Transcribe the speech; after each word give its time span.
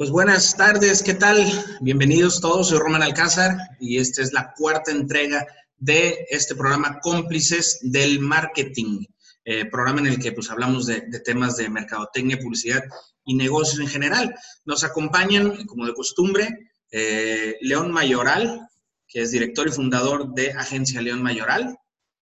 Pues 0.00 0.08
buenas 0.08 0.56
tardes, 0.56 1.02
¿qué 1.02 1.12
tal? 1.12 1.46
Bienvenidos 1.82 2.40
todos, 2.40 2.70
soy 2.70 2.78
Roman 2.78 3.02
Alcázar 3.02 3.54
y 3.78 3.98
esta 3.98 4.22
es 4.22 4.32
la 4.32 4.54
cuarta 4.56 4.92
entrega 4.92 5.46
de 5.76 6.26
este 6.30 6.54
programa 6.54 7.00
Cómplices 7.00 7.80
del 7.82 8.18
Marketing, 8.18 9.04
eh, 9.44 9.66
programa 9.66 10.00
en 10.00 10.06
el 10.06 10.18
que 10.18 10.32
pues 10.32 10.50
hablamos 10.50 10.86
de, 10.86 11.02
temas 11.22 11.58
de 11.58 11.68
mercadotecnia, 11.68 12.38
publicidad 12.38 12.82
y 13.26 13.34
negocios 13.34 13.78
en 13.78 13.88
general. 13.88 14.34
Nos 14.64 14.84
acompañan, 14.84 15.66
como 15.66 15.84
de 15.84 15.92
costumbre, 15.92 16.48
eh, 16.90 17.58
León 17.60 17.92
Mayoral, 17.92 18.68
que 19.06 19.20
es 19.20 19.32
director 19.32 19.68
y 19.68 19.72
fundador 19.72 20.32
de 20.32 20.52
Agencia 20.52 21.02
León 21.02 21.22
Mayoral, 21.22 21.76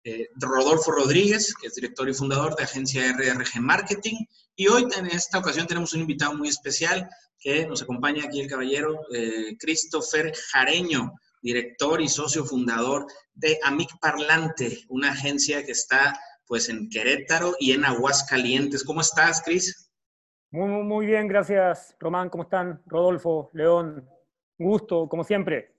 eh, 0.02 0.26
Rodolfo 0.34 0.90
Rodríguez, 0.90 1.54
que 1.54 1.68
es 1.68 1.76
director 1.76 2.08
y 2.08 2.14
fundador 2.14 2.56
de 2.56 2.64
Agencia 2.64 3.12
RRG 3.12 3.60
Marketing, 3.60 4.16
y 4.57 4.69
hoy 4.69 4.87
en 4.96 5.07
esta 5.07 5.39
ocasión 5.39 5.66
tenemos 5.66 5.95
un 5.95 6.00
invitado 6.00 6.34
muy 6.34 6.48
especial, 6.48 7.09
que 7.39 7.66
nos 7.66 7.82
acompaña 7.82 8.24
aquí 8.24 8.41
el 8.41 8.48
caballero 8.48 9.01
eh, 9.15 9.56
Christopher 9.59 10.33
Jareño, 10.52 11.12
director 11.43 12.01
y 12.01 12.09
socio 12.09 12.45
fundador 12.45 13.07
de 13.34 13.59
Amic 13.65 13.91
Parlante, 14.01 14.84
una 14.88 15.10
agencia 15.10 15.65
que 15.65 15.73
está 15.73 16.19
pues 16.46 16.69
en 16.69 16.88
Querétaro 16.88 17.55
y 17.59 17.73
en 17.73 17.84
Aguascalientes. 17.84 18.84
¿Cómo 18.84 19.01
estás, 19.01 19.43
Cris? 19.43 19.91
Muy, 20.51 20.69
muy 20.69 21.07
bien, 21.07 21.27
gracias, 21.27 21.96
Román. 21.98 22.29
¿Cómo 22.29 22.45
están? 22.45 22.82
Rodolfo, 22.87 23.51
León, 23.55 24.09
gusto, 24.59 25.09
como 25.09 25.24
siempre. 25.24 25.74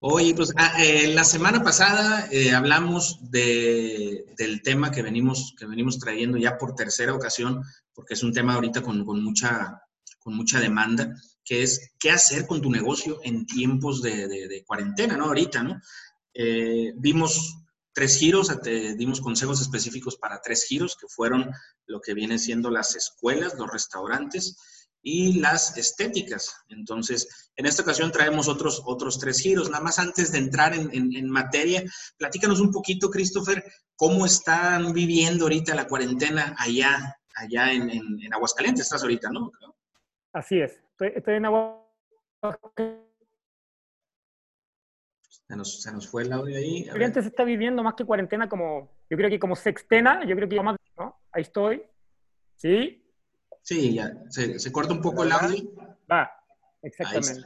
Oye, 0.00 0.32
pues 0.32 0.52
ah, 0.56 0.80
eh, 0.80 1.08
la 1.08 1.24
semana 1.24 1.64
pasada 1.64 2.28
eh, 2.30 2.52
hablamos 2.52 3.18
de, 3.32 4.26
del 4.36 4.62
tema 4.62 4.92
que 4.92 5.02
venimos, 5.02 5.54
que 5.58 5.66
venimos 5.66 5.98
trayendo 5.98 6.38
ya 6.38 6.56
por 6.56 6.76
tercera 6.76 7.12
ocasión, 7.12 7.64
porque 7.92 8.14
es 8.14 8.22
un 8.22 8.32
tema 8.32 8.54
ahorita 8.54 8.80
con, 8.80 9.04
con 9.04 9.22
mucha 9.24 9.82
con 10.20 10.36
mucha 10.36 10.60
demanda, 10.60 11.16
que 11.44 11.62
es 11.62 11.92
qué 11.98 12.12
hacer 12.12 12.46
con 12.46 12.60
tu 12.60 12.70
negocio 12.70 13.18
en 13.24 13.46
tiempos 13.46 14.00
de, 14.02 14.62
cuarentena, 14.66 15.16
¿no? 15.16 15.26
Ahorita, 15.26 15.62
¿no? 15.62 15.80
Eh, 16.34 16.92
vimos 16.96 17.56
tres 17.92 18.16
giros, 18.18 18.52
dimos 18.96 19.20
consejos 19.20 19.60
específicos 19.60 20.16
para 20.16 20.40
tres 20.40 20.64
giros, 20.64 20.96
que 21.00 21.08
fueron 21.08 21.50
lo 21.86 22.00
que 22.00 22.14
vienen 22.14 22.38
siendo 22.38 22.70
las 22.70 22.94
escuelas, 22.94 23.54
los 23.54 23.70
restaurantes 23.70 24.56
y 25.10 25.40
las 25.40 25.76
estéticas. 25.78 26.54
Entonces, 26.68 27.50
en 27.56 27.64
esta 27.64 27.82
ocasión 27.82 28.12
traemos 28.12 28.46
otros, 28.46 28.82
otros 28.84 29.18
tres 29.18 29.40
giros. 29.40 29.70
Nada 29.70 29.82
más 29.82 29.98
antes 29.98 30.32
de 30.32 30.38
entrar 30.38 30.74
en, 30.74 31.30
materia, 31.30 31.82
platícanos 32.18 32.60
un 32.60 32.70
poquito, 32.70 33.08
Christopher, 33.08 33.64
cómo 33.96 34.26
están 34.26 34.92
viviendo 34.92 35.46
ahorita 35.46 35.74
la 35.74 35.88
cuarentena 35.88 36.54
allá, 36.58 37.18
allá 37.36 37.72
en, 37.72 37.90
en 37.90 38.34
Aguascalientes. 38.34 38.84
Estás 38.84 39.02
ahorita, 39.02 39.30
¿no? 39.30 39.50
Así 40.34 40.60
es. 40.60 40.78
Estoy, 41.00 41.34
en 41.34 41.46
agua. 41.46 41.84
Se 45.48 45.56
nos, 45.56 45.82
se 45.82 45.92
nos, 45.92 46.06
fue 46.06 46.24
el 46.24 46.32
audio 46.32 46.58
ahí. 46.58 46.84
se 46.84 47.20
está 47.20 47.44
viviendo 47.44 47.82
más 47.82 47.94
que 47.94 48.04
cuarentena 48.04 48.46
como, 48.46 48.92
yo 49.08 49.16
creo 49.16 49.30
que 49.30 49.38
como 49.38 49.56
sextena, 49.56 50.26
yo 50.26 50.36
creo 50.36 50.48
que 50.50 50.60
más, 50.60 50.76
¿no? 50.98 51.18
Ahí 51.32 51.42
estoy. 51.42 51.82
¿Sí? 52.56 52.97
Sí, 53.68 53.92
ya, 53.92 54.14
se, 54.30 54.58
se 54.58 54.72
corta 54.72 54.94
un 54.94 55.02
poco 55.02 55.24
el 55.24 55.32
audio. 55.32 55.62
Va, 56.10 56.32
exactamente. 56.80 57.42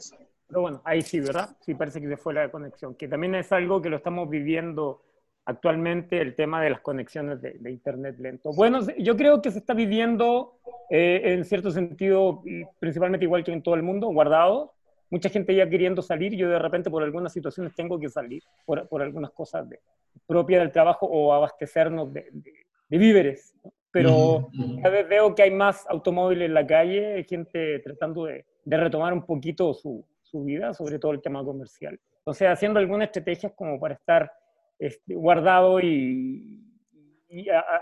Pero 0.47 0.61
bueno, 0.61 0.81
ahí 0.85 1.03
sí, 1.03 1.19
¿verdad? 1.19 1.57
Sí, 1.59 1.75
parece 1.75 2.01
que 2.01 2.07
se 2.07 2.17
fue 2.17 2.33
la 2.33 2.49
conexión, 2.49 2.95
que 2.95 3.09
también 3.09 3.35
es 3.35 3.51
algo 3.51 3.83
que 3.83 3.91
lo 3.91 3.97
estamos 3.97 4.31
viviendo 4.31 5.03
actualmente 5.47 6.21
el 6.21 6.37
tema 6.37 6.63
de 6.63 6.71
las 6.71 6.81
conexiones 6.81 7.43
de, 7.43 7.69
Internet 7.69 8.21
lento. 8.21 8.53
Bueno, 8.53 8.87
yo 8.99 9.17
creo 9.17 9.43
que 9.43 9.51
se 9.51 9.59
está 9.59 9.75
viviendo 9.75 10.61
eh, 10.91 11.23
en 11.25 11.45
cierto 11.45 11.73
sentido, 11.73 12.45
principalmente 12.79 13.25
igual 13.25 13.43
que 13.43 13.53
en 13.53 13.61
todo 13.65 13.75
el 13.75 13.83
mundo, 13.83 14.07
guardado. 14.07 14.75
Mucha 15.11 15.29
gente 15.29 15.57
ya 15.57 15.69
queriendo 15.69 16.03
salir, 16.03 16.37
yo 16.37 16.49
de 16.49 16.61
repente 16.61 16.89
por 16.89 17.03
algunas 17.03 17.33
situaciones 17.33 17.75
tengo 17.75 17.99
que 17.99 18.09
salir, 18.09 18.45
por, 18.65 18.89
por 18.89 19.03
algunas 19.03 19.33
cosas 19.33 19.69
de, 19.69 19.81
propias 20.25 20.61
del 20.61 20.71
trabajo 20.71 21.05
o 21.07 21.33
abastecernos 21.33 22.13
de, 22.13 22.31
víveres. 22.89 23.57
Pero 23.93 24.51
cada 24.83 24.91
vez 24.91 25.09
veo 25.09 25.35
que 25.35 25.43
hay 25.43 25.51
más 25.51 25.87
automóviles 25.89 26.47
en 26.47 26.55
la 26.55 26.67
calle, 26.67 27.25
gente 27.29 27.79
tratando 27.81 28.25
de, 28.25 28.45
retomar 28.65 29.13
un 29.13 29.27
poquito 29.27 29.75
su, 29.75 30.05
su 30.23 30.45
vida, 30.45 30.73
sobre 30.73 30.99
todo 30.99 31.13
el 31.13 31.21
tema 31.21 31.45
comercial. 31.45 31.99
Entonces, 32.19 32.49
haciendo 32.49 32.79
algunas 32.79 33.09
estrategias 33.09 33.53
como 33.55 33.79
para 33.79 33.95
estar 33.95 34.33
este, 34.79 35.15
guardado 35.15 35.81
y, 35.81 36.59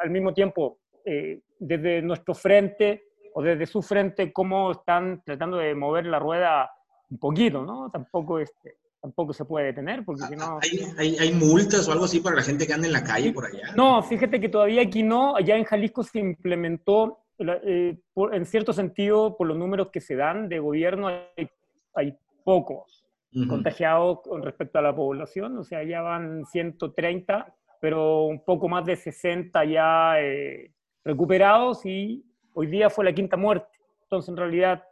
al 0.00 0.10
mismo 0.10 0.32
tiempo 0.32 0.78
eh, 1.04 1.40
desde 1.58 2.02
nuestro 2.02 2.34
frente 2.34 3.04
o 3.34 3.42
desde 3.42 3.66
su 3.66 3.82
frente 3.82 4.32
cómo 4.32 4.72
están 4.72 5.22
tratando 5.24 5.56
de 5.56 5.74
mover 5.74 6.06
la 6.06 6.18
rueda 6.18 6.70
un 7.10 7.18
poquito, 7.18 7.64
¿no? 7.64 7.90
Tampoco, 7.90 8.38
este, 8.38 8.76
tampoco 9.00 9.32
se 9.32 9.44
puede 9.44 9.66
detener 9.66 10.04
porque 10.04 10.24
si 10.24 10.36
no... 10.36 10.58
¿Hay, 10.98 11.16
hay, 11.16 11.32
multas 11.32 11.88
o 11.88 11.92
algo 11.92 12.04
así 12.04 12.20
para 12.20 12.36
la 12.36 12.42
gente 12.42 12.66
que 12.66 12.74
anda 12.74 12.86
en 12.86 12.92
la 12.92 13.04
calle 13.04 13.32
por 13.32 13.46
allá? 13.46 13.72
No, 13.74 14.02
fíjate 14.02 14.40
que 14.40 14.48
todavía 14.48 14.82
aquí 14.82 15.02
no, 15.02 15.36
allá 15.36 15.56
en 15.56 15.64
Jalisco 15.64 16.02
se 16.02 16.18
implementó, 16.18 17.18
eh, 17.38 17.98
en 18.32 18.46
cierto 18.46 18.72
sentido, 18.72 19.36
por 19.36 19.46
los 19.46 19.56
números 19.56 19.88
que 19.90 20.00
se 20.00 20.16
dan 20.16 20.48
de 20.48 20.58
gobierno, 20.58 21.08
hay, 21.08 21.48
hay 21.94 22.16
pocos 22.44 23.04
contagiados 23.48 24.22
con 24.22 24.42
respecto 24.42 24.80
a 24.80 24.82
la 24.82 24.94
población, 24.94 25.56
o 25.56 25.62
sea, 25.62 25.84
ya 25.84 26.02
van 26.02 26.44
130, 26.46 27.54
pero 27.80 28.24
un 28.24 28.44
poco 28.44 28.68
más 28.68 28.84
de 28.84 28.96
60 28.96 29.64
ya 29.66 30.20
eh, 30.20 30.72
recuperados 31.04 31.86
y 31.86 32.24
hoy 32.54 32.66
día 32.66 32.90
fue 32.90 33.04
la 33.04 33.14
quinta 33.14 33.36
muerte. 33.36 33.68
Entonces, 34.02 34.28
en 34.30 34.36
realidad, 34.36 34.82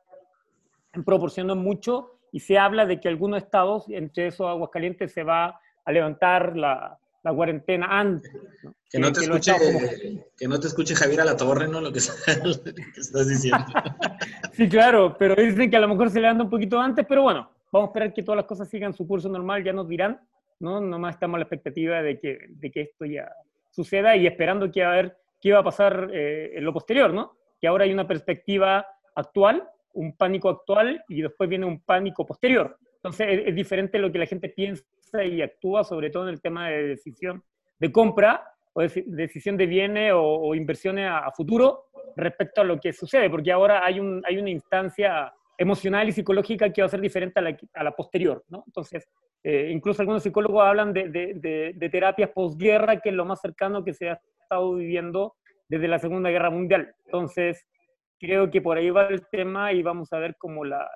en 0.92 1.02
proporción 1.02 1.48
no 1.48 1.56
mucho 1.56 2.17
y 2.32 2.40
se 2.40 2.58
habla 2.58 2.86
de 2.86 3.00
que 3.00 3.08
algunos 3.08 3.42
estados, 3.42 3.88
entre 3.88 4.28
esos 4.28 4.46
Aguascalientes, 4.48 5.12
se 5.12 5.22
va 5.22 5.60
a 5.84 5.92
levantar 5.92 6.56
la, 6.56 6.98
la 7.22 7.32
cuarentena 7.32 7.86
antes. 7.90 8.30
Que, 8.90 8.98
no 8.98 9.12
te 9.12 9.20
escuche, 9.20 9.52
que 10.36 10.48
no 10.48 10.58
te 10.58 10.66
escuche 10.68 10.94
Javier 10.94 11.20
a 11.20 11.24
la 11.24 11.36
torre, 11.36 11.68
¿no? 11.68 11.80
Lo 11.80 11.92
que, 11.92 12.00
que 12.00 13.00
estás 13.00 13.28
diciendo. 13.28 13.64
sí, 14.52 14.68
claro, 14.68 15.16
pero 15.18 15.34
dicen 15.34 15.70
que 15.70 15.76
a 15.76 15.80
lo 15.80 15.88
mejor 15.88 16.10
se 16.10 16.20
levanta 16.20 16.44
un 16.44 16.50
poquito 16.50 16.78
antes, 16.80 17.04
pero 17.06 17.22
bueno, 17.22 17.50
vamos 17.70 17.88
a 17.88 17.90
esperar 17.90 18.14
que 18.14 18.22
todas 18.22 18.36
las 18.36 18.46
cosas 18.46 18.68
sigan 18.68 18.94
su 18.94 19.06
curso 19.06 19.28
normal, 19.28 19.62
ya 19.62 19.72
nos 19.72 19.88
dirán, 19.88 20.20
¿no? 20.60 20.80
Nomás 20.80 21.16
estamos 21.16 21.36
a 21.36 21.38
la 21.38 21.44
expectativa 21.44 22.02
de 22.02 22.18
que, 22.18 22.38
de 22.48 22.70
que 22.70 22.82
esto 22.82 23.04
ya 23.04 23.30
suceda 23.70 24.16
y 24.16 24.26
esperando 24.26 24.70
que 24.70 24.82
a 24.82 24.90
ver 24.90 25.16
qué 25.40 25.52
va 25.52 25.60
a 25.60 25.64
pasar 25.64 26.10
eh, 26.12 26.52
en 26.54 26.64
lo 26.64 26.72
posterior, 26.72 27.12
¿no? 27.12 27.36
Que 27.60 27.68
ahora 27.68 27.84
hay 27.84 27.92
una 27.92 28.06
perspectiva 28.06 28.86
actual, 29.14 29.68
un 29.98 30.16
pánico 30.16 30.48
actual 30.48 31.04
y 31.08 31.22
después 31.22 31.50
viene 31.50 31.66
un 31.66 31.80
pánico 31.80 32.24
posterior. 32.24 32.78
Entonces 32.96 33.42
es, 33.46 33.54
diferente 33.54 33.98
lo 33.98 34.12
que 34.12 34.18
la 34.18 34.26
gente 34.26 34.48
piensa 34.48 34.84
y 35.24 35.42
actúa, 35.42 35.84
sobre 35.84 36.10
todo 36.10 36.24
en 36.24 36.30
el 36.30 36.40
tema 36.40 36.68
de 36.68 36.88
decisión 36.88 37.42
de 37.78 37.92
compra 37.92 38.44
o 38.74 38.82
de, 38.82 39.04
decisión 39.06 39.56
de 39.56 39.66
bienes 39.66 40.12
o, 40.14 40.54
inversiones 40.54 41.08
a, 41.10 41.30
futuro 41.32 41.86
respecto 42.16 42.60
a 42.60 42.64
lo 42.64 42.78
que 42.78 42.92
sucede, 42.92 43.28
porque 43.28 43.52
ahora 43.52 43.84
hay, 43.84 44.00
un, 44.00 44.22
hay 44.26 44.38
una 44.38 44.50
instancia 44.50 45.32
emocional 45.56 46.08
y 46.08 46.12
psicológica 46.12 46.72
que 46.72 46.82
va 46.82 46.86
a 46.86 46.90
ser 46.90 47.00
diferente 47.00 47.40
a 47.40 47.42
la, 47.42 47.56
a 47.74 47.84
la 47.84 47.92
posterior. 47.92 48.44
Entonces, 48.66 49.08
eh, 49.42 49.70
incluso 49.72 50.02
algunos 50.02 50.22
psicólogos 50.22 50.64
hablan 50.64 50.92
de, 50.92 51.08
de, 51.08 51.72
de, 51.74 51.88
terapias 51.88 52.30
posguerra, 52.30 53.00
que 53.00 53.08
es 53.08 53.14
lo 53.14 53.24
más 53.24 53.40
cercano 53.40 53.84
que 53.84 53.94
se 53.94 54.10
ha 54.10 54.20
estado 54.42 54.74
viviendo 54.74 55.34
desde 55.68 55.88
la 55.88 55.98
Segunda 55.98 56.30
Guerra 56.30 56.50
Mundial. 56.50 56.94
Entonces, 57.06 57.66
creo 58.18 58.50
que 58.50 58.60
por 58.60 58.76
ahí 58.76 58.90
va 58.90 59.06
el 59.06 59.26
tema 59.30 59.72
y 59.72 59.82
vamos 59.82 60.12
a 60.12 60.18
ver 60.18 60.36
cómo 60.38 60.64
las 60.64 60.88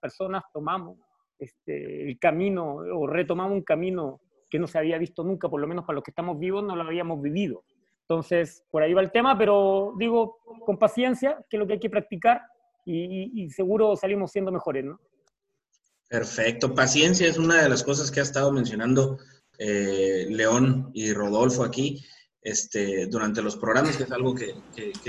personas 0.00 0.42
tomamos 0.52 0.98
este, 1.38 2.08
el 2.08 2.18
camino 2.18 2.76
o 2.76 3.06
retomamos 3.06 3.52
un 3.52 3.62
camino 3.62 4.20
que 4.48 4.58
no 4.58 4.66
se 4.66 4.78
había 4.78 4.98
visto 4.98 5.22
nunca, 5.22 5.48
por 5.48 5.60
lo 5.60 5.66
menos 5.66 5.84
para 5.84 5.94
los 5.94 6.04
que 6.04 6.10
estamos 6.10 6.38
vivos 6.38 6.64
no 6.64 6.74
lo 6.74 6.82
habíamos 6.82 7.22
vivido. 7.22 7.64
Entonces, 8.02 8.64
por 8.70 8.82
ahí 8.82 8.92
va 8.92 9.00
el 9.00 9.12
tema, 9.12 9.38
pero 9.38 9.94
digo, 9.96 10.38
con 10.66 10.76
paciencia, 10.76 11.38
que 11.48 11.56
es 11.56 11.60
lo 11.60 11.66
que 11.66 11.74
hay 11.74 11.78
que 11.78 11.90
practicar, 11.90 12.42
y, 12.84 13.48
seguro 13.50 13.94
salimos 13.94 14.32
siendo 14.32 14.50
mejores, 14.50 14.84
¿no? 14.84 15.00
Perfecto. 16.08 16.74
Paciencia 16.74 17.28
es 17.28 17.38
una 17.38 17.62
de 17.62 17.68
las 17.68 17.84
cosas 17.84 18.10
que 18.10 18.18
ha 18.18 18.24
estado 18.24 18.50
mencionando 18.50 19.18
eh, 19.58 20.26
León 20.28 20.90
y 20.92 21.12
Rodolfo 21.12 21.62
aquí 21.62 22.04
este, 22.42 23.06
durante 23.06 23.42
los 23.42 23.56
programas, 23.56 23.96
que 23.96 24.02
es 24.04 24.12
algo 24.12 24.34
que, 24.34 24.54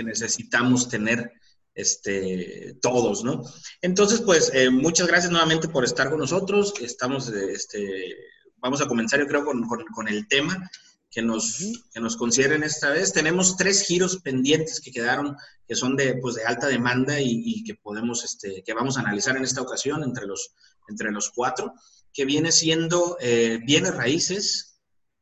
necesitamos 0.04 0.90
tener 0.90 1.32
este, 1.74 2.76
todos, 2.82 3.24
¿no? 3.24 3.44
Entonces, 3.82 4.22
pues, 4.22 4.52
eh, 4.54 4.70
muchas 4.70 5.08
gracias 5.08 5.32
nuevamente 5.32 5.68
por 5.68 5.84
estar 5.84 6.10
con 6.10 6.20
nosotros. 6.20 6.74
Estamos, 6.82 7.30
este, 7.30 8.16
vamos 8.58 8.82
a 8.82 8.88
comenzar, 8.88 9.20
yo 9.20 9.28
creo, 9.28 9.46
con, 9.46 9.68
con 9.68 10.08
el 10.08 10.28
tema 10.28 10.70
que 11.12 11.22
nos, 11.22 11.60
que 11.94 12.00
nos 12.00 12.16
consideren 12.16 12.64
esta 12.64 12.90
vez. 12.90 13.12
Tenemos 13.12 13.58
tres 13.58 13.84
giros 13.84 14.22
pendientes 14.22 14.80
que 14.80 14.92
quedaron, 14.92 15.36
que 15.68 15.76
son 15.76 15.98
de, 15.98 16.16
pues, 16.16 16.36
de 16.36 16.46
alta 16.46 16.68
demanda 16.68 17.20
y, 17.20 17.64
que 17.66 17.76
podemos, 17.76 18.24
este, 18.24 18.64
que 18.64 18.74
vamos 18.74 18.98
a 18.98 19.02
analizar 19.02 19.36
en 19.36 19.44
esta 19.44 19.62
ocasión 19.62 20.04
entre 20.04 20.26
los, 20.26 20.56
entre 20.88 21.12
los 21.12 21.30
cuatro, 21.30 21.74
que 22.14 22.24
viene 22.24 22.52
siendo 22.54 23.18
eh, 23.20 23.60
bienes 23.66 23.94
raíces, 23.94 24.71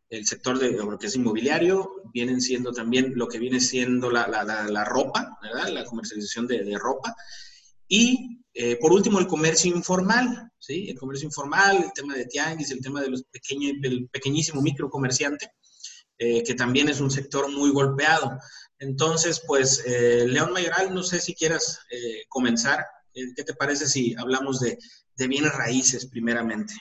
el 0.09 0.25
sector 0.25 0.57
de 0.57 0.71
lo 0.71 0.97
que 0.97 1.07
es 1.07 1.15
inmobiliario, 1.15 2.01
vienen 2.13 2.41
siendo 2.41 2.71
también 2.71 3.13
lo 3.15 3.27
que 3.27 3.39
viene 3.39 3.59
siendo 3.59 4.09
la, 4.09 4.27
la, 4.27 4.44
la, 4.44 4.85
ropa, 4.85 5.38
¿verdad? 5.41 5.69
La 5.69 5.85
comercialización 5.85 6.47
de, 6.47 6.63
de 6.63 6.77
ropa 6.77 7.15
Y 7.88 8.39
eh, 8.53 8.77
por 8.77 8.91
último, 8.91 9.19
el 9.19 9.27
comercio 9.27 9.73
informal, 9.73 10.51
¿sí? 10.57 10.89
El 10.89 10.97
comercio 10.97 11.27
informal, 11.27 11.83
el 11.83 11.94
tema 11.94 12.15
de 12.15 12.25
tianguis, 12.25 12.71
el 12.71 12.81
tema 12.81 13.01
de 13.01 13.09
los 13.09 13.23
pequeños, 13.23 13.73
del 13.79 14.09
pequeñísimo 14.09 14.61
microcomerciante, 14.61 15.51
eh, 16.17 16.44
que 16.44 16.56
también 16.56 16.89
es 16.89 17.00
un 17.00 17.11
sector 17.11 17.50
muy 17.51 17.69
golpeado. 17.69 18.38
Entonces, 18.79 19.41
pues, 19.45 19.83
eh, 19.85 20.25
León 20.27 20.51
Mayoral, 20.53 20.94
no 20.94 21.03
sé 21.03 21.19
si 21.19 21.35
quieras 21.35 21.79
comenzar. 22.29 22.85
¿Qué 23.13 23.44
te 23.44 23.53
parece 23.53 23.88
si 23.88 24.15
hablamos 24.17 24.59
de, 24.59 24.77
de 25.15 25.27
bienes 25.27 25.53
raíces 25.53 26.06
primeramente? 26.07 26.73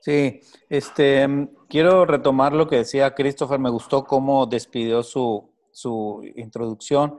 Sí, 0.00 0.40
este, 0.70 1.28
quiero 1.68 2.06
retomar 2.06 2.54
lo 2.54 2.66
que 2.66 2.76
decía 2.76 3.14
Christopher, 3.14 3.58
me 3.58 3.68
gustó 3.70 4.04
cómo 4.04 4.46
despidió 4.46 5.02
su, 5.02 5.50
su 5.72 6.22
introducción. 6.36 7.18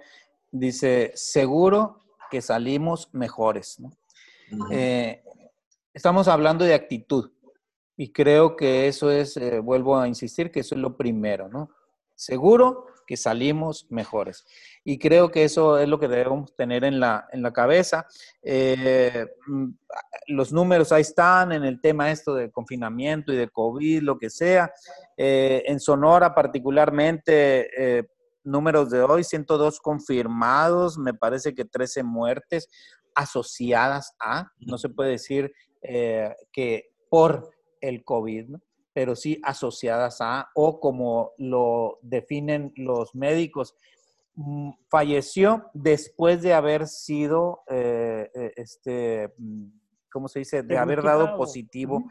Dice, 0.51 1.11
seguro 1.13 1.99
que 2.31 2.41
salimos 2.41 3.09
mejores. 3.13 3.77
Eh, 4.71 5.23
estamos 5.93 6.27
hablando 6.27 6.65
de 6.65 6.73
actitud 6.73 7.31
y 7.95 8.11
creo 8.11 8.55
que 8.55 8.87
eso 8.87 9.11
es, 9.11 9.37
eh, 9.37 9.59
vuelvo 9.59 9.97
a 9.97 10.07
insistir, 10.07 10.51
que 10.51 10.61
eso 10.61 10.73
es 10.75 10.81
lo 10.81 10.97
primero, 10.97 11.47
¿no? 11.49 11.69
Seguro 12.15 12.87
que 13.11 13.17
salimos 13.17 13.85
mejores. 13.89 14.45
Y 14.85 14.97
creo 14.97 15.29
que 15.29 15.43
eso 15.43 15.77
es 15.77 15.89
lo 15.89 15.99
que 15.99 16.07
debemos 16.07 16.55
tener 16.55 16.85
en 16.85 17.01
la, 17.01 17.27
en 17.33 17.41
la 17.41 17.51
cabeza. 17.51 18.07
Eh, 18.41 19.27
mm, 19.47 19.67
los 20.27 20.53
números 20.53 20.93
ahí 20.93 21.01
están 21.01 21.51
en 21.51 21.65
el 21.65 21.81
tema 21.81 22.09
esto 22.09 22.33
de 22.33 22.49
confinamiento 22.49 23.33
y 23.33 23.35
de 23.35 23.49
COVID, 23.49 24.03
lo 24.03 24.17
que 24.17 24.29
sea. 24.29 24.71
en 25.17 25.79
Sonora 25.81 26.33
particularmente, 26.33 28.07
números 28.45 28.89
de 28.89 29.01
hoy, 29.01 29.25
102 29.25 29.81
confirmados, 29.81 30.97
me 30.97 31.13
parece 31.13 31.53
que 31.53 31.65
13 31.65 32.03
muertes 32.03 32.69
asociadas 33.13 34.15
a, 34.21 34.51
no 34.59 34.77
se 34.77 34.87
puede 34.87 35.11
decir 35.11 35.51
eh, 35.81 36.33
que 36.53 36.91
por 37.09 37.49
el 37.81 38.03
COVID, 38.03 38.55
pero 38.93 39.15
sí 39.15 39.39
asociadas 39.43 40.17
a, 40.21 40.49
o 40.55 40.79
como 40.79 41.31
lo 41.37 41.99
definen 42.01 42.73
los 42.75 43.15
médicos, 43.15 43.75
mm, 44.35 44.71
falleció 44.89 45.69
después 45.73 46.41
de 46.41 46.53
haber 46.53 46.87
sido, 46.87 47.63
eh, 47.69 48.29
eh, 48.33 48.53
este, 48.55 49.33
mm, 49.37 49.67
¿cómo 50.11 50.27
se 50.27 50.39
dice? 50.39 50.63
De 50.63 50.77
haber 50.77 51.01
dado 51.01 51.37
positivo 51.37 52.03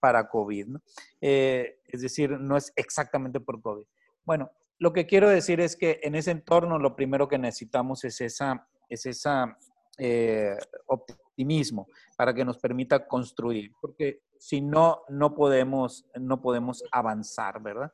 para 0.00 0.28
COVID. 0.28 0.76
es 1.20 2.00
decir, 2.02 2.30
no 2.38 2.56
es 2.56 2.72
exactamente 2.76 3.40
por 3.40 3.60
COVID. 3.60 3.84
Bueno, 4.24 4.50
lo 4.78 4.92
que 4.92 5.06
quiero 5.06 5.28
decir 5.28 5.60
es 5.60 5.76
que 5.76 6.00
en 6.02 6.14
ese 6.14 6.30
entorno 6.30 6.78
lo 6.78 6.94
primero 6.94 7.28
que 7.28 7.38
necesitamos 7.38 8.04
es 8.04 8.20
esa, 8.20 8.68
es 8.88 9.06
esa 9.06 9.56
eh, 9.98 10.56
optimismo 10.86 11.25
para 12.16 12.34
que 12.34 12.44
nos 12.44 12.58
permita 12.58 13.06
construir, 13.06 13.72
porque 13.80 14.20
si 14.38 14.60
no, 14.60 15.02
no 15.08 15.34
podemos, 15.34 16.06
no 16.14 16.40
podemos 16.40 16.82
avanzar, 16.90 17.60
¿verdad? 17.62 17.92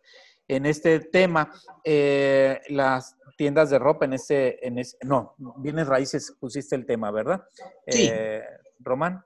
En 0.49 0.67
este 0.67 1.01
tema, 1.01 1.51
eh, 1.85 2.61
las 2.69 3.17
tiendas 3.37 3.71
de 3.71 3.79
ropa, 3.79 4.05
en 4.05 4.13
ese, 4.15 4.59
en 4.63 4.79
ese, 4.79 4.97
no, 5.03 5.35
bienes 5.59 5.87
raíces 5.87 6.37
pusiste 6.39 6.77
el 6.77 6.85
tema, 6.85 7.11
¿verdad? 7.11 7.43
Sí. 7.89 8.09
Eh, 8.13 8.43
Román. 8.81 9.25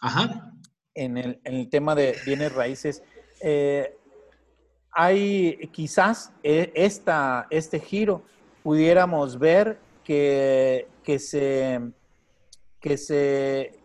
Ajá. 0.00 0.52
En 0.94 1.16
el, 1.16 1.40
en 1.44 1.54
el, 1.54 1.70
tema 1.70 1.94
de 1.94 2.16
bienes 2.26 2.52
raíces, 2.54 3.02
hay 4.92 5.56
quizás 5.72 6.32
e, 6.42 6.70
esta, 6.74 7.46
este 7.50 7.80
giro 7.80 8.22
pudiéramos 8.62 9.38
ver 9.38 9.78
que, 10.04 10.86
que, 11.02 11.18
se, 11.18 11.80
que 12.82 12.98
se, 12.98 13.78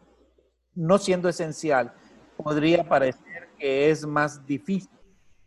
no 0.73 0.97
siendo 0.97 1.29
esencial, 1.29 1.93
podría 2.35 2.83
parecer 2.83 3.49
que 3.57 3.89
es 3.89 4.05
más 4.05 4.45
difícil 4.45 4.91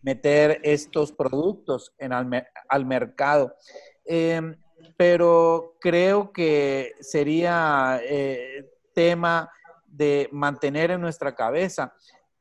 meter 0.03 0.61
estos 0.63 1.13
productos 1.13 1.93
en 1.99 2.13
al, 2.13 2.87
mercado. 2.87 3.55
Em, 4.05 4.57
pero 4.97 5.77
creo 5.81 6.33
que 6.33 6.95
sería 7.01 8.01
eh, 8.03 8.71
tema 8.95 9.51
de 9.87 10.29
mantener 10.33 10.93
en 10.93 11.01
nuestra 11.01 11.35
cabeza 11.35 11.95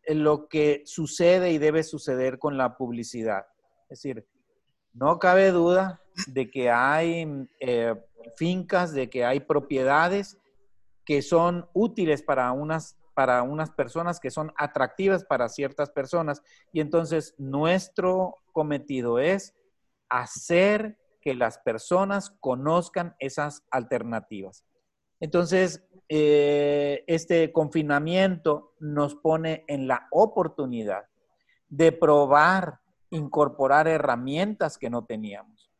lo 0.08 0.48
que 0.48 0.84
sucede 0.86 1.52
y 1.52 1.58
debe 1.58 1.84
suceder 1.84 2.40
con 2.40 2.58
la 2.58 2.78
publicidad. 2.78 3.46
Es 3.90 4.02
decir, 4.02 4.26
no 4.94 5.20
cabe 5.20 5.52
duda 5.52 6.02
de 6.28 6.50
que 6.50 6.70
hay 6.70 7.48
eh, 7.60 7.94
fincas, 8.36 8.94
de 8.94 9.10
que 9.10 9.26
hay 9.26 9.40
propiedades 9.40 10.39
que 11.10 11.24
son 11.24 11.68
útiles 11.74 12.22
para 12.22 12.52
unas, 12.52 12.96
para 13.16 13.42
unas 13.42 13.72
personas, 13.72 14.20
que 14.20 14.30
son 14.30 14.54
atractivas 14.56 15.26
para 15.26 15.50
ciertas 15.50 15.90
personas. 15.90 16.44
Y 16.72 16.82
entonces 16.82 17.34
nuestro 17.40 18.36
cometido 18.52 19.18
es 19.18 19.56
hacer 20.08 21.00
que 21.20 21.34
las 21.34 21.58
personas 21.58 22.30
conozcan 22.40 23.16
esas 23.18 23.64
alternativas. 23.72 24.68
Entonces, 25.20 25.84
eh, 26.10 27.04
este 27.08 27.52
confinamiento 27.54 28.76
nos 28.80 29.16
pone 29.16 29.66
en 29.68 29.88
la 29.88 30.10
oportunidad 30.12 31.06
de 31.70 31.92
probar, 31.92 32.82
incorporar 33.10 33.88
herramientas 33.88 34.78
que 34.78 34.92
no 34.92 35.06
teníamos. 35.06 35.72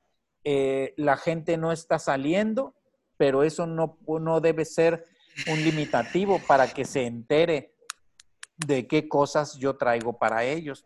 Eh, 0.44 0.96
la 0.98 1.18
gente 1.18 1.56
no 1.56 1.72
está 1.72 2.00
saliendo, 2.00 2.74
pero 3.16 3.44
eso 3.44 3.68
no, 3.68 4.00
no 4.08 4.42
debe 4.42 4.66
ser 4.66 5.06
un 5.48 5.64
limitativo 5.64 6.40
para 6.48 6.68
que 6.68 6.86
se 6.86 7.06
entere 7.06 7.76
de 8.58 8.88
qué 8.88 9.08
cosas 9.08 9.58
yo 9.58 9.78
traigo 9.78 10.18
para 10.18 10.44
ellos. 10.44 10.86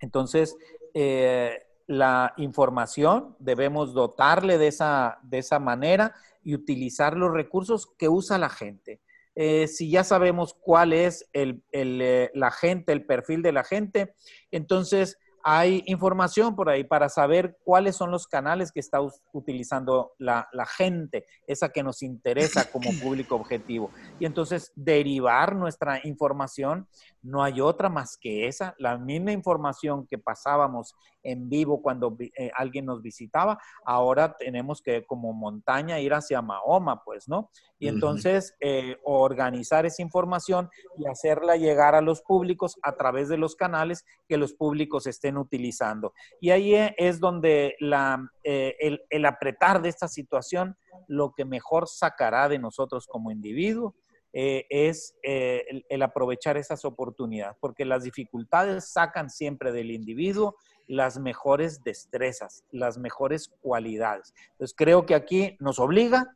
Entonces, 0.00 0.56
eh, 0.94 1.58
la 1.86 2.34
información 2.36 3.36
debemos 3.38 3.94
dotarle 3.94 4.58
de 4.58 4.68
esa, 4.68 5.18
de 5.22 5.38
esa 5.38 5.58
manera 5.58 6.14
y 6.42 6.54
utilizar 6.54 7.16
los 7.16 7.32
recursos 7.32 7.86
que 7.98 8.08
usa 8.08 8.38
la 8.38 8.48
gente. 8.48 9.00
Eh, 9.34 9.66
si 9.68 9.90
ya 9.90 10.02
sabemos 10.02 10.54
cuál 10.54 10.92
es 10.92 11.28
el, 11.32 11.62
eh, 11.72 12.30
la 12.34 12.50
gente, 12.50 12.92
el 12.92 13.04
perfil 13.04 13.42
de 13.42 13.52
la 13.52 13.64
gente, 13.64 14.14
entonces 14.50 15.18
hay 15.48 15.84
información 15.86 16.56
por 16.56 16.68
ahí 16.68 16.82
para 16.82 17.08
saber 17.08 17.56
cuáles 17.62 17.94
son 17.94 18.10
los 18.10 18.26
canales 18.26 18.72
que 18.72 18.80
está 18.80 18.98
utilizando 19.32 20.10
la, 20.18 20.48
gente, 20.76 21.24
esa 21.46 21.68
que 21.68 21.84
nos 21.84 22.02
interesa 22.02 22.68
como 22.68 22.90
público 23.00 23.36
objetivo. 23.36 23.92
Y 24.18 24.26
entonces 24.26 24.72
derivar 24.74 25.54
nuestra 25.54 26.00
información, 26.02 26.88
no 27.26 27.42
hay 27.42 27.60
otra 27.60 27.88
más 27.88 28.16
que 28.16 28.46
esa, 28.46 28.74
la 28.78 28.96
misma 28.98 29.32
información 29.32 30.06
que 30.06 30.16
pasábamos 30.16 30.94
en 31.24 31.48
vivo 31.48 31.82
cuando 31.82 32.16
eh, 32.20 32.50
alguien 32.56 32.86
nos 32.86 33.02
visitaba, 33.02 33.58
ahora 33.84 34.36
tenemos 34.38 34.80
que 34.80 35.04
como 35.04 35.32
montaña 35.32 35.98
ir 35.98 36.14
hacia 36.14 36.40
Mahoma, 36.40 37.02
pues, 37.04 37.28
¿no? 37.28 37.50
Y 37.78 37.88
entonces 37.88 38.54
eh, 38.60 38.96
organizar 39.02 39.84
esa 39.86 40.02
información 40.02 40.70
y 40.96 41.06
hacerla 41.08 41.56
llegar 41.56 41.96
a 41.96 42.00
los 42.00 42.22
públicos 42.22 42.76
a 42.82 42.92
través 42.92 43.28
de 43.28 43.38
los 43.38 43.56
canales 43.56 44.04
que 44.28 44.36
los 44.36 44.54
públicos 44.54 45.06
estén 45.08 45.36
utilizando. 45.36 46.14
Y 46.40 46.50
ahí 46.50 46.74
eh, 46.76 46.94
es 46.96 47.18
donde 47.18 47.74
la, 47.80 48.30
el, 48.44 49.24
apretar 49.26 49.82
de 49.82 49.88
esta 49.88 50.06
situación 50.06 50.76
lo 51.08 51.32
que 51.36 51.44
mejor 51.44 51.88
sacará 51.88 52.48
de 52.48 52.60
nosotros 52.60 53.06
como 53.08 53.32
individuo 53.32 53.94
es 54.38 55.14
el, 55.22 55.86
el, 55.88 56.02
aprovechar 56.02 56.58
esas 56.58 56.84
oportunidades, 56.84 57.56
porque 57.58 57.86
las 57.86 58.02
dificultades 58.04 58.92
sacan 58.92 59.30
siempre 59.30 59.72
del 59.72 59.90
individuo 59.90 60.56
las 60.86 61.18
mejores 61.18 61.82
destrezas, 61.82 62.64
las 62.70 62.98
mejores 62.98 63.50
cualidades. 63.60 64.34
Entonces 64.52 64.74
creo 64.76 65.06
que 65.06 65.14
aquí 65.14 65.56
nos 65.58 65.78
obliga 65.78 66.34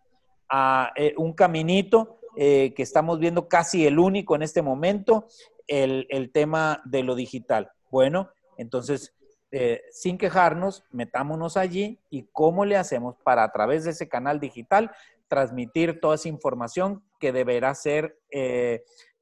a 0.48 0.92
eh, 0.96 1.14
un 1.16 1.32
caminito 1.32 2.20
eh, 2.36 2.72
que 2.74 2.82
estamos 2.82 3.18
viendo 3.18 3.48
casi 3.48 3.86
el 3.86 3.98
único 3.98 4.34
en 4.34 4.42
este 4.42 4.62
momento, 4.62 5.26
el, 5.66 6.30
tema 6.32 6.82
de 6.84 7.04
lo 7.04 7.14
digital. 7.14 7.70
Bueno, 7.90 8.30
entonces, 8.56 9.14
eh, 9.52 9.82
sin 9.92 10.18
quejarnos, 10.18 10.84
metámonos 10.90 11.56
allí 11.56 12.00
y 12.10 12.28
cómo 12.32 12.64
le 12.64 12.76
hacemos 12.76 13.16
para 13.22 13.44
a 13.44 13.52
través 13.52 13.84
de 13.84 13.90
ese 13.90 14.08
canal 14.08 14.40
digital 14.40 14.90
transmitir 15.30 16.00
toda 16.00 16.16
esa 16.16 16.28
información 16.28 17.02
que 17.18 17.32
deberá 17.32 17.74
ser 17.74 18.18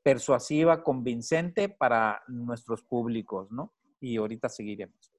persuasiva, 0.03 0.83
convincente 0.83 1.69
para 1.69 2.23
nuestros 2.29 2.83
públicos, 2.83 3.49
¿no? 3.51 3.75
Y 4.01 4.17
ahorita 4.17 4.49
seguiremos. 4.49 5.13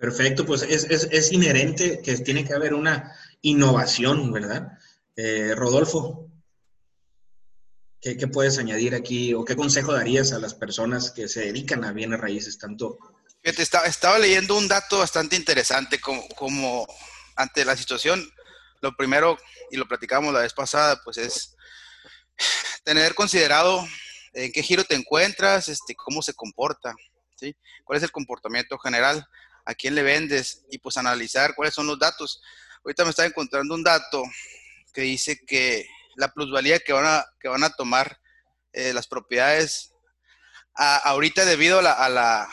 Perfecto, 0.00 0.46
pues 0.46 0.62
es, 0.62 1.32
inherente 1.32 2.00
que 2.00 2.16
tiene 2.18 2.44
que 2.44 2.54
haber 2.54 2.72
una 2.72 3.12
innovación, 3.42 4.32
¿verdad? 4.32 4.78
Eh, 5.16 5.54
Rodolfo, 5.56 6.30
¿qué, 8.00 8.14
puedes 8.28 8.58
añadir 8.58 8.94
aquí 8.94 9.34
o 9.34 9.44
qué 9.44 9.56
consejo 9.56 9.92
darías 9.92 10.32
a 10.32 10.38
las 10.38 10.54
personas 10.54 11.10
que 11.10 11.28
se 11.28 11.40
dedican 11.40 11.84
a 11.84 11.92
bienes 11.92 12.18
raíces 12.18 12.58
tanto? 12.58 12.96
Estaba, 13.42 13.86
estaba 13.86 14.18
leyendo 14.18 14.56
un 14.56 14.68
dato 14.68 15.00
bastante 15.00 15.36
interesante 15.36 16.00
como, 16.00 16.26
como 16.28 16.86
ante 17.36 17.64
la 17.64 17.76
situación, 17.76 18.24
lo 18.80 18.96
primero, 18.96 19.38
y 19.70 19.76
lo 19.76 19.86
platicamos 19.86 20.32
la 20.32 20.40
vez 20.40 20.52
pasada, 20.52 21.00
pues 21.04 21.18
es 21.18 21.56
tener 22.84 23.14
considerado 23.14 23.86
en 24.32 24.52
qué 24.52 24.62
giro 24.62 24.84
te 24.84 24.94
encuentras, 24.94 25.68
este, 25.68 25.94
cómo 25.94 26.22
se 26.22 26.34
comporta, 26.34 26.94
¿sí? 27.36 27.56
cuál 27.84 27.98
es 27.98 28.02
el 28.02 28.12
comportamiento 28.12 28.78
general, 28.78 29.26
a 29.64 29.74
quién 29.74 29.94
le 29.94 30.02
vendes 30.02 30.64
y 30.70 30.78
pues 30.78 30.96
analizar 30.96 31.54
cuáles 31.54 31.74
son 31.74 31.86
los 31.86 31.98
datos. 31.98 32.40
Ahorita 32.84 33.04
me 33.04 33.10
estaba 33.10 33.28
encontrando 33.28 33.74
un 33.74 33.82
dato 33.82 34.22
que 34.92 35.02
dice 35.02 35.38
que 35.46 35.86
la 36.16 36.32
plusvalía 36.32 36.78
que 36.80 36.92
van 36.92 37.06
a, 37.06 37.24
que 37.38 37.48
van 37.48 37.62
a 37.62 37.70
tomar 37.70 38.18
eh, 38.72 38.92
las 38.92 39.06
propiedades 39.06 39.90
ahorita 40.74 41.44
debido 41.44 41.78
a 41.78 42.08
la, 42.08 42.48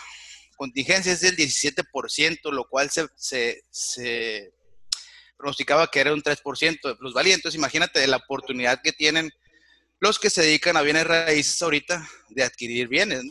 contingencia 0.56 1.14
es 1.14 1.22
del 1.22 1.38
17%, 1.38 2.52
lo 2.52 2.68
cual 2.68 2.90
se, 2.90 3.08
se, 3.70 4.52
pronosticaba 5.38 5.88
que 5.88 6.00
era 6.00 6.14
un 6.14 6.22
3% 6.22 6.80
de 6.82 6.96
plusvalía. 6.96 7.36
Entonces 7.36 7.58
imagínate 7.58 8.06
la 8.08 8.18
oportunidad 8.18 8.82
que 8.82 8.92
tienen 8.92 9.32
los 10.00 10.20
que 10.20 10.30
se 10.30 10.44
dedican 10.44 10.78
a 10.78 10.82
bienes 10.82 11.08
raíces 11.08 11.62
ahorita 11.62 12.08
de 12.30 12.44
adquirir 12.44 12.88
bienes. 12.88 13.24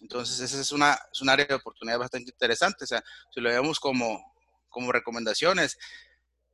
Entonces 0.00 0.40
ese 0.40 0.60
es, 0.60 0.72
una, 0.72 0.98
es 1.12 1.20
un 1.20 1.28
área 1.28 1.46
de 1.46 1.54
oportunidad 1.54 1.98
bastante 1.98 2.30
interesante. 2.30 2.84
O 2.84 2.86
sea, 2.86 3.02
si 3.32 3.40
lo 3.40 3.50
vemos 3.50 3.78
como, 3.78 4.32
como 4.68 4.92
recomendaciones, 4.92 5.76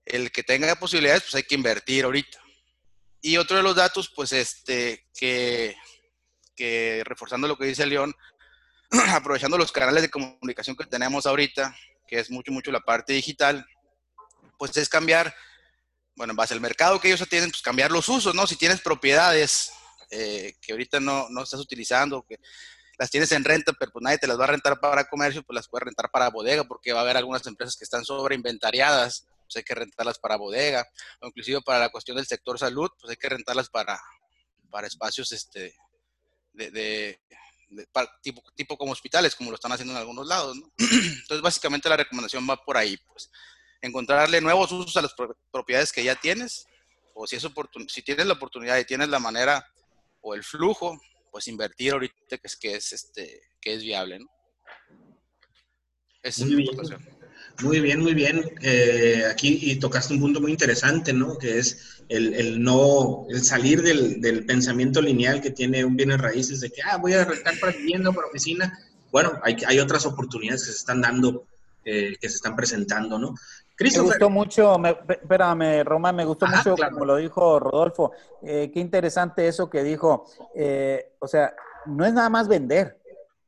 el 0.04 0.30
que 0.30 0.42
tenga 0.42 0.74
posibilidades, 0.76 1.22
pues 1.22 1.34
hay 1.36 1.42
que 1.44 1.54
invertir 1.54 2.04
ahorita. 2.04 2.38
Y 3.20 3.38
otro 3.38 3.56
de 3.56 3.62
los 3.62 3.74
datos, 3.74 4.10
pues 4.14 4.32
este, 4.32 5.06
que, 5.14 5.76
que 6.54 7.02
reforzando 7.04 7.48
lo 7.48 7.56
que 7.56 7.66
dice 7.66 7.86
León, 7.86 8.14
aprovechando 9.10 9.58
los 9.58 9.72
canales 9.72 10.02
de 10.02 10.10
comunicación 10.10 10.76
que 10.76 10.84
tenemos 10.84 11.26
ahorita, 11.26 11.74
que 12.06 12.20
es 12.20 12.30
mucho, 12.30 12.52
mucho 12.52 12.70
la 12.70 12.80
parte 12.80 13.14
digital, 13.14 13.66
pues 14.58 14.76
es 14.76 14.88
cambiar, 14.88 15.34
bueno, 16.14 16.32
en 16.32 16.36
base 16.36 16.54
al 16.54 16.60
mercado 16.60 17.00
que 17.00 17.08
ellos 17.08 17.28
tienen, 17.28 17.50
pues 17.50 17.62
cambiar 17.62 17.90
los 17.90 18.08
usos, 18.08 18.34
¿no? 18.34 18.46
Si 18.46 18.56
tienes 18.56 18.80
propiedades 18.80 19.72
eh, 20.10 20.54
que 20.60 20.72
ahorita 20.72 21.00
no, 21.00 21.28
no 21.30 21.42
estás 21.42 21.60
utilizando, 21.60 22.24
que 22.28 22.38
las 22.98 23.10
tienes 23.10 23.30
en 23.32 23.44
renta, 23.44 23.72
pero 23.78 23.92
pues 23.92 24.02
nadie 24.02 24.18
te 24.18 24.26
las 24.26 24.38
va 24.38 24.44
a 24.44 24.48
rentar 24.48 24.80
para 24.80 25.08
comercio, 25.08 25.42
pues 25.42 25.54
las 25.54 25.68
puedes 25.68 25.84
rentar 25.84 26.10
para 26.10 26.30
bodega, 26.30 26.64
porque 26.64 26.92
va 26.92 27.00
a 27.00 27.02
haber 27.02 27.16
algunas 27.16 27.46
empresas 27.46 27.76
que 27.76 27.84
están 27.84 28.04
sobreinventariadas 28.04 29.26
pues 29.46 29.56
hay 29.56 29.62
que 29.62 29.74
rentarlas 29.74 30.18
para 30.18 30.36
bodega, 30.36 30.86
o 31.20 31.28
inclusive 31.28 31.62
para 31.62 31.78
la 31.78 31.88
cuestión 31.88 32.16
del 32.16 32.26
sector 32.26 32.58
salud, 32.58 32.90
pues 33.00 33.10
hay 33.10 33.16
que 33.16 33.28
rentarlas 33.28 33.68
para, 33.68 34.00
para 34.70 34.86
espacios 34.86 35.32
este, 35.32 35.74
de, 36.52 37.20
tipo, 38.22 38.42
tipo 38.54 38.76
como 38.76 38.92
hospitales, 38.92 39.34
como 39.34 39.50
lo 39.50 39.54
están 39.54 39.72
haciendo 39.72 39.94
en 39.94 40.00
algunos 40.00 40.26
lados. 40.26 40.56
¿no? 40.56 40.72
Entonces, 40.78 41.40
básicamente 41.40 41.88
la 41.88 41.96
recomendación 41.96 42.46
va 42.48 42.62
por 42.62 42.76
ahí, 42.76 42.96
pues 42.96 43.30
encontrarle 43.86 44.40
nuevos 44.40 44.72
usos 44.72 44.96
a 44.96 45.02
las 45.02 45.14
propiedades 45.50 45.92
que 45.92 46.04
ya 46.04 46.14
tienes, 46.14 46.66
o 47.14 47.26
si, 47.26 47.36
es 47.36 47.48
si 47.88 48.02
tienes 48.02 48.26
la 48.26 48.34
oportunidad 48.34 48.78
y 48.78 48.84
tienes 48.84 49.08
la 49.08 49.18
manera 49.18 49.66
o 50.20 50.34
el 50.34 50.44
flujo, 50.44 51.00
pues 51.30 51.48
invertir 51.48 51.92
ahorita 51.92 52.38
que 52.38 52.40
es, 52.44 52.56
que 52.56 52.74
es, 52.74 52.92
este, 52.92 53.42
que 53.60 53.74
es 53.74 53.82
viable. 53.82 54.18
¿no? 54.18 54.26
Esa 56.22 56.44
es 56.44 56.50
mi 56.50 56.64
aportación. 56.64 57.16
Muy 57.62 57.80
bien, 57.80 58.00
muy 58.00 58.12
bien. 58.12 58.44
Eh, 58.62 59.24
aquí 59.30 59.58
y 59.62 59.76
tocaste 59.76 60.12
un 60.14 60.20
punto 60.20 60.40
muy 60.40 60.50
interesante, 60.50 61.12
¿no? 61.12 61.38
Que 61.38 61.58
es 61.58 62.02
el, 62.08 62.34
el 62.34 62.62
no, 62.62 63.26
el 63.30 63.42
salir 63.42 63.82
del, 63.82 64.20
del, 64.20 64.44
pensamiento 64.44 65.00
lineal 65.00 65.40
que 65.40 65.50
tiene 65.50 65.84
un 65.84 65.96
bienes 65.96 66.20
raíces 66.20 66.60
de 66.60 66.70
que, 66.70 66.82
ah, 66.82 66.98
voy 66.98 67.14
a 67.14 67.24
rentar 67.24 67.58
para 67.58 67.72
vivienda, 67.72 68.12
para 68.12 68.26
oficina. 68.26 68.78
Bueno, 69.10 69.40
hay, 69.42 69.56
hay 69.66 69.78
otras 69.78 70.04
oportunidades 70.04 70.64
que 70.64 70.72
se 70.72 70.78
están 70.78 71.00
dando, 71.00 71.46
eh, 71.84 72.16
que 72.20 72.28
se 72.28 72.36
están 72.36 72.56
presentando, 72.56 73.18
¿no? 73.18 73.34
Me 73.78 74.00
gustó 74.00 74.30
mucho, 74.30 74.78
me, 74.78 74.90
espérame, 75.08 75.84
Román, 75.84 76.16
me 76.16 76.24
gustó 76.24 76.46
mucho 76.46 76.74
como 76.76 77.04
lo 77.04 77.16
dijo 77.16 77.60
Rodolfo. 77.60 78.12
Eh, 78.42 78.70
qué 78.72 78.80
interesante 78.80 79.46
eso 79.48 79.68
que 79.68 79.82
dijo. 79.82 80.24
o 81.18 81.28
sea, 81.28 81.54
no 81.86 82.04
es 82.04 82.12
nada 82.12 82.30
más 82.30 82.48
vender, 82.48 83.00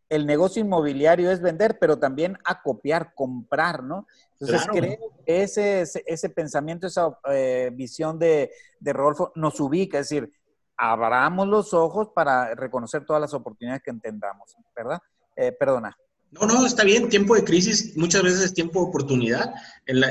el 0.09 0.27
negocio 0.27 0.63
inmobiliario 0.63 1.31
es 1.31 1.41
vender, 1.41 1.79
pero 1.79 1.99
también 1.99 2.39
acopiar, 2.45 3.13
comprar, 3.15 3.83
¿no? 3.83 4.07
Entonces 4.41 4.67
creo 4.71 4.99
que 5.27 5.43
ese, 5.43 5.83
ese, 5.83 6.31
pensamiento, 6.31 6.87
esa 6.87 7.19
eh, 7.31 7.71
visión 7.75 8.19
de, 8.19 8.51
de 8.81 8.93
Rodolfo 8.93 9.33
nos 9.35 9.61
ubica, 9.61 9.99
es 9.99 10.09
decir, 10.09 10.33
abramos 10.77 11.47
los 11.49 11.75
ojos 11.75 12.09
para 12.15 12.55
reconocer 12.55 13.05
todas 13.05 13.21
las 13.21 13.35
oportunidades 13.35 13.83
que 13.83 13.91
entendamos, 13.91 14.57
¿verdad? 14.75 15.01
Eh, 15.37 15.53
perdona. 15.53 15.97
No, 16.31 16.47
no, 16.47 16.67
está 16.67 16.85
bien. 16.85 17.09
Tiempo 17.09 17.35
de 17.35 17.45
crisis 17.45 17.97
muchas 17.97 18.23
veces 18.23 18.41
es 18.41 18.55
tiempo 18.55 18.81
de 18.81 18.89
oportunidad. 18.89 19.55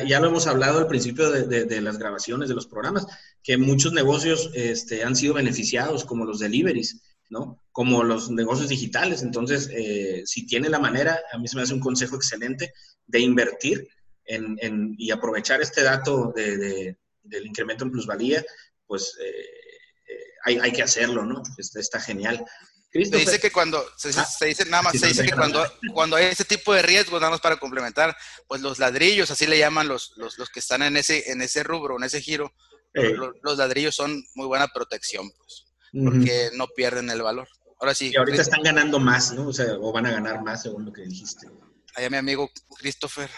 ya 0.08 0.20
lo 0.20 0.28
hemos 0.28 0.48
hablado 0.48 0.80
al 0.80 0.88
principio 0.88 1.30
de, 1.30 1.82
las 1.82 1.98
grabaciones 1.98 2.50
de 2.50 2.56
los 2.56 2.68
programas, 2.68 3.06
que 3.44 3.58
muchos 3.58 3.94
negocios 3.94 4.50
este, 4.54 5.04
han 5.04 5.16
sido 5.16 5.36
beneficiados, 5.36 6.06
como 6.06 6.26
los 6.26 6.40
deliveries. 6.40 7.02
¿no? 7.30 7.62
Como 7.72 8.04
los 8.04 8.32
negocios 8.32 8.70
digitales. 8.70 9.22
Entonces, 9.22 9.70
eh, 9.74 10.24
si 10.26 10.46
tiene 10.46 10.70
la 10.70 10.80
manera, 10.80 11.20
a 11.32 11.38
mí 11.38 11.48
se 11.48 11.58
me 11.58 11.64
hace 11.64 11.74
un 11.74 11.82
consejo 11.82 12.16
excelente 12.16 12.74
de 13.06 13.20
invertir 13.20 13.88
en, 14.26 14.96
y 14.98 15.12
aprovechar 15.12 15.62
este 15.62 15.84
dato 15.84 16.34
de, 16.36 16.98
del 17.24 17.46
incremento 17.46 17.84
en 17.84 17.92
plusvalía, 17.92 18.44
pues 18.86 19.18
eh, 19.22 20.52
eh, 20.52 20.60
hay, 20.62 20.72
que 20.72 20.84
hacerlo, 20.84 21.26
¿no? 21.26 21.42
Está 21.58 22.00
genial. 22.00 22.46
Se 22.92 23.18
dice 23.18 23.40
que 23.40 23.52
cuando, 23.52 23.84
se, 23.98 24.10
ah, 24.18 24.26
dice 24.46 24.66
nada 24.66 24.84
más, 24.84 24.98
se 24.98 25.08
dice 25.08 25.26
que 25.26 25.34
cuando, 25.34 25.64
cuando 25.94 26.16
hay 26.16 26.26
ese 26.26 26.46
tipo 26.46 26.74
de 26.74 26.82
riesgos, 26.82 27.20
nada 27.20 27.32
más 27.32 27.42
para 27.42 27.58
complementar, 27.58 28.16
pues 28.48 28.62
los 28.62 28.80
ladrillos, 28.80 29.30
así 29.30 29.46
le 29.46 29.60
llaman 29.60 29.88
los, 29.88 30.14
los, 30.16 30.38
los 30.38 30.50
que 30.50 30.60
están 30.60 30.82
en 30.82 30.98
ese, 30.98 31.30
en 31.32 31.42
ese 31.42 31.64
rubro, 31.64 31.98
en 31.98 32.06
ese 32.06 32.22
giro, 32.22 32.54
los, 32.94 33.36
los, 33.44 33.58
ladrillos 33.58 33.94
son 33.94 34.24
muy 34.34 34.48
buena 34.48 34.68
protección, 34.68 35.30
pues 35.38 35.68
porque 35.92 36.50
no 36.56 36.68
pierden 36.68 37.10
el 37.10 37.22
valor. 37.22 37.48
Ahora 37.80 37.94
sí. 37.94 38.12
Y 38.12 38.18
ahorita 38.18 38.42
están 38.42 38.64
ganando 38.64 39.00
más, 39.00 39.34
¿no? 39.34 39.48
O 39.48 39.54
sea, 39.54 39.78
o 39.80 39.92
van 39.92 40.06
a 40.06 40.12
ganar 40.12 40.42
más, 40.44 40.64
según 40.64 40.86
lo 40.86 40.92
que 40.92 41.04
dijiste. 41.04 41.48
Allá 41.96 42.10
mi 42.10 42.18
amigo 42.18 42.50
Christopher. 42.80 43.30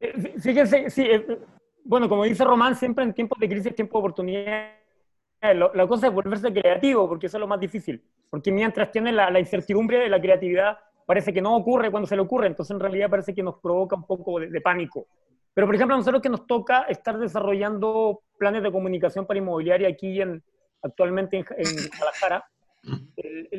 Eh, 0.00 0.34
fíjense, 0.40 0.90
sí, 0.90 1.02
eh, 1.02 1.24
bueno, 1.84 2.08
como 2.08 2.24
dice 2.24 2.44
Román, 2.44 2.76
siempre 2.76 3.04
en 3.04 3.14
tiempos 3.14 3.38
de 3.38 3.48
crisis, 3.48 3.74
tiempo 3.74 3.98
de 3.98 4.00
oportunidad, 4.00 4.72
la 5.40 5.86
cosa 5.86 6.08
es 6.08 6.12
volverse 6.12 6.52
creativo, 6.52 7.08
porque 7.08 7.26
eso 7.26 7.36
es 7.36 7.40
lo 7.40 7.46
más 7.46 7.60
difícil. 7.60 8.04
Porque 8.30 8.52
mientras 8.52 8.90
tiene 8.90 9.12
la, 9.12 9.38
incertidumbre 9.38 9.98
de 9.98 10.08
la 10.08 10.20
creatividad, 10.20 10.78
parece 11.06 11.32
que 11.32 11.40
no 11.40 11.56
ocurre 11.56 11.90
cuando 11.90 12.06
se 12.06 12.16
le 12.16 12.22
ocurre, 12.22 12.46
entonces 12.46 12.74
en 12.74 12.80
realidad 12.80 13.08
parece 13.08 13.34
que 13.34 13.42
nos 13.42 13.58
provoca 13.60 13.96
un 13.96 14.04
poco 14.04 14.40
de, 14.40 14.48
de 14.48 14.60
pánico. 14.60 15.06
Pero, 15.54 15.66
por 15.66 15.74
ejemplo, 15.74 15.94
a 15.94 15.98
nosotros 15.98 16.22
que 16.22 16.28
nos 16.28 16.46
toca 16.46 16.82
estar 16.82 17.18
desarrollando 17.18 18.20
planes 18.38 18.62
de 18.62 18.70
comunicación 18.70 19.26
para 19.26 19.38
inmobiliaria 19.38 19.88
aquí 19.88 20.20
en, 20.20 20.42
actualmente 20.82 21.38
en, 21.38 21.44
Guadalajara, 21.96 22.44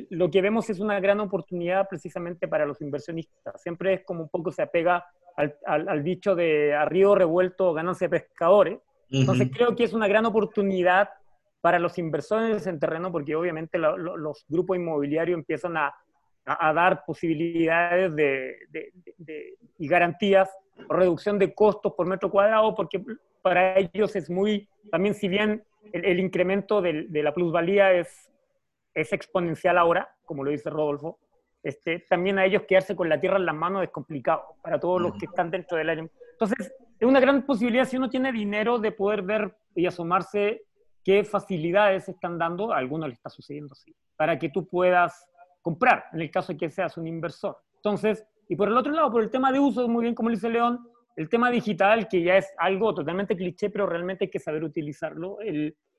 lo 0.09 0.31
que 0.31 0.41
vemos 0.41 0.69
es 0.69 0.79
una 0.79 0.99
gran 0.99 1.19
oportunidad 1.19 1.87
precisamente 1.89 2.47
para 2.47 2.65
los 2.65 2.81
inversionistas. 2.81 3.61
Siempre 3.61 3.95
es 3.95 4.05
como 4.05 4.23
un 4.23 4.29
poco 4.29 4.51
se 4.51 4.61
apega 4.61 5.05
al, 5.35 5.57
al, 5.65 6.03
dicho 6.03 6.35
de 6.35 6.73
a 6.73 6.85
río 6.85 7.15
revuelto 7.15 7.73
ganancia 7.73 8.07
de 8.07 8.19
pescadores. 8.19 8.79
Entonces 9.11 9.49
creo 9.53 9.75
que 9.75 9.83
es 9.83 9.93
una 9.93 10.07
gran 10.07 10.25
oportunidad 10.25 11.09
para 11.61 11.79
los 11.79 11.97
inversores 11.97 12.65
en 12.67 12.79
terreno 12.79 13.11
porque 13.11 13.35
obviamente 13.35 13.77
los 13.77 14.45
grupos 14.47 14.77
inmobiliarios 14.77 15.37
empiezan 15.37 15.77
a, 15.77 15.93
a, 16.45 16.73
dar 16.73 17.03
posibilidades 17.05 18.15
de, 18.15 18.55
de, 18.69 19.57
y 19.77 19.87
garantías 19.87 20.49
reducción 20.87 21.37
de 21.37 21.53
costos 21.53 21.93
por 21.93 22.07
metro 22.07 22.31
cuadrado 22.31 22.73
porque 22.75 23.03
para 23.41 23.77
ellos 23.77 24.15
es 24.15 24.29
muy, 24.29 24.67
también 24.91 25.13
si 25.13 25.27
bien 25.27 25.63
el, 25.93 26.19
incremento 26.19 26.81
de, 26.81 27.07
la 27.11 27.33
plusvalía 27.33 27.93
es, 27.93 28.29
es 28.93 29.13
exponencial 29.13 29.77
ahora, 29.77 30.09
como 30.25 30.43
lo 30.43 30.51
dice 30.51 30.69
Rodolfo. 30.69 31.19
Este, 31.61 31.99
también 32.09 32.39
a 32.39 32.45
ellos 32.45 32.63
quedarse 32.67 32.95
con 32.95 33.09
la 33.09 33.19
tierra 33.19 33.37
en 33.37 33.45
las 33.45 33.55
manos 33.55 33.83
es 33.83 33.89
complicado 33.89 34.55
para 34.61 34.79
todos 34.79 35.01
los 35.01 35.13
que 35.17 35.25
están 35.25 35.51
dentro 35.51 35.77
del 35.77 35.89
área. 35.89 36.07
Entonces, 36.31 36.73
es 36.99 37.07
una 37.07 37.19
gran 37.19 37.45
posibilidad 37.45 37.85
si 37.85 37.97
uno 37.97 38.09
tiene 38.09 38.31
dinero 38.31 38.79
de 38.79 38.91
poder 38.91 39.23
ver 39.23 39.55
y 39.75 39.85
asomarse 39.85 40.63
qué 41.09 41.23
facilidades 41.23 42.07
están 42.07 42.37
dando, 42.37 42.71
a 42.71 42.77
algunos 42.77 43.09
le 43.09 43.15
está 43.15 43.31
sucediendo 43.31 43.73
así, 43.73 43.95
para 44.15 44.37
que 44.37 44.49
tú 44.49 44.67
puedas 44.67 45.25
comprar, 45.59 46.03
en 46.13 46.21
el 46.21 46.29
caso 46.29 46.53
de 46.53 46.59
que 46.59 46.69
seas 46.69 46.97
un 46.97 47.07
inversor. 47.07 47.57
Entonces, 47.77 48.23
y 48.47 48.55
por 48.55 48.67
el 48.67 48.77
otro 48.77 48.91
lado, 48.91 49.11
por 49.11 49.23
el 49.23 49.31
tema 49.31 49.51
de 49.51 49.59
uso, 49.59 49.87
muy 49.87 50.03
bien 50.03 50.13
como 50.13 50.29
dice 50.29 50.51
León, 50.51 50.87
el 51.15 51.27
tema 51.27 51.49
digital, 51.49 52.07
que 52.07 52.21
ya 52.21 52.37
es 52.37 52.53
algo 52.59 52.93
totalmente 52.93 53.35
cliché, 53.35 53.71
pero 53.71 53.87
realmente 53.87 54.25
hay 54.25 54.29
que 54.29 54.37
saber 54.37 54.63
utilizarlo. 54.63 55.39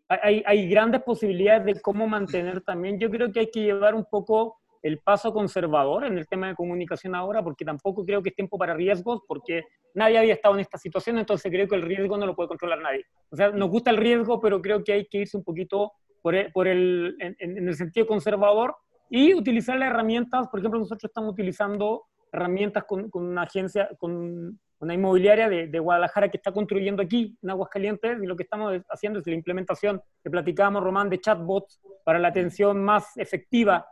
hay, 0.07 0.45
hay, 0.47 0.69
grandes 0.69 1.02
posibilidades 1.02 1.64
de 1.64 1.81
cómo 1.81 2.07
mantener 2.07 2.61
también. 2.61 3.00
Yo 3.00 3.11
creo 3.11 3.33
que 3.33 3.40
hay 3.40 3.50
que 3.50 3.62
llevar 3.64 3.97
un 3.97 4.05
poco 4.05 4.60
el 4.83 4.99
paso 4.99 5.33
conservador 5.33 6.05
en 6.05 6.17
el 6.19 6.27
tema 6.27 6.49
de 6.49 6.55
comunicación 6.55 7.15
ahora, 7.15 7.43
porque 7.43 7.65
tampoco 7.65 8.05
creo 8.05 8.23
que 8.23 8.31
es 8.31 8.35
tiempo 8.35 8.59
para 8.59 8.75
riesgos, 8.75 9.23
porque 9.27 9.65
nadie 9.95 10.19
había 10.19 10.35
estado 10.35 10.55
en 10.55 10.61
esta 10.61 10.79
situación, 10.79 11.19
entonces 11.19 11.51
creo 11.51 11.69
que 11.69 11.77
el 11.77 11.83
riesgo 11.83 12.17
no 12.17 12.27
lo 12.27 12.35
puede 12.35 12.49
controlar 12.49 12.81
nadie. 12.81 13.05
O 13.31 13.37
sea, 13.37 13.51
nos 13.51 13.69
gusta 13.69 13.91
el 13.91 13.99
riesgo, 13.99 14.41
pero 14.41 14.63
creo 14.63 14.83
que 14.83 14.93
hay 14.93 15.07
que 15.07 15.19
irse 15.19 15.37
un 15.37 15.45
poquito 15.45 15.93
por 16.23 16.35
el, 16.35 16.53
por 16.53 16.67
el, 16.67 17.17
en, 17.19 17.37
en 17.39 17.69
el 17.69 17.75
sentido 17.75 18.07
conservador 18.07 18.77
y 19.11 19.35
utilizar 19.35 19.79
las 19.79 19.91
herramientas. 19.91 20.49
Por 20.49 20.61
ejemplo, 20.61 20.81
nosotros 20.81 21.11
estamos 21.11 21.33
utilizando 21.33 22.05
herramientas 22.33 22.85
con, 22.85 23.11
con 23.11 23.25
una 23.25 23.43
agencia, 23.43 23.91
con 23.99 24.59
una 24.79 24.95
inmobiliaria 24.95 25.49
de, 25.49 25.67
de, 25.67 25.79
Guadalajara 25.79 26.31
que 26.31 26.39
está 26.39 26.53
construyendo 26.53 27.03
aquí 27.03 27.37
en 27.43 27.51
Aguascalientes 27.51 28.23
y 28.23 28.27
lo 28.27 28.37
que 28.37 28.45
estamos 28.45 28.81
haciendo 28.89 29.19
es 29.19 29.27
la 29.27 29.35
implementación 29.35 30.01
que 30.23 30.31
platicábamos, 30.31 30.83
Román, 30.83 31.11
de 31.11 31.21
chatbots 31.21 31.81
para 32.05 32.19
la 32.19 32.29
atención 32.29 32.83
más 32.83 33.17
efectiva 33.17 33.87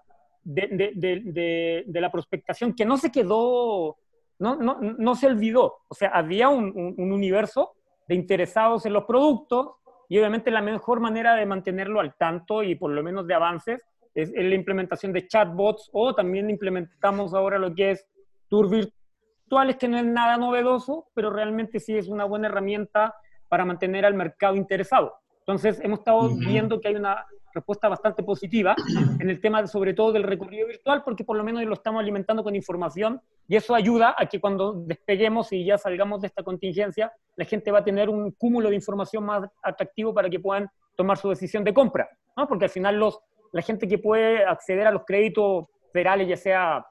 de, 0.49 1.85
la 2.01 2.11
prospectación, 2.11 2.75
que 2.75 2.85
no 2.85 2.97
se 2.97 3.11
quedó, 3.11 3.97
no, 4.39 4.57
no, 4.57 4.79
no 4.81 5.15
se 5.15 5.27
olvidó. 5.27 5.79
O 5.89 5.95
sea, 5.95 6.11
había 6.11 6.49
un, 6.49 6.95
un, 6.97 7.13
universo 7.13 7.75
de 8.09 8.15
interesados 8.15 8.87
en 8.87 8.95
los 8.95 9.05
productos 9.05 9.73
y 10.09 10.19
obviamente 10.19 10.51
la 10.51 10.63
mejor 10.63 11.01
manera 11.01 11.35
de 11.35 11.45
mantenerlo 11.45 12.01
al 12.01 12.15
tanto 12.17 12.63
y 12.63 12.75
por 12.75 12.91
lo 12.91 13.03
menos 13.03 13.27
de 13.27 13.35
avances 13.35 13.85
es, 14.15 14.33
la 14.33 14.55
implementación 14.55 15.13
de 15.13 15.27
chatbots 15.27 15.91
o 15.93 16.15
también 16.15 16.49
implementamos 16.49 17.35
ahora 17.35 17.59
lo 17.59 17.75
que 17.75 17.93
es 17.93 18.07
Tour 18.49 18.69
es 18.75 19.77
que 19.77 19.89
no 19.89 19.99
es 19.99 20.05
nada 20.05 20.37
novedoso, 20.37 21.09
pero 21.15 21.31
realmente 21.31 21.81
sí 21.81 21.97
es 21.97 22.09
una 22.09 22.25
buena 22.25 22.49
herramienta 22.49 23.15
para 23.49 23.65
mantener 23.65 24.05
al 24.05 24.15
mercado 24.15 24.57
interesado. 24.57 25.15
Entonces, 25.49 25.81
hemos 25.83 26.01
estado 26.01 26.29
viendo 26.29 26.79
que 26.79 26.89
hay 26.89 26.97
una 26.97 27.25
respuesta 27.55 27.89
bastante 27.89 28.23
positiva 28.23 28.77
en 29.19 29.31
el 29.31 29.41
tema, 29.41 29.67
sobre 29.67 29.95
todo, 29.95 30.13
del 30.13 30.25
recorrido 30.25 30.67
virtual, 30.67 31.03
porque 31.03 31.25
por 31.25 31.39
lo 31.39 31.43
menos 31.43 31.65
lo 31.65 31.73
estamos 31.73 32.03
alimentando 32.03 32.45
con 32.45 32.55
información 32.55 33.19
y 33.49 33.57
eso 33.57 33.75
ayuda 33.75 34.15
a 34.19 34.27
que 34.27 34.43
cuando 34.43 34.75
despeguemos 34.75 35.51
y 35.55 35.65
ya 35.65 35.79
salgamos 35.79 36.21
de 36.21 36.27
esta 36.27 36.43
contingencia, 36.43 37.11
la 37.35 37.47
gente 37.47 37.71
va 37.71 37.79
a 37.79 37.85
tener 37.85 38.11
un 38.11 38.31
cúmulo 38.33 38.69
de 38.69 38.75
información 38.75 39.25
más 39.25 39.49
atractivo 39.63 40.13
para 40.13 40.29
que 40.29 40.39
puedan 40.39 40.69
tomar 40.95 41.17
su 41.17 41.31
decisión 41.31 41.65
de 41.65 41.73
compra, 41.73 42.11
¿no? 42.37 42.47
Porque 42.47 42.67
al 42.67 42.71
final 42.71 42.97
los, 42.97 43.19
la 43.53 43.63
gente 43.63 43.89
que 43.89 43.97
puede 43.97 44.45
acceder 44.45 44.87
a 44.87 44.91
los 44.91 45.07
créditos 45.07 45.65
federales, 45.95 46.29
ya 46.29 46.37
sea 46.37 46.87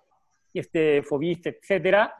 este, 0.51 1.03
Fobiste, 1.03 1.59
etcétera, 1.61 2.11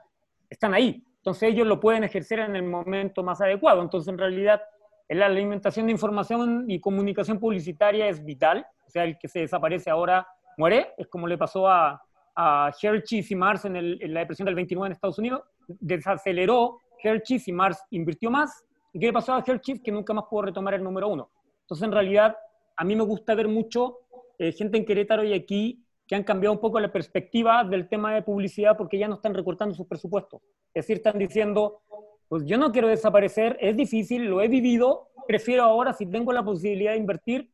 están 0.48 0.75
ahí. 0.75 1.03
Entonces 1.15 1.50
ellos 1.50 1.65
lo 1.65 1.79
pueden 1.79 2.03
ejercer 2.03 2.41
en 2.41 2.56
el 2.56 2.62
momento 2.62 3.24
más 3.24 3.41
adecuado. 3.41 3.82
Entonces 3.82 4.08
en 4.08 4.20
realidad 4.20 4.62
la 5.09 5.27
alimentación 5.27 5.85
de 5.85 5.93
información 5.93 6.65
y 6.69 6.79
comunicación 6.79 7.39
publicitaria 7.39 8.07
es 8.07 8.23
vital. 8.23 8.65
O 8.85 8.89
sea, 8.89 9.03
el 9.03 9.17
que 9.17 9.27
se 9.27 9.39
desaparece 9.39 9.89
ahora 9.89 10.27
muere. 10.57 10.93
Es 10.97 11.07
como 11.07 11.27
le 11.27 11.37
pasó 11.37 11.67
a, 11.67 12.01
a 12.35 12.71
y 12.81 13.35
Mars 13.35 13.65
en, 13.65 13.75
en, 13.75 14.13
la 14.13 14.21
depresión 14.21 14.45
del 14.45 14.55
29 14.55 14.87
en 14.87 14.91
Estados 14.93 15.19
Unidos. 15.19 15.43
Desaceleró 15.67 16.79
Hershey's 17.01 17.47
y 17.47 17.53
Mars 17.53 17.83
invirtió 17.91 18.29
más. 18.29 18.65
¿Y 18.93 18.99
qué 18.99 19.07
le 19.07 19.13
pasó 19.13 19.33
a 19.33 19.43
Hershey's? 19.45 19.81
Que 19.81 19.91
nunca 19.91 20.13
más 20.13 20.25
pudo 20.29 20.43
retomar 20.43 20.73
el 20.73 20.83
número 20.83 21.07
uno. 21.07 21.29
Entonces 21.61 21.85
en 21.85 21.91
realidad 21.91 22.35
a 22.75 22.83
mí 22.83 22.95
me 22.95 23.03
gusta 23.03 23.33
ver 23.35 23.47
mucho 23.47 23.99
eh, 24.39 24.51
gente 24.51 24.77
en 24.77 24.85
Querétaro 24.85 25.23
y 25.23 25.33
aquí 25.33 25.83
que 26.07 26.15
han 26.15 26.23
cambiado 26.23 26.53
un 26.53 26.61
poco 26.61 26.79
la 26.79 26.91
perspectiva 26.91 27.63
del 27.63 27.89
tema 27.89 28.13
de 28.13 28.21
publicidad 28.21 28.77
porque 28.77 28.97
ya 28.97 29.07
no 29.07 29.15
están 29.15 29.33
recortando 29.33 29.75
sus 29.75 29.87
presupuestos. 29.87 30.41
Es 30.73 30.85
decir, 30.85 30.97
están 30.97 31.17
diciendo, 31.17 31.81
pues 32.27 32.43
yo 32.46 32.57
no 32.57 32.72
quiero 32.72 32.88
desaparecer, 32.88 33.57
es 33.60 33.75
difícil, 33.77 34.25
lo 34.25 34.41
he 34.41 34.48
vivido, 34.48 35.10
prefiero 35.27 35.63
ahora, 35.63 35.93
si 35.93 36.05
tengo 36.05 36.34
la 36.34 36.43
posibilidad 36.43 36.91
de 36.91 36.98
invertir, 36.98 37.50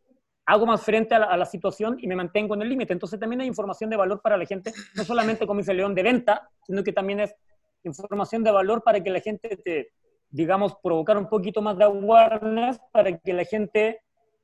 hago 0.45 0.65
más 0.65 0.81
frente 0.81 1.15
a 1.15 1.37
la, 1.37 1.45
situación 1.45 1.97
y 1.99 2.07
me 2.07 2.15
mantengo 2.15 2.55
en 2.55 2.63
el 2.63 2.69
límite. 2.69 2.93
Entonces 2.93 3.19
también 3.19 3.41
hay 3.41 3.47
información 3.47 3.89
de 3.89 3.95
valor 3.95 4.21
para 4.21 4.37
la 4.37 4.45
gente, 4.45 4.73
no 4.95 5.03
solamente 5.03 5.47
como 5.47 5.59
dice 5.59 5.73
León 5.73 5.95
de 5.95 6.03
venta, 6.03 6.49
sino 6.65 6.83
que 6.83 6.91
también 6.91 7.21
es 7.21 7.35
información 7.83 8.43
de 8.43 8.51
valor 8.51 8.83
para 8.83 9.01
que 9.01 9.09
la 9.09 9.19
gente 9.19 9.57
te, 9.57 9.91
digamos, 10.29 10.75
provocar 10.81 11.17
un 11.17 11.29
poquito 11.29 11.61
más 11.61 11.77
de 11.77 11.85
awareness, 11.85 12.79
para 12.91 13.17
que 13.17 13.33
la 13.33 13.45
gente 13.45 14.01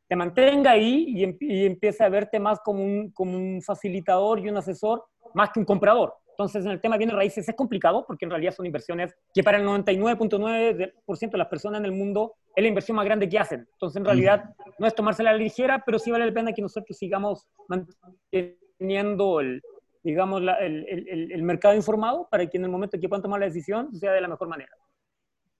te 0.07 0.15
mantenga 0.15 0.71
ahí 0.71 1.05
y, 1.39 1.65
empiece 1.65 2.03
a 2.03 2.09
verte 2.09 2.39
más 2.39 2.59
como 2.61 2.83
un, 2.83 3.11
como 3.11 3.37
un 3.37 3.61
facilitador 3.61 4.39
y 4.39 4.49
un 4.49 4.57
asesor 4.57 5.05
más 5.33 5.51
que 5.51 5.59
un 5.59 5.65
comprador. 5.65 6.15
Entonces, 6.39 6.63
en 6.63 6.71
el 6.71 6.79
tema 6.79 6.95
de 6.95 6.99
bienes 6.99 7.17
raíces 7.17 7.49
es 7.49 7.53
complicado 7.53 8.05
porque 8.07 8.23
en 8.23 8.31
realidad 8.31 8.53
son 8.53 8.65
inversiones 8.65 9.13
que 9.33 9.43
para 9.43 9.57
el 9.57 9.65
99.9% 9.65 11.31
de 11.31 11.37
las 11.37 11.47
personas 11.49 11.81
en 11.81 11.85
el 11.85 11.91
mundo 11.91 12.35
es 12.55 12.61
la 12.61 12.69
inversión 12.69 12.95
más 12.95 13.03
grande 13.03 13.27
que 13.27 13.37
hacen. 13.37 13.67
Entonces, 13.73 13.97
en 13.97 14.05
realidad, 14.05 14.45
no 14.77 14.87
es 14.87 14.95
tomársela 14.95 15.31
a 15.31 15.33
la 15.33 15.39
ligera, 15.39 15.83
pero 15.85 15.99
sí 15.99 16.11
vale 16.11 16.25
la 16.25 16.33
pena 16.33 16.53
que 16.53 16.61
nosotros 16.61 16.97
sigamos 16.97 17.45
manteniendo 17.67 19.41
el, 19.41 19.61
digamos, 20.01 20.41
el, 20.61 20.85
el, 20.87 21.31
el, 21.33 21.43
mercado 21.43 21.75
informado 21.75 22.29
para 22.31 22.49
que 22.49 22.57
en 22.57 22.63
el 22.63 22.69
momento 22.69 22.97
que 22.97 23.09
puedan 23.09 23.21
tomar 23.21 23.41
la 23.41 23.47
decisión 23.47 23.93
sea 23.93 24.13
de 24.13 24.21
la 24.21 24.29
mejor 24.29 24.47
manera. 24.47 24.71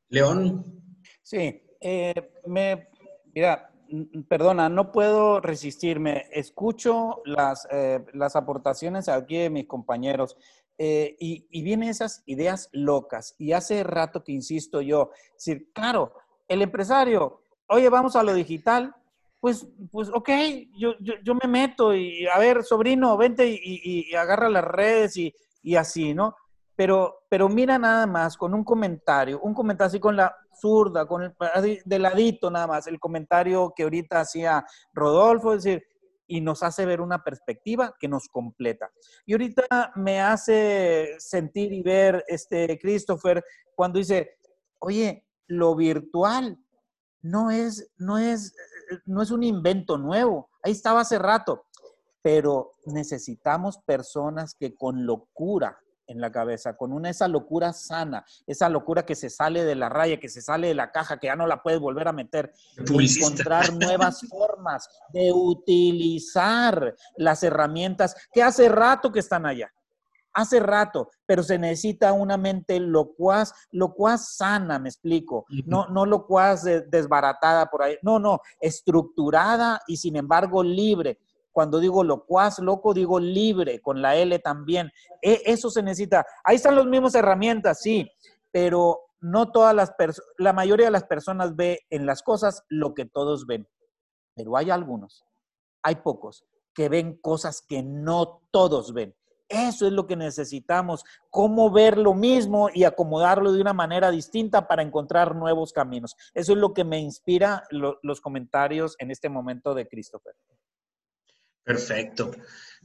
León. 0.07 0.63
Sí, 1.21 1.61
eh, 1.81 2.13
me, 2.45 2.87
mira, 3.35 3.69
perdona, 4.29 4.69
no 4.69 4.93
puedo 4.93 5.41
resistirme. 5.41 6.27
Escucho 6.31 7.21
las, 7.25 7.67
eh, 7.69 7.99
las 8.13 8.37
aportaciones 8.37 9.09
aquí 9.09 9.39
de 9.39 9.49
mis 9.49 9.67
compañeros 9.67 10.37
eh, 10.81 11.17
y, 11.19 11.45
y, 11.51 11.61
vienen 11.61 11.89
esas 11.89 12.23
ideas 12.25 12.69
locas. 12.71 13.35
Y 13.37 13.51
hace 13.51 13.83
rato 13.83 14.23
que 14.23 14.31
insisto 14.31 14.79
yo, 14.79 15.11
decir, 15.33 15.73
claro, 15.73 16.13
el 16.47 16.61
empresario, 16.61 17.41
oye, 17.67 17.89
vamos 17.89 18.15
a 18.15 18.23
lo 18.23 18.33
digital, 18.33 18.95
pues, 19.39 19.67
pues 19.91 20.09
ok, 20.09 20.29
yo, 20.77 20.93
yo, 20.99 21.15
yo 21.23 21.35
me 21.35 21.47
meto 21.47 21.95
y 21.95 22.27
a 22.27 22.37
ver, 22.39 22.63
sobrino, 22.63 23.15
vente 23.17 23.47
y, 23.47 24.13
agarra 24.15 24.49
las 24.49 24.63
redes 24.63 25.17
y, 25.17 25.75
así, 25.75 26.13
¿no? 26.13 26.35
Pero, 26.75 27.23
pero 27.29 27.49
mira 27.49 27.77
nada 27.77 28.07
más 28.07 28.37
con 28.37 28.53
un 28.53 28.63
comentario, 28.63 29.39
un 29.41 29.53
comentario 29.53 29.87
así 29.87 29.99
con 29.99 30.15
la 30.15 30.35
zurda, 30.59 31.05
con 31.05 31.23
el, 31.23 31.81
de 31.85 31.99
ladito 31.99 32.49
nada 32.49 32.67
más, 32.67 32.87
el 32.87 32.99
comentario 32.99 33.73
que 33.75 33.83
ahorita 33.83 34.21
hacía 34.21 34.65
Rodolfo, 34.93 35.53
decir, 35.53 35.83
y 36.29 36.41
nos 36.41 36.61
hace 36.61 36.85
ver 36.85 37.01
una 37.01 37.23
perspectiva 37.23 37.95
que 37.99 38.07
nos 38.07 38.29
completa. 38.29 38.91
Y 39.25 39.33
ahorita 39.33 39.93
me 39.95 40.21
hace 40.21 41.15
sentir 41.17 41.73
y 41.73 41.81
ver 41.81 42.23
este 42.27 42.77
Christopher 42.79 43.43
cuando 43.75 43.97
dice, 43.97 44.37
oye, 44.77 45.25
lo 45.47 45.75
virtual 45.75 46.57
no 47.21 47.49
es, 47.49 47.91
no 47.97 48.19
es, 48.19 48.53
no 49.05 49.23
es 49.23 49.31
un 49.31 49.43
invento 49.43 49.97
nuevo, 49.97 50.49
ahí 50.61 50.71
estaba 50.71 51.01
hace 51.01 51.17
rato, 51.17 51.65
pero 52.21 52.73
necesitamos 52.85 53.79
personas 53.79 54.53
que 54.53 54.75
con 54.75 55.07
locura 55.07 55.79
en 56.09 56.19
la 56.19 56.31
cabeza, 56.31 56.75
con 56.75 56.91
una 56.91 57.09
esa 57.09 57.27
locura 57.27 57.71
sana, 57.71 58.25
esa 58.47 58.67
locura 58.67 59.05
que 59.05 59.15
se 59.15 59.29
sale 59.29 59.63
de 59.63 59.75
la 59.75 59.89
raya, 59.89 60.19
que 60.19 60.27
se 60.27 60.41
sale 60.41 60.67
de 60.67 60.73
la 60.73 60.91
caja, 60.91 61.17
que 61.17 61.27
ya 61.27 61.35
no 61.35 61.47
la 61.47 61.61
puedes 61.61 61.79
volver 61.79 62.07
a 62.07 62.13
meter, 62.13 62.51
encontrar 62.77 63.71
nuevas 63.73 64.21
formas 64.29 64.89
de 65.13 65.31
utilizar 65.31 66.95
las 67.15 67.43
herramientas 67.43 68.15
que 68.33 68.41
hace 68.41 68.67
rato 68.69 69.11
que 69.11 69.19
están 69.19 69.45
allá. 69.45 69.71
Hace 70.33 70.59
rato, 70.59 71.09
pero 71.25 71.41
se 71.41 71.57
necesita 71.57 72.13
una 72.13 72.37
mente 72.37 72.79
locuaz, 72.79 73.51
locuaz 73.71 74.35
sana, 74.35 74.77
me 74.77 74.89
explico. 74.89 75.45
No, 75.65 75.87
no 75.87 76.05
locuaz 76.05 76.63
desbaratada 76.63 77.65
por 77.65 77.81
ahí. 77.83 77.97
No, 78.03 78.19
no, 78.19 78.39
estructurada 78.61 79.81
y 79.87 79.97
sin 79.97 80.15
embargo 80.15 80.63
libre 80.63 81.19
cuando 81.59 81.81
digo 81.81 82.05
locuaz, 82.05 82.59
loco, 82.59 82.93
digo 82.93 83.19
libre, 83.19 83.81
con 83.81 84.01
la 84.01 84.15
L 84.15 84.39
también. 84.39 84.89
E, 85.21 85.41
eso 85.43 85.69
se 85.69 85.83
necesita. 85.83 86.25
Ahí 86.45 86.55
están 86.55 86.77
las 86.77 86.85
mismas 86.85 87.15
herramientas, 87.15 87.81
sí, 87.81 88.09
pero 88.49 89.01
no 89.19 89.51
todas 89.51 89.75
las 89.75 89.91
personas, 89.91 90.31
la 90.37 90.53
mayoría 90.53 90.85
de 90.85 90.93
las 90.93 91.03
personas 91.03 91.57
ve 91.57 91.81
en 91.89 92.05
las 92.05 92.23
cosas 92.23 92.63
lo 92.69 92.93
que 92.93 93.03
todos 93.03 93.45
ven. 93.45 93.67
Pero 94.37 94.55
hay 94.55 94.69
algunos, 94.69 95.25
hay 95.83 95.95
pocos, 95.95 96.45
que 96.73 96.87
ven 96.87 97.19
cosas 97.19 97.61
que 97.67 97.83
no 97.83 98.41
todos 98.51 98.93
ven. 98.93 99.13
Eso 99.49 99.85
es 99.85 99.91
lo 99.91 100.07
que 100.07 100.15
necesitamos, 100.15 101.03
cómo 101.29 101.71
ver 101.71 101.97
lo 101.97 102.13
mismo 102.13 102.69
y 102.73 102.85
acomodarlo 102.85 103.51
de 103.51 103.59
una 103.59 103.73
manera 103.73 104.11
distinta 104.11 104.65
para 104.65 104.81
encontrar 104.81 105.35
nuevos 105.35 105.73
caminos. 105.73 106.15
Eso 106.33 106.53
es 106.53 106.57
lo 106.57 106.73
que 106.73 106.85
me 106.85 106.99
inspira 106.99 107.63
los 107.69 108.21
comentarios 108.21 108.95
en 108.97 109.11
este 109.11 109.27
momento 109.27 109.73
de 109.73 109.89
Christopher. 109.89 110.35
Perfecto, 111.69 112.31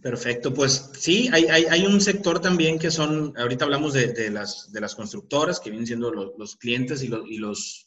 perfecto. 0.02 0.52
Pues 0.52 0.90
sí, 0.98 1.30
hay, 1.32 1.46
hay, 1.46 1.64
hay, 1.70 1.86
un 1.86 2.02
sector 2.02 2.38
también 2.38 2.78
que 2.78 2.90
son, 2.90 3.32
ahorita 3.34 3.64
hablamos 3.64 3.94
de, 3.94 4.12
de, 4.12 4.28
las, 4.28 4.70
de 4.72 4.80
las 4.82 4.94
constructoras, 4.94 5.58
que 5.58 5.70
vienen 5.70 5.86
siendo 5.86 6.12
los, 6.12 6.56
clientes 6.56 7.02
y 7.02 7.08
los, 7.08 7.26
y 7.26 7.38
los, 7.38 7.86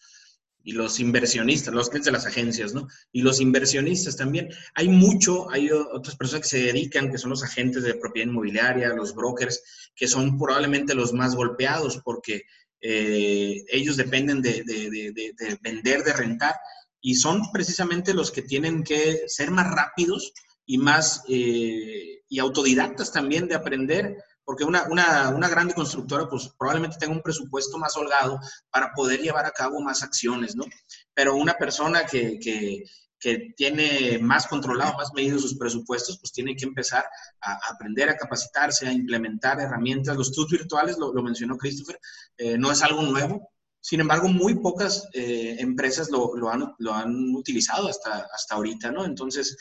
y 0.64 0.72
los 0.72 1.00
inversionistas, 1.00 1.72
los 1.72 1.90
clientes 1.90 2.08
de 2.08 2.18
las 2.18 2.26
agencias, 2.26 2.74
¿no? 2.74 2.88
Y 3.12 3.22
los 3.22 3.40
inversionistas 3.40 4.18
también. 4.18 4.50
Hay 4.74 4.90
mucho, 4.90 5.52
hay 5.52 5.70
otras 5.70 6.16
personas 6.16 6.42
que 6.50 6.58
se 6.58 6.64
dedican, 6.64 7.12
que 7.12 7.20
son 7.20 7.30
los 7.30 7.44
agentes 7.44 7.84
de 7.84 7.94
propiedad 7.94 8.30
inmobiliaria, 8.30 8.90
los 8.96 9.14
brokers, 9.14 9.92
que 9.96 10.08
son 10.08 10.36
probablemente 10.40 10.96
los 10.96 11.14
más 11.14 11.36
golpeados 11.36 12.02
porque 12.04 12.42
eh, 12.82 13.64
ellos 13.68 13.98
dependen 13.98 14.42
de, 14.42 14.64
de, 14.64 14.90
de, 15.14 15.58
vender, 15.62 16.04
de 16.04 16.14
rentar, 16.14 16.56
y 17.02 17.14
son 17.14 17.44
precisamente 17.54 18.16
los 18.16 18.32
que 18.32 18.42
tienen 18.42 18.84
que 18.84 19.26
ser 19.28 19.52
más 19.52 19.70
rápidos 19.70 20.34
y 20.68 20.78
más 20.78 21.24
eh, 21.28 22.22
y 22.30 22.40
autodidactas 22.40 23.12
también 23.12 23.48
de 23.48 23.56
aprender, 23.56 24.24
porque 24.44 24.66
una, 24.66 24.84
una, 24.90 25.30
una, 25.30 25.48
grande 25.48 25.74
constructora 25.74 26.30
pues 26.30 26.50
probablemente 26.60 26.98
tenga 27.00 27.14
un 27.14 27.22
presupuesto 27.22 27.78
más 27.78 27.96
holgado 27.96 28.40
para 28.70 28.92
poder 28.94 29.22
llevar 29.22 29.46
a 29.46 29.52
cabo 29.52 29.82
más 29.82 30.04
acciones, 30.04 30.56
¿no? 30.56 30.66
Pero 31.14 31.36
una 31.36 31.54
persona 31.54 32.06
que, 32.06 32.38
que, 32.40 32.84
que 33.20 33.54
tiene 33.56 34.20
más 34.20 34.46
controlado, 34.48 34.96
más 34.96 35.14
medido 35.14 35.40
sus 35.40 35.58
presupuestos, 35.58 36.20
pues 36.20 36.32
tiene 36.32 36.56
que 36.56 36.66
empezar 36.66 37.06
a, 37.42 37.60
aprender 37.72 38.10
a 38.10 38.18
capacitarse, 38.18 38.88
a 38.88 38.92
implementar 38.92 39.60
herramientas. 39.60 40.18
Los 40.18 40.34
tours 40.34 40.52
virtuales, 40.52 40.98
lo, 40.98 41.14
mencionó 41.24 41.58
Christopher, 41.58 42.00
eh, 42.38 42.58
no 42.58 42.72
es 42.72 42.82
algo 42.84 43.02
nuevo. 43.02 43.50
Sin 43.80 44.02
embargo, 44.02 44.28
muy 44.28 44.56
pocas 44.56 45.08
eh, 45.14 45.56
empresas 45.60 46.10
lo, 46.12 46.50
han, 46.50 46.74
lo, 46.78 46.94
han, 46.94 47.34
utilizado 47.34 47.88
hasta, 47.88 48.28
hasta 48.34 48.56
ahorita, 48.56 48.92
¿no? 48.92 49.06
Entonces, 49.06 49.56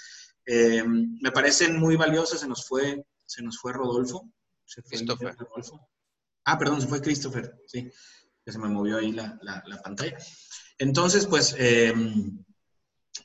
eh, 0.46 0.82
me 0.84 1.30
parecen 1.32 1.78
muy 1.78 1.96
valiosas. 1.96 2.40
Se 2.40 2.48
nos 2.48 2.66
fue, 2.66 3.04
se 3.24 3.42
nos 3.42 3.58
fue 3.58 3.72
Rodolfo. 3.72 4.30
Se 4.64 4.82
fue 4.82 4.98
Christopher. 4.98 5.36
Ah, 6.44 6.58
perdón, 6.58 6.80
se 6.80 6.88
fue 6.88 7.02
Christopher, 7.02 7.54
sí. 7.66 7.90
Que 8.44 8.52
se 8.52 8.58
me 8.58 8.68
movió 8.68 8.98
ahí 8.98 9.12
la, 9.12 9.38
la, 9.42 9.62
la 9.66 9.82
pantalla. 9.82 10.16
Entonces, 10.78 11.26
pues, 11.26 11.56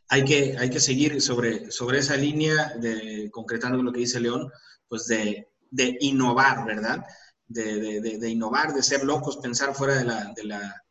hay 0.08 0.26
que, 0.26 0.56
hay 0.58 0.70
que 0.70 0.80
seguir 0.80 1.22
sobre, 1.22 1.72
sobre 1.72 2.00
esa 2.00 2.18
línea, 2.18 2.74
de, 2.80 3.30
concretando 3.32 3.82
lo 3.82 3.92
que 3.92 4.00
dice 4.00 4.20
León, 4.20 4.52
pues 4.88 5.06
de, 5.08 5.52
de 5.70 5.98
innovar, 6.02 6.66
¿verdad? 6.66 7.06
De, 7.48 8.02
de, 8.02 8.30
innovar, 8.30 8.74
de 8.74 8.84
ser 8.84 9.04
locos, 9.04 9.38
pensar 9.38 9.76
fuera 9.76 9.96
de 9.96 10.06
la, 10.06 10.34
de 10.36 10.44
la, 10.44 10.84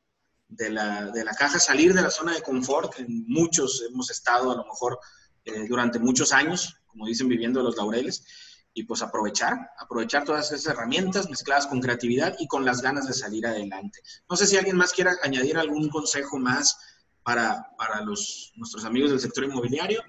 de 0.49 0.71
la, 0.71 1.11
de 1.11 1.25
la 1.25 1.35
caja, 1.35 1.59
salir 1.59 1.95
de 1.95 2.03
la 2.03 2.11
zona 2.11 2.35
de 2.35 2.43
confort. 2.43 2.99
En 2.99 3.25
muchos 3.27 3.83
hemos 3.90 4.11
estado 4.11 4.51
a 4.51 4.57
lo 4.57 4.64
mejor 4.64 4.99
eh, 5.44 5.66
durante 5.68 5.98
muchos 5.98 6.33
años, 6.33 6.76
como 6.87 7.07
dicen, 7.07 7.29
viviendo 7.29 7.62
los 7.62 7.76
laureles, 7.76 8.24
y 8.72 8.85
pues 8.85 9.03
aprovechar, 9.03 9.70
aprovechar 9.79 10.24
todas 10.24 10.53
esas 10.53 10.74
herramientas 10.74 11.29
mezcladas 11.29 11.66
con 11.66 11.81
creatividad 11.81 12.37
y 12.38 12.46
con 12.46 12.64
las 12.64 12.83
ganas 12.83 13.07
de 13.07 13.14
salir 13.14 13.46
adelante. 13.46 14.00
No 14.29 14.37
sé 14.37 14.46
si 14.46 14.57
alguien 14.57 14.76
más 14.76 14.92
quiera 14.92 15.16
añadir 15.22 15.59
algún 15.59 15.88
consejo 15.88 16.38
más 16.38 16.79
para, 17.22 17.66
para 17.76 18.00
los, 18.03 18.53
nuestros 18.57 18.85
amigos 18.85 19.11
del 19.11 19.20
sector 19.20 19.44
inmobiliario 19.44 20.03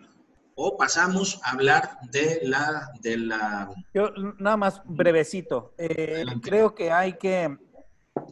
o 0.55 0.77
pasamos 0.77 1.39
a 1.43 1.51
hablar 1.51 1.97
de 2.11 2.41
la... 2.43 2.91
De 3.01 3.17
la 3.17 3.71
Yo 3.93 4.11
nada 4.37 4.57
más 4.57 4.81
brevecito. 4.85 5.73
Eh, 5.77 6.25
creo 6.41 6.75
que 6.75 6.91
hay 6.91 7.17
que, 7.17 7.57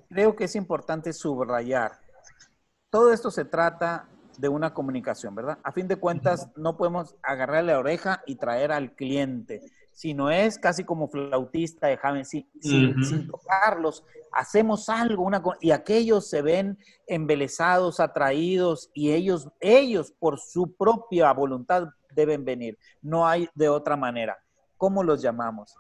creo 0.09 0.35
que 0.35 0.43
es 0.43 0.55
importante 0.55 1.12
subrayar. 1.12 1.99
Todo 2.91 3.13
esto 3.13 3.31
se 3.31 3.45
trata 3.45 4.09
de 4.39 4.49
una 4.49 4.73
comunicación, 4.73 5.36
¿verdad? 5.36 5.60
A 5.63 5.71
fin 5.71 5.88
de 5.88 5.97
cuentas, 5.97 6.49
no 6.56 6.78
podemos 6.78 7.15
agarrar 7.21 7.63
la 7.63 7.78
oreja 7.78 8.23
y 8.25 8.36
traer 8.36 8.71
al 8.71 8.93
cliente 8.93 9.62
sino 9.99 10.32
es 10.32 10.58
casi 10.58 10.86
como 10.86 11.10
flautista 11.10 11.88
de 11.88 11.97
James, 11.97 12.30
sin, 12.30 13.28
tocarlos, 13.28 14.06
hacemos 14.32 14.88
algo, 14.88 15.23
una, 15.23 15.43
y 15.60 15.71
aquellos 15.71 16.30
se 16.30 16.41
ven 16.41 16.78
embelesados, 17.06 17.99
atraídos, 17.99 18.89
y 18.93 19.12
ellos, 19.12 19.49
ellos 19.60 20.13
por 20.17 20.39
su 20.39 20.73
propia 20.73 21.34
voluntad 21.34 21.89
deben 22.15 22.45
venir, 22.45 22.78
no 23.02 23.28
hay 23.28 23.49
de 23.56 23.67
otra 23.67 23.97
manera. 23.97 24.38
¿Cómo 24.78 25.04
los 25.04 25.21
llamamos? 25.21 25.75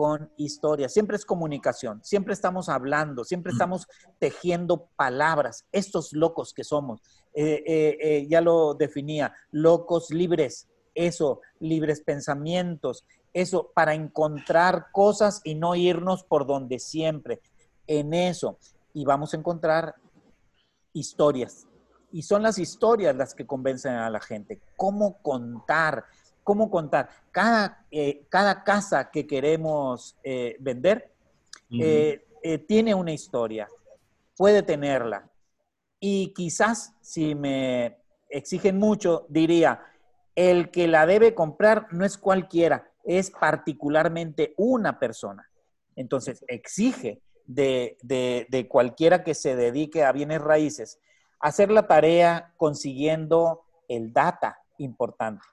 Con 0.00 0.32
historia, 0.38 0.88
siempre 0.88 1.18
es 1.18 1.26
comunicación, 1.26 2.02
siempre 2.02 2.32
estamos 2.32 2.70
hablando, 2.70 3.22
siempre 3.22 3.52
estamos 3.52 3.86
tejiendo 4.18 4.88
palabras, 4.96 5.66
estos 5.72 6.14
locos 6.14 6.54
que 6.54 6.64
somos, 6.64 7.02
eh, 7.34 7.62
eh, 7.66 7.98
eh, 8.00 8.26
ya 8.26 8.40
lo 8.40 8.72
definía, 8.72 9.34
locos 9.50 10.08
libres, 10.08 10.70
eso, 10.94 11.42
libres 11.58 12.00
pensamientos, 12.00 13.04
eso, 13.34 13.72
para 13.74 13.92
encontrar 13.92 14.86
cosas 14.90 15.42
y 15.44 15.54
no 15.54 15.74
irnos 15.74 16.24
por 16.24 16.46
donde 16.46 16.78
siempre. 16.78 17.42
En 17.86 18.14
eso. 18.14 18.56
Y 18.94 19.04
vamos 19.04 19.34
a 19.34 19.36
encontrar 19.36 19.96
historias. 20.94 21.66
Y 22.10 22.22
son 22.22 22.42
las 22.42 22.56
historias 22.58 23.14
las 23.14 23.34
que 23.34 23.46
convencen 23.46 23.96
a 23.96 24.08
la 24.08 24.20
gente. 24.20 24.62
¿Cómo 24.78 25.18
contar? 25.20 26.06
¿Cómo 26.50 26.68
contar? 26.68 27.08
Cada, 27.30 27.86
eh, 27.92 28.26
cada 28.28 28.64
casa 28.64 29.08
que 29.12 29.24
queremos 29.24 30.18
eh, 30.24 30.56
vender 30.58 31.12
eh, 31.70 32.58
tiene 32.66 32.92
una 32.92 33.12
historia. 33.12 33.68
Puede 34.36 34.64
tenerla. 34.64 35.30
Y 36.00 36.34
quizás, 36.34 36.92
si 37.00 37.36
me 37.36 37.98
exigen 38.28 38.80
mucho, 38.80 39.26
diría, 39.28 39.80
el 40.34 40.72
que 40.72 40.88
la 40.88 41.06
debe 41.06 41.34
comprar 41.34 41.86
no 41.92 42.04
es 42.04 42.18
cualquiera, 42.18 42.90
es 43.04 43.30
particularmente 43.30 44.52
una 44.56 44.98
persona. 44.98 45.48
Entonces, 45.94 46.44
exige 46.48 47.22
de, 47.46 48.66
cualquiera 48.68 49.22
que 49.22 49.34
se 49.34 49.54
dedique 49.54 50.02
a 50.02 50.10
bienes 50.10 50.40
raíces 50.40 50.98
hacer 51.38 51.70
la 51.70 51.86
tarea 51.86 52.52
consiguiendo 52.56 53.62
el 53.86 54.12
data 54.12 54.58
importante, 54.78 55.46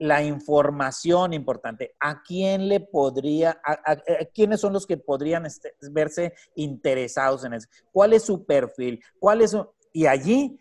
la 0.00 0.22
información 0.22 1.34
importante. 1.34 1.94
¿A 2.00 2.22
quién 2.22 2.68
le 2.68 2.80
podría, 2.80 3.60
a, 3.62 3.96
quiénes 4.34 4.60
son 4.60 4.72
los 4.72 4.86
que 4.86 4.96
podrían 4.96 5.44
este, 5.44 5.74
verse 5.92 6.32
interesados 6.54 7.44
en 7.44 7.52
eso? 7.52 7.68
¿Cuál 7.92 8.14
es 8.14 8.24
su 8.24 8.44
perfil? 8.46 9.04
¿Cuál 9.18 9.42
es 9.42 9.54
y 9.92 10.06
allí 10.06 10.58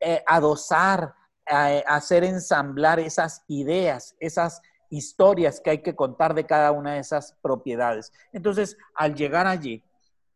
eh, 0.00 0.22
adosar, 0.26 1.14
hacer 1.46 2.24
ensamblar 2.24 2.98
esas 2.98 3.44
ideas, 3.46 4.16
esas 4.18 4.60
historias 4.90 5.60
que 5.60 5.70
hay 5.70 5.82
que 5.82 5.94
contar 5.94 6.34
de 6.34 6.44
cada 6.44 6.72
una 6.72 6.94
de 6.94 7.00
esas 7.00 7.36
propiedades. 7.40 8.12
Entonces, 8.32 8.76
al 8.94 9.14
llegar 9.14 9.46
allí, 9.46 9.84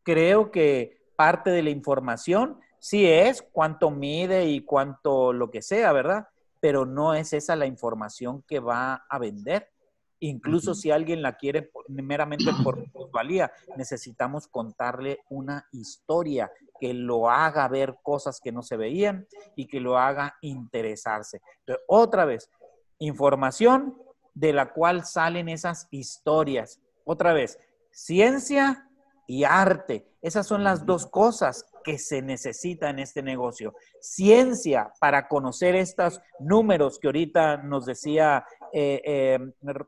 creo 0.04 0.50
que 0.52 0.98
parte 1.16 1.50
de 1.50 1.62
la 1.62 1.70
información 1.70 2.60
sí 2.78 3.06
es 3.06 3.42
cuánto 3.42 3.90
mide 3.90 4.46
y 4.46 4.60
cuánto 4.60 5.32
lo 5.32 5.50
que 5.50 5.62
sea, 5.62 5.92
¿verdad? 5.92 6.28
Pero 6.66 6.84
no 6.84 7.14
es 7.14 7.32
esa 7.32 7.54
la 7.54 7.66
información 7.66 8.42
que 8.42 8.58
va 8.58 9.06
a 9.08 9.20
vender. 9.20 9.70
Incluso 10.18 10.74
si 10.74 10.90
alguien 10.90 11.22
la 11.22 11.36
quiere 11.36 11.70
meramente 11.86 12.50
por 12.64 12.84
valía, 13.12 13.52
necesitamos 13.76 14.48
contarle 14.48 15.20
una 15.30 15.64
historia 15.70 16.50
que 16.80 16.92
lo 16.92 17.30
haga 17.30 17.68
ver 17.68 17.98
cosas 18.02 18.40
que 18.40 18.50
no 18.50 18.64
se 18.64 18.76
veían 18.76 19.28
y 19.54 19.68
que 19.68 19.78
lo 19.78 19.96
haga 19.96 20.38
interesarse. 20.40 21.40
otra 21.86 22.24
vez, 22.24 22.50
información 22.98 23.96
de 24.34 24.52
la 24.52 24.72
cual 24.72 25.04
salen 25.04 25.48
esas 25.48 25.86
historias. 25.92 26.80
Otra 27.04 27.32
vez, 27.32 27.60
ciencia 27.92 28.90
y 29.28 29.44
arte. 29.44 30.10
Esas 30.20 30.48
son 30.48 30.64
las 30.64 30.84
dos 30.84 31.06
cosas 31.06 31.64
que 31.86 31.98
se 31.98 32.20
necesitan 32.20 32.96
en 32.96 33.04
este 33.04 33.22
negocio. 33.22 33.72
Ciencia 34.00 34.92
para 35.00 35.28
conocer 35.28 35.76
estos 35.76 36.20
números 36.40 36.98
que 36.98 37.06
ahorita 37.06 37.58
nos 37.58 37.86
decía 37.86 38.44
eh, 38.72 39.00
eh, 39.04 39.38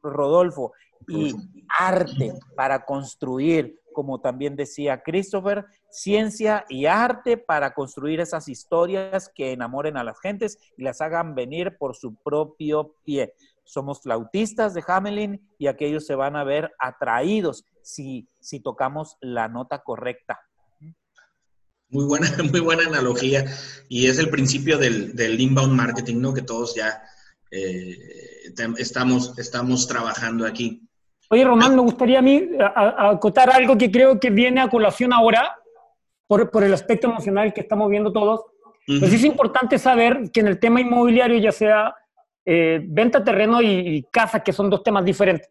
Rodolfo 0.00 0.72
y 1.08 1.34
arte 1.76 2.34
para 2.54 2.84
construir, 2.84 3.80
como 3.92 4.20
también 4.20 4.54
decía 4.54 5.02
Christopher, 5.02 5.64
ciencia 5.90 6.64
y 6.68 6.86
arte 6.86 7.36
para 7.36 7.74
construir 7.74 8.20
esas 8.20 8.48
historias 8.48 9.28
que 9.34 9.50
enamoren 9.50 9.96
a 9.96 10.04
las 10.04 10.20
gentes 10.20 10.56
y 10.76 10.84
las 10.84 11.00
hagan 11.00 11.34
venir 11.34 11.76
por 11.78 11.96
su 11.96 12.14
propio 12.14 12.94
pie 13.02 13.34
somos 13.64 14.00
flautistas 14.00 14.72
de 14.72 14.82
Hamelin 14.86 15.46
y 15.58 15.66
aquellos 15.66 16.06
se 16.06 16.14
van 16.14 16.36
a 16.36 16.44
ver 16.44 16.72
atraídos 16.78 17.66
si, 17.82 18.26
si 18.40 18.60
tocamos 18.60 19.18
la 19.20 19.48
nota 19.48 19.80
correcta. 19.80 20.40
Muy 21.90 22.04
buena, 22.04 22.28
muy 22.50 22.60
buena 22.60 22.84
analogía. 22.86 23.44
Y 23.88 24.06
es 24.06 24.18
el 24.18 24.30
principio 24.30 24.78
del, 24.78 25.14
del 25.14 25.40
inbound 25.40 25.74
marketing, 25.74 26.20
¿no? 26.20 26.34
Que 26.34 26.42
todos 26.42 26.74
ya 26.74 27.02
eh, 27.50 27.96
estamos, 28.78 29.38
estamos 29.38 29.86
trabajando 29.86 30.46
aquí. 30.46 30.82
Oye, 31.30 31.44
Román, 31.44 31.74
me 31.74 31.82
gustaría 31.82 32.20
a 32.20 32.22
mí 32.22 32.48
acotar 32.74 33.50
algo 33.50 33.76
que 33.76 33.90
creo 33.90 34.18
que 34.18 34.30
viene 34.30 34.60
a 34.62 34.68
colación 34.68 35.12
ahora, 35.12 35.56
por, 36.26 36.50
por 36.50 36.64
el 36.64 36.72
aspecto 36.72 37.08
emocional 37.08 37.52
que 37.52 37.60
estamos 37.60 37.90
viendo 37.90 38.12
todos. 38.12 38.40
Pues 38.86 39.12
es 39.12 39.24
importante 39.24 39.78
saber 39.78 40.30
que 40.32 40.40
en 40.40 40.46
el 40.46 40.58
tema 40.58 40.80
inmobiliario, 40.80 41.38
ya 41.38 41.52
sea 41.52 41.94
eh, 42.46 42.80
venta 42.82 43.22
terreno 43.22 43.60
y, 43.60 44.06
casa, 44.10 44.40
que 44.40 44.54
son 44.54 44.70
dos 44.70 44.82
temas 44.82 45.04
diferentes, 45.04 45.50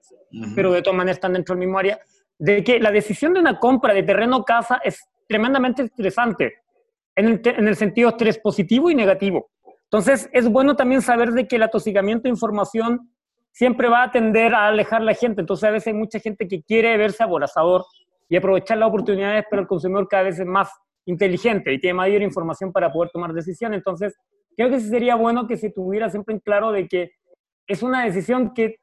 pero 0.56 0.72
de 0.72 0.82
todas 0.82 0.98
maneras 0.98 1.18
están 1.18 1.34
dentro 1.34 1.54
del 1.54 1.60
mismo 1.60 1.78
área, 1.78 2.00
de 2.40 2.64
que 2.64 2.80
la 2.80 2.92
decisión 2.92 3.36
de 3.36 3.40
una 3.40 3.60
compra 3.60 3.94
de 3.94 4.02
terreno 4.02 4.38
o 4.38 4.44
casa 4.44 4.82
es 4.84 5.08
tremendamente 5.28 5.84
estresante, 5.84 6.56
en 7.16 7.28
el, 7.28 7.42
en 7.44 7.68
el 7.68 7.76
sentido 7.76 8.10
estrés 8.10 8.38
positivo 8.40 8.90
y 8.90 8.96
negativo. 8.96 9.50
Entonces, 9.84 10.30
es 10.34 10.50
bueno 10.50 10.76
también 10.76 11.02
saber 11.02 11.32
de 11.32 11.48
que 11.48 11.56
el 11.56 11.64
atosigamiento 11.64 12.24
de 12.24 12.30
información 12.30 13.12
siempre 13.52 13.88
va 13.88 14.04
a 14.04 14.12
tender 14.12 14.54
a 14.54 14.68
alejar 14.68 15.02
la 15.02 15.14
gente. 15.14 15.42
Entonces, 15.42 15.64
a 15.64 15.72
veces 15.72 15.88
hay 15.88 15.94
mucha 15.94 16.20
gente 16.20 16.48
que 16.48 16.62
quiere 16.62 16.96
verse 16.98 17.24
aborazador 17.24 17.86
y 18.30 18.36
aprovechar 18.36 18.78
las 18.78 18.90
oportunidades, 18.90 19.46
pero 19.50 19.62
el 19.62 19.68
consumidor 19.68 20.08
cada 20.08 20.24
vez 20.24 20.40
es 20.40 20.46
más 20.46 20.70
inteligente 21.06 21.74
y 21.74 21.80
tiene 21.80 21.94
mayor 21.94 22.22
información 22.22 22.72
para 22.72 22.92
poder 22.92 23.10
tomar 23.12 23.34
decisiones. 23.34 23.78
Entonces, 23.78 24.16
creo 24.56 24.70
que 24.70 24.80
sería 24.80 25.16
bueno 25.16 25.48
que 25.48 25.58
se 25.58 25.72
tuviera 25.72 26.10
siempre 26.10 26.36
en 26.36 26.42
claro 26.42 26.72
de 26.72 26.88
que 26.88 27.12
es 27.66 27.82
una 27.82 28.06
decisión 28.06 28.54
que, 28.54 28.76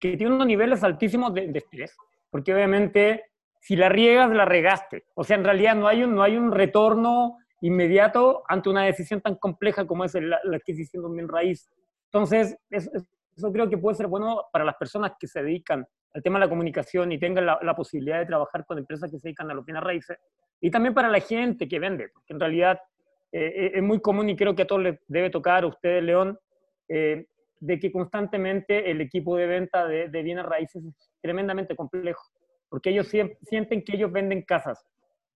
que 0.00 0.16
tiene 0.16 0.34
unos 0.34 0.46
niveles 0.46 0.82
altísimos 0.82 1.34
de, 1.34 1.50
estrés, 1.54 1.96
porque 2.30 2.54
obviamente 2.54 3.24
si 3.68 3.76
la 3.76 3.90
riegas, 3.90 4.30
la 4.30 4.46
regaste. 4.46 5.04
O 5.12 5.24
sea, 5.24 5.36
en 5.36 5.44
realidad 5.44 5.76
no 5.76 5.88
hay 5.88 6.02
un, 6.02 6.14
no 6.14 6.22
hay 6.22 6.38
un 6.38 6.52
retorno 6.52 7.36
inmediato 7.60 8.42
ante 8.48 8.70
una 8.70 8.84
decisión 8.84 9.20
tan 9.20 9.34
compleja 9.34 9.86
como 9.86 10.06
es 10.06 10.14
la, 10.14 10.40
adquisición 10.54 11.02
de 11.02 11.08
un 11.10 11.16
bien 11.16 11.28
raíz. 11.28 11.70
Entonces, 12.06 12.56
eso 12.70 13.52
creo 13.52 13.68
que 13.68 13.76
puede 13.76 13.94
ser 13.94 14.06
bueno 14.06 14.46
para 14.54 14.64
las 14.64 14.74
personas 14.76 15.12
que 15.20 15.26
se 15.26 15.42
dedican 15.42 15.86
al 16.14 16.22
tema 16.22 16.38
de 16.38 16.46
la 16.46 16.48
comunicación 16.48 17.12
y 17.12 17.18
tengan 17.18 17.44
la, 17.44 17.74
posibilidad 17.76 18.20
de 18.20 18.24
trabajar 18.24 18.64
con 18.64 18.78
empresas 18.78 19.10
que 19.10 19.18
se 19.18 19.28
dedican 19.28 19.50
a 19.50 19.54
los 19.54 19.66
bienes 19.66 19.84
raíces, 19.84 20.16
y 20.62 20.70
también 20.70 20.94
para 20.94 21.10
la 21.10 21.20
gente 21.20 21.68
que 21.68 21.78
vende, 21.78 22.08
porque 22.08 22.32
en 22.32 22.40
realidad 22.40 22.80
eh, 23.32 23.52
eh, 23.54 23.72
es 23.74 23.82
muy 23.82 24.00
común 24.00 24.30
y 24.30 24.36
creo 24.36 24.54
que 24.54 24.62
a 24.62 24.66
todos 24.66 24.80
les 24.82 24.98
debe 25.08 25.28
tocar, 25.28 25.64
a 25.64 25.66
ustedes, 25.66 26.02
León, 26.02 26.38
eh, 26.88 27.26
de 27.60 27.78
que 27.78 27.92
constantemente 27.92 28.90
el 28.90 29.02
equipo 29.02 29.36
de 29.36 29.46
venta 29.46 29.86
de, 29.86 30.08
de, 30.08 30.22
bienes 30.22 30.46
raíces 30.46 30.82
es 30.82 31.10
tremendamente 31.20 31.76
complejo, 31.76 32.22
porque 32.68 32.90
ellos 32.90 33.08
sienten 33.08 33.82
que 33.82 33.96
ellos 33.96 34.12
venden 34.12 34.42
casas. 34.42 34.84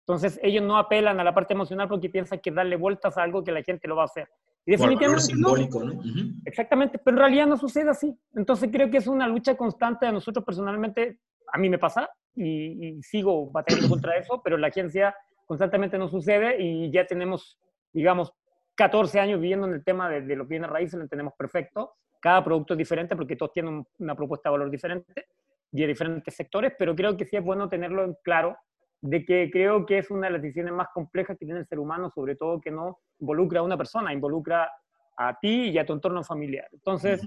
Entonces 0.00 0.38
ellos 0.42 0.64
no 0.64 0.76
apelan 0.76 1.20
a 1.20 1.24
la 1.24 1.34
parte 1.34 1.54
emocional 1.54 1.88
porque 1.88 2.08
piensan 2.08 2.40
que 2.40 2.50
darle 2.50 2.76
vueltas 2.76 3.16
a 3.16 3.22
algo 3.22 3.44
que 3.44 3.52
la 3.52 3.62
gente 3.62 3.86
lo 3.86 3.96
va 3.96 4.02
a 4.02 4.06
hacer. 4.06 4.28
Y 4.66 4.72
definitivamente 4.72 5.24
simbólico, 5.24 5.82
¿no? 5.82 6.00
Exactamente, 6.44 6.98
pero 6.98 7.16
en 7.16 7.20
realidad 7.20 7.46
no 7.46 7.56
sucede 7.56 7.90
así. 7.90 8.16
Entonces 8.34 8.68
creo 8.72 8.90
que 8.90 8.98
es 8.98 9.06
una 9.06 9.26
lucha 9.26 9.56
constante 9.56 10.06
a 10.06 10.12
nosotros 10.12 10.44
personalmente, 10.44 11.18
a 11.52 11.58
mí 11.58 11.68
me 11.68 11.78
pasa 11.78 12.10
y, 12.34 13.00
sigo 13.02 13.50
batallando 13.50 13.88
contra 13.88 14.16
eso, 14.16 14.40
pero 14.42 14.56
en 14.56 14.62
la 14.62 14.68
agencia 14.68 15.14
constantemente 15.46 15.98
no 15.98 16.08
sucede 16.08 16.60
y 16.60 16.90
ya 16.90 17.06
tenemos, 17.06 17.58
digamos, 17.92 18.32
14 18.74 19.20
años 19.20 19.40
viviendo 19.40 19.66
en 19.66 19.74
el 19.74 19.84
tema 19.84 20.08
de, 20.08 20.22
de 20.22 20.36
los 20.36 20.48
bienes 20.48 20.70
raíces, 20.70 20.94
lo 20.94 21.02
entendemos 21.02 21.34
perfecto. 21.36 21.94
Cada 22.20 22.42
producto 22.42 22.74
es 22.74 22.78
diferente 22.78 23.16
porque 23.16 23.36
todos 23.36 23.52
tienen 23.52 23.84
una 23.98 24.14
propuesta 24.14 24.48
de 24.48 24.52
valor 24.52 24.70
diferente 24.70 25.26
y 25.72 25.80
de 25.80 25.86
diferentes 25.86 26.34
sectores, 26.34 26.74
pero 26.78 26.94
creo 26.94 27.16
que 27.16 27.24
sí 27.24 27.36
es 27.36 27.42
bueno 27.42 27.68
tenerlo 27.68 28.04
en 28.04 28.14
claro 28.22 28.56
de 29.00 29.24
que 29.24 29.50
creo 29.50 29.84
que 29.84 29.98
es 29.98 30.10
una 30.10 30.28
de 30.28 30.34
las 30.34 30.42
decisiones 30.42 30.72
más 30.72 30.88
complejas 30.94 31.36
que 31.36 31.44
tiene 31.44 31.60
el 31.60 31.66
ser 31.66 31.78
humano, 31.78 32.10
sobre 32.14 32.36
todo 32.36 32.60
que 32.60 32.70
no 32.70 33.00
involucra 33.18 33.60
a 33.60 33.62
una 33.62 33.76
persona, 33.76 34.12
involucra 34.12 34.70
a 35.16 35.38
ti 35.40 35.70
y 35.70 35.78
a 35.78 35.86
tu 35.86 35.92
entorno 35.92 36.22
familiar. 36.22 36.68
Entonces, 36.72 37.20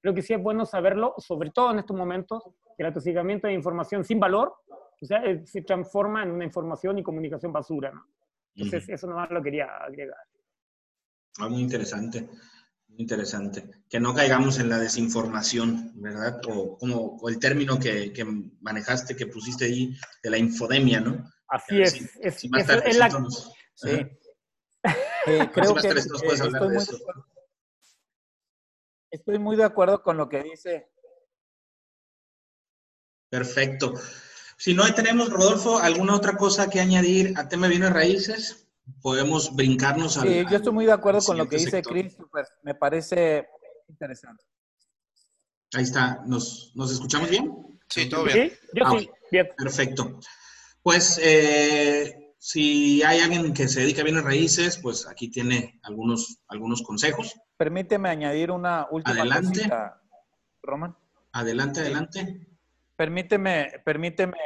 creo 0.00 0.14
que 0.14 0.22
sí 0.22 0.32
es 0.32 0.42
bueno 0.42 0.64
saberlo, 0.64 1.14
sobre 1.18 1.50
todo 1.50 1.72
en 1.72 1.80
estos 1.80 1.96
momentos, 1.96 2.42
que 2.76 2.82
el 2.82 2.86
atosigamiento 2.86 3.48
de 3.48 3.54
información 3.54 4.04
sin 4.04 4.18
valor, 4.18 4.54
o 5.02 5.04
sea, 5.04 5.22
eh, 5.24 5.44
se 5.44 5.62
transforma 5.62 6.22
en 6.22 6.30
una 6.30 6.44
información 6.44 6.98
y 6.98 7.02
comunicación 7.02 7.52
basura, 7.52 7.90
¿no? 7.90 8.06
Entonces, 8.54 8.88
eso 8.88 9.06
nomás 9.06 9.30
lo 9.30 9.42
quería 9.42 9.66
agregar. 9.66 10.18
Ah, 11.38 11.48
muy 11.48 11.60
interesante 11.60 12.28
interesante. 13.00 13.84
Que 13.88 13.98
no 13.98 14.14
caigamos 14.14 14.58
en 14.58 14.68
la 14.68 14.78
desinformación, 14.78 15.92
¿verdad? 15.94 16.40
O 16.48 16.76
como 16.78 17.18
el 17.28 17.38
término 17.38 17.78
que, 17.78 18.12
manejaste, 18.60 19.16
que 19.16 19.26
pusiste 19.26 19.64
ahí, 19.64 19.96
de 20.22 20.30
la 20.30 20.38
infodemia, 20.38 21.00
¿no? 21.00 21.30
Así 21.48 21.80
es. 21.80 21.94
es, 22.20 22.96
la... 22.96 23.10
sí. 23.74 23.90
Eh, 25.26 25.50
creo 25.52 25.74
que 25.74 25.88
estoy, 25.88 26.50
muy 26.52 26.76
estoy 29.10 29.38
muy 29.38 29.56
de 29.56 29.64
acuerdo 29.64 30.02
con 30.02 30.16
lo 30.16 30.28
que 30.28 30.42
dice. 30.42 30.90
Perfecto. 33.28 33.94
Si 34.56 34.74
no 34.74 34.92
tenemos, 34.94 35.30
Rodolfo, 35.30 35.78
¿alguna 35.78 36.16
otra 36.16 36.36
cosa 36.36 36.68
que 36.68 36.80
añadir 36.80 37.34
a 37.36 37.48
tema 37.48 37.66
de 37.66 37.70
bienes 37.70 37.92
raíces? 37.92 38.69
Podemos 39.02 39.54
brincarnos 39.54 40.16
al. 40.16 40.28
Sí, 40.28 40.44
yo 40.50 40.56
estoy 40.56 40.72
muy 40.72 40.86
de 40.86 40.92
acuerdo 40.92 41.20
con 41.20 41.36
lo 41.36 41.48
que 41.48 41.56
dice 41.56 41.82
Christopher. 41.82 42.46
Me 42.62 42.74
parece 42.74 43.48
interesante. 43.88 44.44
Ahí 45.74 45.82
está. 45.82 46.22
¿Nos, 46.26 46.72
¿nos 46.74 46.90
escuchamos 46.92 47.30
bien? 47.30 47.78
Sí, 47.88 48.08
todo 48.08 48.24
bien. 48.24 48.52
yo 48.74 48.90
sí, 48.90 49.08
ah, 49.10 49.16
bien. 49.30 49.48
Perfecto. 49.56 50.20
Pues 50.82 51.20
eh, 51.22 52.34
si 52.38 53.02
hay 53.02 53.20
alguien 53.20 53.52
que 53.52 53.68
se 53.68 53.80
dedica 53.80 54.00
a 54.00 54.04
bienes 54.04 54.24
raíces, 54.24 54.78
pues 54.78 55.06
aquí 55.06 55.30
tiene 55.30 55.78
algunos, 55.82 56.40
algunos 56.48 56.82
consejos. 56.82 57.34
Permíteme 57.56 58.08
añadir 58.08 58.50
una 58.50 58.86
última 58.90 59.20
adelante. 59.20 59.58
Cosita, 59.58 60.02
Roman. 60.62 60.96
Adelante, 61.32 61.80
adelante. 61.80 62.46
Permíteme, 62.96 63.82
permíteme 63.84 64.38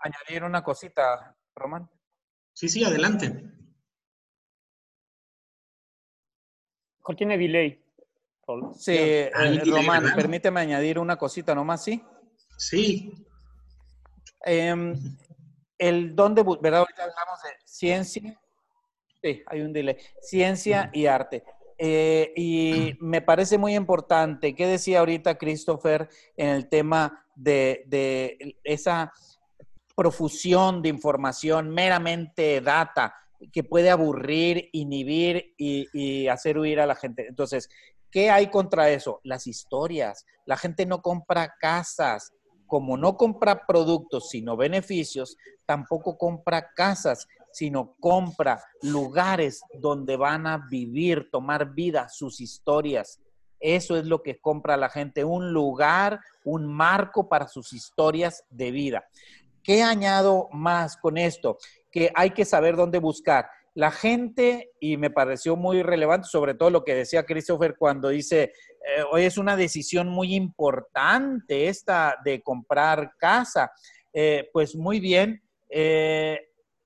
añadir 0.00 0.44
una 0.44 0.62
cosita, 0.62 1.36
Roman. 1.54 1.88
Sí, 2.52 2.68
sí, 2.68 2.84
adelante. 2.84 3.50
Tiene 7.16 7.36
delay. 7.38 7.80
Sí, 8.76 8.96
eh, 8.96 9.30
Román, 9.64 10.12
permíteme 10.14 10.60
añadir 10.60 10.98
una 10.98 11.16
cosita 11.16 11.54
nomás, 11.54 11.84
¿sí? 11.84 12.02
Sí. 12.56 13.12
Em, 14.44 14.94
el 15.78 16.14
dónde, 16.14 16.42
¿verdad? 16.60 16.80
Ahorita 16.80 17.02
hablamos 17.04 17.42
de 17.42 17.50
ciencia. 17.64 18.40
Sí, 19.22 19.42
hay 19.46 19.60
un 19.60 19.72
delay. 19.72 19.96
Ciencia 20.20 20.90
y 20.92 21.06
arte. 21.06 21.44
Eh, 21.78 22.32
y 22.36 22.96
me 23.00 23.22
parece 23.22 23.56
muy 23.56 23.74
importante, 23.74 24.54
¿qué 24.54 24.66
decía 24.66 25.00
ahorita 25.00 25.38
Christopher 25.38 26.08
en 26.36 26.48
el 26.50 26.68
tema 26.68 27.24
de, 27.34 27.84
de 27.86 28.56
esa 28.64 29.12
profusión 29.96 30.82
de 30.82 30.90
información 30.90 31.70
meramente 31.70 32.60
data? 32.60 33.14
Que 33.52 33.64
puede 33.64 33.90
aburrir, 33.90 34.68
inhibir 34.72 35.54
y, 35.56 36.28
hacer 36.28 36.58
huir 36.58 36.80
a 36.80 36.86
la 36.86 36.94
gente. 36.94 37.26
Entonces, 37.28 37.68
¿qué 38.10 38.30
hay 38.30 38.48
contra 38.48 38.90
eso? 38.90 39.20
Las 39.24 39.46
historias. 39.46 40.26
La 40.46 40.56
gente 40.56 40.86
no 40.86 41.02
compra 41.02 41.54
casas. 41.58 42.32
Como 42.66 42.96
no 42.96 43.16
compra 43.16 43.66
productos, 43.66 44.28
sino 44.30 44.56
beneficios, 44.56 45.36
tampoco 45.66 46.16
compra 46.16 46.72
casas, 46.72 47.26
sino 47.50 47.96
compra 47.98 48.62
lugares 48.82 49.62
donde 49.80 50.16
van 50.16 50.46
a 50.46 50.68
vivir, 50.70 51.30
tomar 51.32 51.74
vida, 51.74 52.08
sus 52.08 52.40
historias. 52.40 53.18
Eso 53.58 53.96
es 53.96 54.06
lo 54.06 54.22
que 54.22 54.40
compra 54.40 54.76
la 54.76 54.88
gente, 54.88 55.24
un 55.24 55.52
lugar, 55.52 56.20
un 56.44 56.66
marco 56.66 57.28
para 57.28 57.46
sus 57.46 57.72
historias 57.72 58.44
de 58.48 58.70
vida. 58.70 59.04
¿Qué 59.62 59.82
añado 59.82 60.48
más 60.52 60.96
con 60.96 61.18
esto? 61.18 61.58
que 61.90 62.10
hay 62.14 62.30
que 62.30 62.44
saber 62.44 62.76
dónde 62.76 62.98
buscar. 62.98 63.48
La 63.74 63.90
gente, 63.90 64.72
y 64.80 64.96
me 64.96 65.10
pareció 65.10 65.56
muy 65.56 65.82
relevante, 65.82 66.28
sobre 66.28 66.54
todo 66.54 66.70
lo 66.70 66.84
que 66.84 66.94
decía 66.94 67.24
Christopher 67.24 67.76
cuando 67.78 68.08
dice, 68.08 68.44
eh, 68.44 69.02
hoy 69.10 69.24
es 69.24 69.38
una 69.38 69.56
decisión 69.56 70.08
muy 70.08 70.34
importante 70.34 71.68
esta 71.68 72.16
de 72.24 72.42
comprar 72.42 73.12
casa. 73.18 73.70
Eh, 74.12 74.48
pues 74.52 74.74
muy 74.74 74.98
bien, 74.98 75.42
eh, 75.68 76.38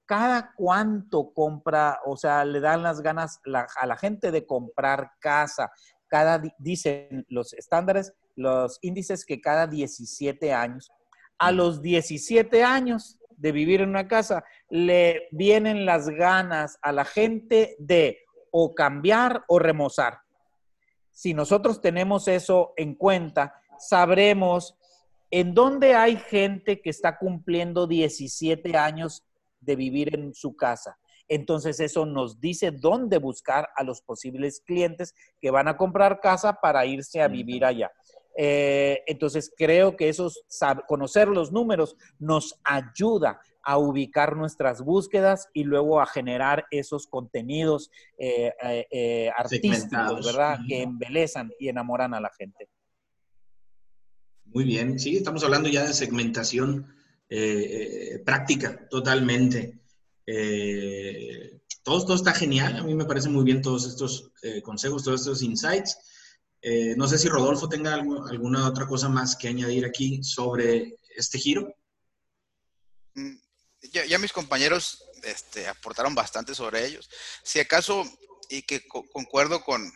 cada 0.04 0.52
cuánto 0.54 1.32
compra, 1.32 2.00
o 2.04 2.16
sea, 2.16 2.44
le 2.44 2.60
dan 2.60 2.82
las 2.82 3.00
ganas 3.00 3.40
a 3.80 3.86
la 3.86 3.96
gente 3.96 4.30
de 4.30 4.44
comprar 4.44 5.12
casa. 5.20 5.70
Cada, 6.06 6.42
dicen 6.58 7.24
los 7.28 7.54
estándares, 7.54 8.12
los 8.36 8.78
índices 8.82 9.24
que 9.24 9.40
cada 9.40 9.66
17 9.66 10.52
años. 10.52 10.90
A 11.38 11.52
los 11.52 11.82
17 11.82 12.62
años 12.62 13.18
de 13.36 13.52
vivir 13.52 13.80
en 13.80 13.90
una 13.90 14.08
casa, 14.08 14.44
le 14.70 15.28
vienen 15.32 15.84
las 15.84 16.08
ganas 16.08 16.78
a 16.82 16.92
la 16.92 17.04
gente 17.04 17.76
de 17.78 18.18
o 18.50 18.74
cambiar 18.74 19.44
o 19.48 19.58
remozar. 19.58 20.20
Si 21.10 21.34
nosotros 21.34 21.80
tenemos 21.80 22.28
eso 22.28 22.72
en 22.76 22.94
cuenta, 22.94 23.54
sabremos 23.78 24.76
en 25.30 25.54
dónde 25.54 25.94
hay 25.94 26.16
gente 26.16 26.80
que 26.80 26.90
está 26.90 27.18
cumpliendo 27.18 27.86
17 27.86 28.76
años 28.76 29.24
de 29.60 29.76
vivir 29.76 30.14
en 30.14 30.34
su 30.34 30.54
casa. 30.54 30.98
Entonces 31.28 31.80
eso 31.80 32.06
nos 32.06 32.40
dice 32.40 32.70
dónde 32.70 33.18
buscar 33.18 33.68
a 33.76 33.82
los 33.82 34.02
posibles 34.02 34.60
clientes 34.60 35.14
que 35.40 35.50
van 35.50 35.68
a 35.68 35.76
comprar 35.76 36.20
casa 36.20 36.54
para 36.54 36.84
irse 36.86 37.22
a 37.22 37.28
vivir 37.28 37.64
allá. 37.64 37.90
Eh, 38.36 39.02
entonces, 39.06 39.52
creo 39.56 39.96
que 39.96 40.08
eso, 40.08 40.30
conocer 40.88 41.28
los 41.28 41.52
números 41.52 41.96
nos 42.18 42.58
ayuda 42.64 43.40
a 43.62 43.78
ubicar 43.78 44.36
nuestras 44.36 44.82
búsquedas 44.82 45.48
y 45.54 45.64
luego 45.64 46.00
a 46.00 46.06
generar 46.06 46.66
esos 46.70 47.06
contenidos 47.06 47.90
eh, 48.18 48.52
eh, 48.90 49.30
artísticos, 49.36 50.26
¿verdad? 50.26 50.58
Que 50.68 50.82
embelezan 50.82 51.50
y 51.58 51.68
enamoran 51.68 52.12
a 52.12 52.20
la 52.20 52.30
gente. 52.36 52.68
Muy 54.46 54.64
bien, 54.64 54.98
sí, 54.98 55.16
estamos 55.16 55.42
hablando 55.44 55.68
ya 55.68 55.84
de 55.84 55.94
segmentación 55.94 56.92
práctica, 58.24 58.86
totalmente. 58.88 59.80
todo, 61.82 62.04
todo 62.04 62.14
está 62.14 62.32
genial, 62.32 62.76
a 62.76 62.84
mí 62.84 62.94
me 62.94 63.06
parece 63.06 63.28
muy 63.28 63.44
bien 63.44 63.62
todos 63.62 63.86
estos 63.86 64.30
consejos, 64.62 65.02
todos 65.02 65.22
estos 65.22 65.42
insights. 65.42 65.98
Eh, 66.66 66.94
no 66.96 67.06
sé 67.06 67.18
si 67.18 67.28
Rodolfo 67.28 67.68
tenga 67.68 67.92
alguna 67.92 68.66
otra 68.66 68.86
cosa 68.86 69.10
más 69.10 69.36
que 69.36 69.48
añadir 69.48 69.84
aquí 69.84 70.24
sobre 70.24 70.96
este 71.14 71.38
giro. 71.38 71.76
Mm, 73.12 73.34
ya, 73.92 74.18
mis 74.18 74.32
compañeros 74.32 75.04
este, 75.24 75.68
aportaron 75.68 76.14
bastante 76.14 76.54
sobre 76.54 76.86
ellos. 76.86 77.10
Si 77.42 77.60
acaso, 77.60 78.02
y 78.48 78.62
que 78.62 78.80
concuerdo 78.88 79.62
con, 79.62 79.92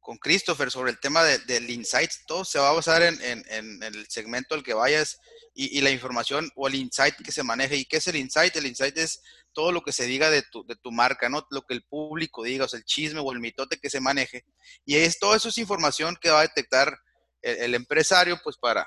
con 0.00 0.18
Christopher 0.18 0.70
sobre 0.70 0.90
el 0.90 0.98
tema 0.98 1.22
del 1.24 1.70
insight. 1.70 2.10
Todo 2.26 2.44
se 2.44 2.58
va 2.58 2.70
a 2.70 2.72
basar 2.72 3.02
en, 3.02 3.20
el 3.82 4.06
segmento 4.08 4.54
al 4.54 4.62
que 4.62 4.74
vayas 4.74 5.18
y, 5.54 5.80
la 5.80 5.90
información 5.90 6.50
o 6.56 6.68
el 6.68 6.74
insight 6.74 7.14
que 7.16 7.32
se 7.32 7.42
maneje. 7.42 7.76
¿Y 7.76 7.84
qué 7.84 7.98
es 7.98 8.06
el 8.06 8.16
insight? 8.16 8.56
El 8.56 8.66
insight 8.66 8.96
es 8.98 9.22
todo 9.52 9.72
lo 9.72 9.82
que 9.82 9.92
se 9.92 10.06
diga 10.06 10.30
de 10.30 10.42
tu, 10.42 10.64
de 10.64 10.76
tu 10.76 10.90
marca, 10.90 11.28
¿no? 11.28 11.46
Lo 11.50 11.62
que 11.62 11.74
el 11.74 11.84
público 11.84 12.42
diga, 12.42 12.64
o 12.64 12.68
sea, 12.68 12.78
el 12.78 12.84
chisme 12.84 13.20
o 13.20 13.32
el 13.32 13.40
mitote 13.40 13.78
que 13.78 13.90
se 13.90 14.00
maneje. 14.00 14.44
Y 14.84 14.96
es, 14.96 15.18
todo 15.18 15.34
eso 15.34 15.48
es 15.48 15.58
información 15.58 16.16
que 16.20 16.30
va 16.30 16.40
a 16.40 16.48
detectar 16.48 16.98
el, 17.42 17.74
empresario, 17.74 18.40
pues 18.42 18.56
para, 18.56 18.86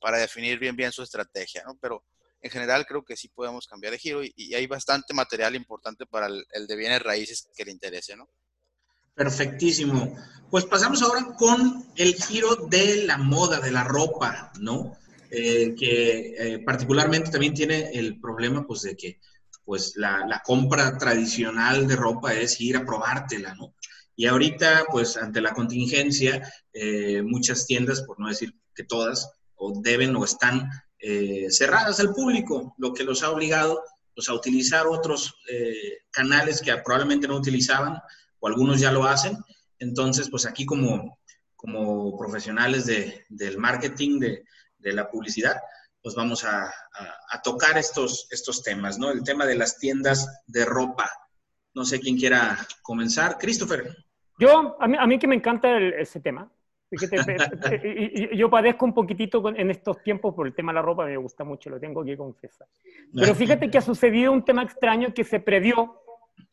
para 0.00 0.18
definir 0.18 0.58
bien, 0.58 0.76
bien 0.76 0.92
su 0.92 1.02
estrategia, 1.02 1.62
¿no? 1.66 1.76
Pero 1.80 2.04
en 2.40 2.50
general 2.50 2.86
creo 2.86 3.04
que 3.04 3.16
sí 3.16 3.28
podemos 3.28 3.66
cambiar 3.66 3.92
de 3.92 3.98
giro 3.98 4.22
y, 4.22 4.54
hay 4.54 4.66
bastante 4.66 5.14
material 5.14 5.54
importante 5.54 6.06
para 6.06 6.26
el, 6.26 6.66
de 6.66 6.76
bienes 6.76 7.02
raíces 7.02 7.48
que 7.56 7.64
le 7.64 7.72
interese, 7.72 8.16
¿no? 8.16 8.28
Perfectísimo. 9.14 10.16
Pues 10.50 10.64
pasamos 10.64 11.02
ahora 11.02 11.34
con 11.36 11.84
el 11.96 12.14
giro 12.14 12.56
de 12.68 13.04
la 13.06 13.16
moda, 13.16 13.60
de 13.60 13.70
la 13.70 13.84
ropa, 13.84 14.52
¿no? 14.60 14.96
Eh, 15.30 15.74
que 15.76 16.34
eh, 16.36 16.58
particularmente 16.60 17.30
también 17.30 17.54
tiene 17.54 17.90
el 17.92 18.20
problema, 18.20 18.66
pues, 18.66 18.82
de 18.82 18.96
que 18.96 19.18
pues 19.64 19.94
la, 19.96 20.42
compra 20.44 20.98
tradicional 20.98 21.88
de 21.88 21.96
ropa 21.96 22.34
es 22.34 22.60
ir 22.60 22.76
a 22.76 22.84
probártela, 22.84 23.54
¿no? 23.54 23.74
Y 24.14 24.26
ahorita, 24.26 24.84
pues 24.90 25.16
ante 25.16 25.40
la 25.40 25.54
contingencia, 25.54 26.52
eh, 26.72 27.22
muchas 27.22 27.66
tiendas, 27.66 28.02
por 28.02 28.20
no 28.20 28.28
decir 28.28 28.54
que 28.74 28.84
todas, 28.84 29.28
o 29.54 29.80
deben 29.80 30.14
o 30.16 30.24
están 30.24 30.68
cerradas 31.50 32.00
al 32.00 32.14
público, 32.14 32.74
lo 32.78 32.94
que 32.94 33.04
los 33.04 33.22
ha 33.22 33.30
obligado 33.30 33.82
pues, 34.14 34.28
a 34.28 34.34
utilizar 34.34 34.86
otros 34.86 35.34
canales 36.10 36.62
que 36.62 36.74
probablemente 36.78 37.28
no 37.28 37.36
utilizaban, 37.36 37.98
o 38.44 38.46
algunos 38.46 38.78
ya 38.78 38.92
lo 38.92 39.04
hacen. 39.04 39.38
Entonces, 39.78 40.28
pues 40.28 40.44
aquí 40.44 40.66
como, 40.66 41.18
como 41.56 42.14
profesionales 42.18 42.84
de, 42.84 43.24
del 43.30 43.56
marketing, 43.56 44.20
de, 44.20 44.44
de 44.76 44.92
la 44.92 45.08
publicidad, 45.08 45.56
pues 46.02 46.14
vamos 46.14 46.44
a, 46.44 46.70
tocar 47.42 47.78
estos, 47.78 48.28
estos 48.30 48.62
temas, 48.62 48.98
¿no? 48.98 49.10
El 49.10 49.24
tema 49.24 49.46
de 49.46 49.54
las 49.54 49.78
tiendas 49.78 50.42
de 50.46 50.66
ropa. 50.66 51.10
No 51.74 51.86
sé 51.86 51.98
quién 51.98 52.18
quiera 52.18 52.58
comenzar. 52.82 53.38
Christopher. 53.38 53.96
Yo, 54.38 54.76
a 54.78 54.86
mí, 54.86 54.96
a 55.00 55.06
mí 55.06 55.18
que 55.18 55.26
me 55.26 55.36
encanta 55.36 55.78
ese 55.78 56.20
tema. 56.20 56.50
yo 58.36 58.50
padezco 58.50 58.84
un 58.84 58.92
poquitito 58.92 59.48
en 59.48 59.70
estos 59.70 60.02
tiempos 60.02 60.34
por 60.34 60.46
el 60.46 60.54
tema 60.54 60.72
de 60.72 60.76
la 60.76 60.82
ropa, 60.82 61.06
me 61.06 61.16
gusta 61.16 61.42
mucho, 61.42 61.70
lo 61.70 61.80
tengo 61.80 62.04
que 62.04 62.16
confesar. 62.16 62.68
Pero 63.14 63.34
fíjate 63.34 63.70
que 63.70 63.78
ha 63.78 63.82
sucedido 63.82 64.30
un 64.30 64.44
tema 64.44 64.62
extraño 64.62 65.14
que 65.14 65.24
se 65.24 65.40
previó. 65.40 66.03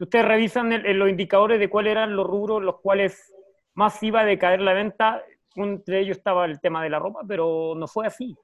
Ustedes 0.02 0.26
revisan 0.26 0.98
los 0.98 1.10
indicadores 1.10 1.60
de 1.60 1.70
cuáles 1.70 1.92
eran 1.92 2.16
los 2.16 2.26
rubros 2.26 2.64
los 2.64 2.80
cuales 2.82 3.32
más 3.76 4.02
iba 4.02 4.22
a 4.22 4.26
decaer 4.26 4.60
la 4.60 4.74
venta. 4.74 5.24
Entre 5.56 6.00
ellos 6.00 6.18
estaba 6.18 6.46
el 6.46 6.60
tema 6.60 6.84
de 6.84 6.90
la 6.90 6.98
ropa, 6.98 7.22
pero 7.28 7.76
no 7.78 7.88
fue 7.88 8.08
así. 8.08 8.36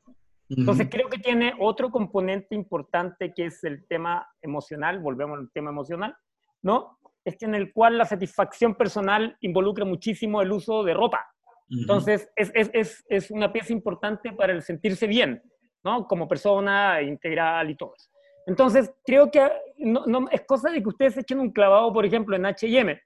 Entonces 0.49 0.87
creo 0.89 1.09
que 1.09 1.17
tiene 1.17 1.53
otro 1.59 1.89
componente 1.89 2.53
importante 2.53 3.33
que 3.33 3.47
es 3.47 3.63
el 3.63 3.85
tema 3.87 4.29
emocional, 4.41 4.99
volvemos 4.99 5.39
al 5.39 5.51
tema 5.51 5.71
emocional, 5.71 6.15
¿no? 6.61 6.99
Es 7.25 7.35
que 7.37 7.45
en 7.45 7.55
el 7.55 7.73
cual 7.73 7.97
la 7.97 8.05
satisfacción 8.05 8.75
personal 8.75 9.35
involucra 9.41 9.83
muchísimo 9.83 10.41
el 10.41 10.51
uso 10.51 10.83
de 10.83 10.93
ropa. 10.93 11.25
Entonces 11.69 12.29
es, 12.35 12.51
es, 12.53 12.69
es, 12.73 13.05
es, 13.09 13.31
una 13.31 13.51
pieza 13.51 13.73
importante 13.73 14.31
para 14.31 14.53
el 14.53 14.61
sentirse 14.61 15.07
bien, 15.07 15.41
¿no? 15.83 16.07
Como 16.07 16.27
persona 16.27 17.01
integral 17.01 17.71
y 17.71 17.75
todo 17.75 17.93
eso. 17.97 18.09
Entonces 18.47 18.91
creo 19.05 19.29
que 19.29 19.47
no, 19.77 20.05
no, 20.07 20.27
es 20.31 20.41
cosa 20.41 20.71
de 20.71 20.81
que 20.81 20.89
ustedes 20.89 21.17
echen 21.17 21.39
un 21.39 21.51
clavado, 21.51 21.93
por 21.93 22.05
ejemplo, 22.05 22.35
en 22.35 22.47
H&M, 22.47 22.99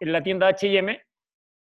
en 0.00 0.12
la 0.12 0.22
tienda 0.22 0.48
H&M, 0.48 1.00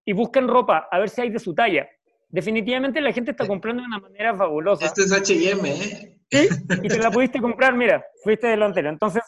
y 0.04 0.13
busquen 0.13 0.50
ropa 0.50 0.89
a 0.92 1.00
ver 1.00 1.10
si 1.10 1.22
hay 1.22 1.30
de 1.30 1.39
su 1.39 1.56
talla 1.56 1.88
definitivamente 2.30 3.02
la 3.02 3.12
gente 3.12 3.32
está 3.32 3.46
comprando 3.48 3.82
de 3.82 3.88
una 3.88 4.00
manera 4.00 4.36
fabulosa. 4.36 4.86
Este 4.86 5.02
es 5.02 5.12
HM, 5.12 5.65
¿eh? 5.65 6.15
Sí, 6.32 6.48
y 6.84 6.88
te 6.88 7.00
la 7.00 7.10
pudiste 7.10 7.42
comprar, 7.42 7.76
mira, 7.76 8.06
fuiste 8.24 8.48
delantero. 8.48 8.89
Entonces, 8.89 9.24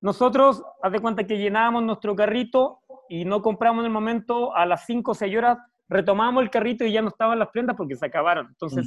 nosotros, 0.00 0.62
haz 0.82 0.92
de 0.92 1.00
cuenta 1.00 1.26
que 1.26 1.36
llenábamos 1.36 1.82
nuestro 1.82 2.16
carrito 2.16 2.80
y 3.08 3.24
no 3.24 3.42
compramos 3.42 3.82
en 3.82 3.86
el 3.86 3.92
momento, 3.92 4.54
a 4.54 4.64
las 4.64 4.86
5 4.86 5.10
o 5.10 5.14
6 5.14 5.36
horas 5.36 5.58
retomamos 5.90 6.42
el 6.42 6.50
carrito 6.50 6.84
y 6.84 6.92
ya 6.92 7.00
no 7.00 7.08
estaban 7.08 7.38
las 7.38 7.48
prendas 7.48 7.76
porque 7.76 7.96
se 7.96 8.06
acabaron. 8.06 8.46
Entonces, 8.48 8.86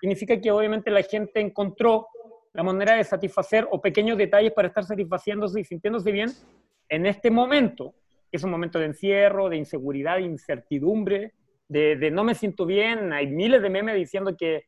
significa 0.00 0.40
que 0.40 0.50
obviamente 0.50 0.90
la 0.90 1.02
gente 1.02 1.40
encontró 1.40 2.08
la 2.52 2.62
manera 2.62 2.94
de 2.96 3.04
satisfacer 3.04 3.66
o 3.70 3.80
pequeños 3.80 4.18
detalles 4.18 4.52
para 4.52 4.68
estar 4.68 4.84
satisfaciéndose 4.84 5.60
y 5.60 5.64
sintiéndose 5.64 6.10
bien 6.10 6.30
en 6.88 7.06
este 7.06 7.30
momento, 7.30 7.94
que 8.30 8.36
es 8.36 8.44
un 8.44 8.50
momento 8.50 8.78
de 8.78 8.86
encierro, 8.86 9.48
de 9.48 9.56
inseguridad, 9.56 10.16
de 10.16 10.22
incertidumbre, 10.22 11.32
de, 11.68 12.10
no 12.10 12.24
me 12.24 12.34
siento 12.34 12.66
bien, 12.66 13.12
hay 13.12 13.28
miles 13.28 13.62
de 13.62 13.70
memes 13.70 13.94
diciendo 13.94 14.36
que, 14.36 14.64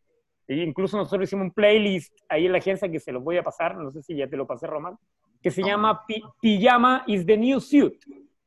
incluso 0.46 0.96
nosotros 0.96 1.24
hicimos 1.28 1.46
un 1.46 1.52
playlist 1.52 2.16
ahí 2.28 2.46
en 2.46 2.52
la 2.52 2.58
agencia 2.58 2.88
que 2.88 3.00
se 3.00 3.10
los 3.10 3.24
voy 3.24 3.38
a 3.38 3.42
pasar, 3.42 3.76
no 3.76 3.90
sé 3.90 4.02
si 4.02 4.16
ya 4.16 4.28
te 4.28 4.36
lo 4.36 4.46
pasé, 4.46 4.68
Román, 4.68 4.96
que 5.42 5.50
se 5.50 5.62
llama 5.62 6.04
Pijama 6.40 7.02
is 7.08 7.26
the 7.26 7.36
new 7.36 7.58
suit. 7.58 8.04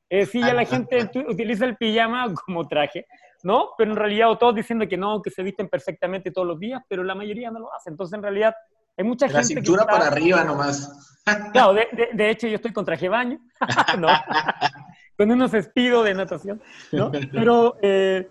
Es 0.08 0.28
decir, 0.28 0.42
ya 0.46 0.54
la 0.54 0.66
gente 0.66 1.10
utiliza 1.28 1.66
el 1.66 1.76
pijama 1.76 2.34
como 2.46 2.68
traje, 2.68 3.06
¿no? 3.44 3.72
Pero 3.78 3.92
en 3.92 3.98
realidad, 3.98 4.38
todos 4.38 4.56
diciendo 4.56 4.88
que 4.88 4.96
no, 4.96 5.22
que 5.22 5.32
se 5.32 5.44
visten 5.44 5.68
perfectamente 5.68 6.32
todos 6.32 6.48
los 6.48 6.60
días, 6.60 6.82
pero 6.88 7.04
la 7.04 7.16
mayoría 7.16 7.52
no 7.52 7.60
lo 7.60 7.74
hace. 7.74 7.90
Entonces, 7.90 8.16
en 8.16 8.24
realidad, 8.24 8.56
hay 8.98 9.04
mucha 9.04 9.28
gente. 9.28 9.40
La 9.40 9.44
cintura 9.44 9.86
para 9.86 10.08
arriba 10.08 10.44
nomás. 10.44 10.92
Claro, 11.54 11.74
de, 11.74 11.88
de, 12.14 12.30
hecho, 12.30 12.46
yo 12.46 12.58
estoy 12.58 12.72
con 12.72 12.86
traje 12.86 13.10
baño, 13.10 13.40
¿no? 13.98 14.08
con 15.18 15.32
unos 15.32 15.56
espidos 15.56 16.06
de 16.06 16.14
natación, 16.14 16.62
¿no? 16.92 17.12
Pero. 17.32 17.78
Eh, 17.82 18.30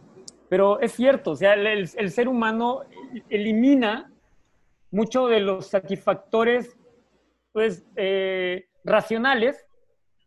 pero 0.55 0.79
es 0.79 0.93
cierto, 0.93 1.33
o 1.33 1.37
sea, 1.37 1.55
el, 1.55 2.11
ser 2.13 2.29
humano 2.29 2.83
elimina 3.29 4.09
muchos 4.93 5.29
de 5.29 5.41
los 5.41 5.67
satisfactores 5.67 6.77
pues, 7.51 7.85
eh, 7.97 8.69
racionales 8.85 9.67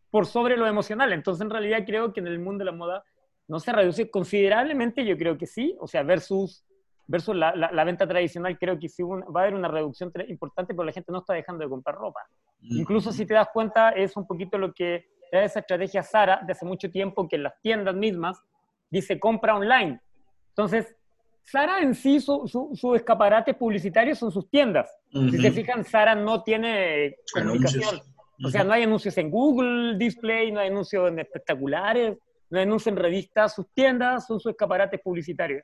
por 0.09 0.25
sobre 0.25 0.57
lo 0.57 0.67
emocional. 0.67 1.13
Entonces, 1.13 1.41
en 1.43 1.49
realidad 1.49 1.83
creo 1.85 2.11
que 2.11 2.19
en 2.19 2.27
el 2.27 2.39
mundo 2.39 2.65
de 2.65 2.71
la 2.71 2.77
moda 2.77 3.05
no 3.47 3.61
se 3.61 3.71
reduce 3.71 4.09
considerablemente, 4.11 5.05
yo 5.05 5.17
creo 5.17 5.37
que 5.37 5.45
sí, 5.45 5.77
o 5.79 5.87
sea, 5.87 6.03
versus, 6.03 6.65
versus 7.07 7.35
la, 7.35 7.55
la, 7.55 7.83
venta 7.83 8.07
tradicional, 8.07 8.57
creo 8.59 8.77
que 8.77 8.89
sí 8.89 9.01
va 9.03 9.41
a 9.41 9.43
haber 9.43 9.55
una 9.55 9.69
reducción 9.69 10.11
importante, 10.27 10.73
pero 10.73 10.83
la 10.83 10.91
gente 10.91 11.11
no 11.11 11.19
está 11.19 11.33
dejando 11.33 11.63
de 11.63 11.69
comprar 11.69 11.95
ropa. 11.95 12.19
Incluso 12.61 13.11
si 13.11 13.25
te 13.25 13.33
das 13.33 13.47
cuenta, 13.53 13.91
es 13.91 14.15
un 14.17 14.27
poquito 14.27 14.57
lo 14.57 14.73
que 14.73 15.05
da 15.31 15.43
esa 15.43 15.59
estrategia 15.59 16.03
Sara 16.03 16.41
de 16.45 16.51
hace 16.51 16.65
mucho 16.65 16.91
tiempo, 16.91 17.27
que 17.27 17.37
en 17.37 17.43
las 17.43 17.59
tiendas 17.61 17.95
mismas 17.95 18.41
dice 18.89 19.19
compra 19.19 19.55
online. 19.55 20.01
Entonces, 20.49 20.95
Sara 21.43 21.79
en 21.79 21.95
sí, 21.95 22.19
su, 22.19 22.45
su, 22.73 22.95
escaparate 22.95 23.53
publicitario 23.53 24.13
son 24.15 24.31
sus 24.31 24.49
tiendas. 24.49 24.93
Si 25.11 25.37
se 25.37 25.51
fijan, 25.51 25.85
Sara 25.85 26.13
no 26.13 26.43
tiene 26.43 27.15
comunicación. 27.33 28.01
O 28.43 28.49
sea, 28.49 28.63
no 28.63 28.73
hay 28.73 28.83
anuncios 28.83 29.17
en 29.17 29.31
Google 29.31 29.97
Display, 29.97 30.51
no 30.51 30.59
hay 30.59 30.67
anuncios 30.67 31.09
en 31.09 31.19
espectaculares, 31.19 32.17
no 32.49 32.57
hay 32.57 32.63
anuncios 32.63 32.93
en 32.95 33.01
revistas. 33.01 33.55
Sus 33.55 33.65
tiendas 33.73 34.27
son 34.27 34.39
sus 34.39 34.51
escaparates 34.51 34.99
publicitarios. 35.01 35.63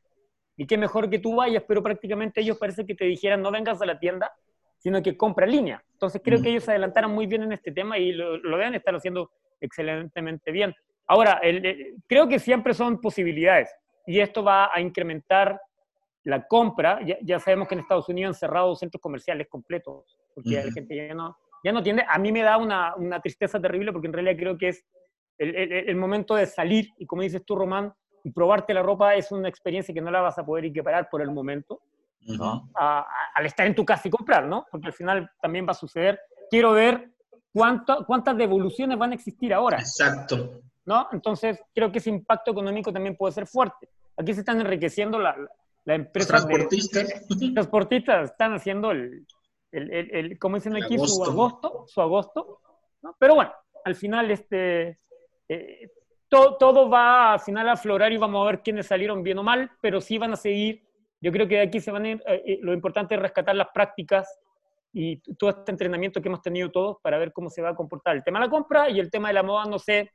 Y 0.55 0.67
qué 0.67 0.77
mejor 0.77 1.09
que 1.09 1.19
tú 1.19 1.35
vayas, 1.35 1.63
pero 1.67 1.81
prácticamente 1.81 2.41
ellos 2.41 2.57
parece 2.57 2.85
que 2.85 2.95
te 2.95 3.05
dijeran 3.05 3.41
no 3.41 3.51
vengas 3.51 3.81
a 3.81 3.85
la 3.85 3.99
tienda, 3.99 4.31
sino 4.77 5.01
que 5.01 5.17
compra 5.17 5.45
en 5.45 5.51
línea. 5.51 5.83
Entonces 5.93 6.21
creo 6.23 6.41
que 6.41 6.49
ellos 6.49 6.63
se 6.63 6.71
adelantaron 6.71 7.11
muy 7.11 7.25
bien 7.25 7.43
en 7.43 7.53
este 7.53 7.71
tema 7.71 7.97
y 7.97 8.11
lo, 8.11 8.37
lo 8.37 8.57
deben 8.57 8.75
estar 8.75 8.93
haciendo 8.95 9.31
excelentemente 9.61 10.51
bien. 10.51 10.75
Ahora, 11.07 11.41
creo 12.07 12.27
que 12.27 12.39
siempre 12.39 12.73
son 12.73 12.99
posibilidades 13.01 13.73
y 14.05 14.19
esto 14.19 14.43
va 14.43 14.69
a 14.73 14.79
incrementar 14.79 15.59
la 16.23 16.47
compra. 16.47 16.99
Ya, 17.21 17.39
sabemos 17.39 17.67
que 17.67 17.75
en 17.75 17.81
Estados 17.81 18.07
Unidos 18.09 18.35
han 18.35 18.39
cerrado 18.39 18.75
centros 18.75 19.01
comerciales 19.01 19.47
completos, 19.47 20.17
porque 20.33 20.63
la 20.63 20.71
gente 20.71 20.95
ya 20.95 21.13
no, 21.13 21.37
ya 21.63 21.71
no 21.71 21.83
tiende. 21.83 22.05
A 22.07 22.17
mí 22.17 22.31
me 22.31 22.41
da 22.41 22.57
una, 22.57 22.95
una 22.95 23.19
tristeza 23.21 23.59
terrible 23.59 23.91
porque 23.91 24.07
en 24.07 24.13
realidad 24.13 24.37
creo 24.37 24.57
que 24.57 24.69
es 24.69 24.85
el, 25.37 25.55
el, 25.55 25.95
momento 25.95 26.35
de 26.35 26.45
salir 26.45 26.89
y 26.97 27.05
como 27.05 27.23
dices 27.23 27.43
tú, 27.45 27.55
Román, 27.55 27.91
y 28.23 28.31
probarte 28.31 28.73
la 28.73 28.81
ropa 28.81 29.15
es 29.15 29.31
una 29.31 29.49
experiencia 29.49 29.93
que 29.93 30.01
no 30.01 30.11
la 30.11 30.21
vas 30.21 30.37
a 30.37 30.45
poder 30.45 30.65
equiparar 30.65 31.09
por 31.09 31.21
el 31.21 31.31
momento, 31.31 31.81
al 32.75 33.45
estar 33.45 33.67
en 33.67 33.75
tu 33.75 33.83
casa 33.83 34.07
y 34.07 34.11
comprar, 34.11 34.45
¿no? 34.45 34.65
Porque 34.71 34.87
al 34.87 34.93
final 34.93 35.29
también 35.41 35.67
va 35.67 35.71
a 35.71 35.75
suceder. 35.75 36.19
Quiero 36.49 36.71
ver 36.71 37.11
cuánto, 37.51 38.05
cuántas 38.05 38.37
devoluciones 38.37 38.97
van 38.97 39.11
a 39.11 39.15
existir 39.15 39.53
ahora. 39.53 39.77
Exacto. 39.77 40.61
¿no? 40.85 41.07
Entonces, 41.11 41.59
creo 41.73 41.91
que 41.91 41.99
ese 41.99 42.09
impacto 42.09 42.51
económico 42.51 42.91
también 42.91 43.15
puede 43.15 43.33
ser 43.33 43.47
fuerte. 43.47 43.89
Aquí 44.17 44.33
se 44.33 44.41
están 44.41 44.61
enriqueciendo 44.61 45.19
la, 45.19 45.35
la 45.85 45.95
empresa. 45.95 46.29
Transportistas. 46.29 47.25
transportistas 47.53 48.31
están 48.31 48.53
haciendo 48.53 48.91
el, 48.91 49.25
el, 49.71 49.91
el, 49.91 50.39
como 50.39 50.55
dicen 50.57 50.75
aquí, 50.75 50.97
su 50.97 51.23
agosto, 51.23 51.85
su 51.87 52.01
agosto. 52.01 52.59
¿no? 53.01 53.15
Pero 53.19 53.35
bueno, 53.35 53.51
al 53.85 53.95
final, 53.95 54.29
este, 54.31 54.99
eh, 55.47 55.89
todo, 56.33 56.57
todo 56.57 56.89
va 56.89 57.33
al 57.33 57.39
final 57.39 57.69
a 57.69 57.73
aflorar 57.73 58.11
y 58.11 58.17
vamos 58.17 58.41
a 58.41 58.49
ver 58.49 58.61
quiénes 58.63 58.87
salieron 58.87 59.21
bien 59.21 59.37
o 59.37 59.43
mal, 59.43 59.69
pero 59.81 60.01
sí 60.01 60.17
van 60.17 60.33
a 60.33 60.35
seguir. 60.35 60.81
Yo 61.21 61.31
creo 61.31 61.47
que 61.47 61.57
de 61.57 61.61
aquí 61.61 61.79
se 61.79 61.91
van 61.91 62.05
a 62.05 62.09
ir, 62.09 62.23
eh, 62.25 62.43
eh, 62.45 62.59
lo 62.61 62.73
importante 62.73 63.13
es 63.13 63.21
rescatar 63.21 63.55
las 63.55 63.67
prácticas 63.71 64.39
y 64.91 65.17
todo 65.35 65.51
este 65.51 65.71
entrenamiento 65.71 66.21
que 66.21 66.29
hemos 66.29 66.41
tenido 66.41 66.71
todos 66.71 66.97
para 67.03 67.19
ver 67.19 67.31
cómo 67.33 67.51
se 67.51 67.61
va 67.61 67.69
a 67.69 67.75
comportar 67.75 68.15
el 68.15 68.23
tema 68.23 68.39
de 68.39 68.45
la 68.47 68.49
compra 68.51 68.89
y 68.89 68.99
el 68.99 69.11
tema 69.11 69.27
de 69.27 69.35
la 69.35 69.43
moda, 69.43 69.65
no 69.65 69.77
sé 69.77 70.11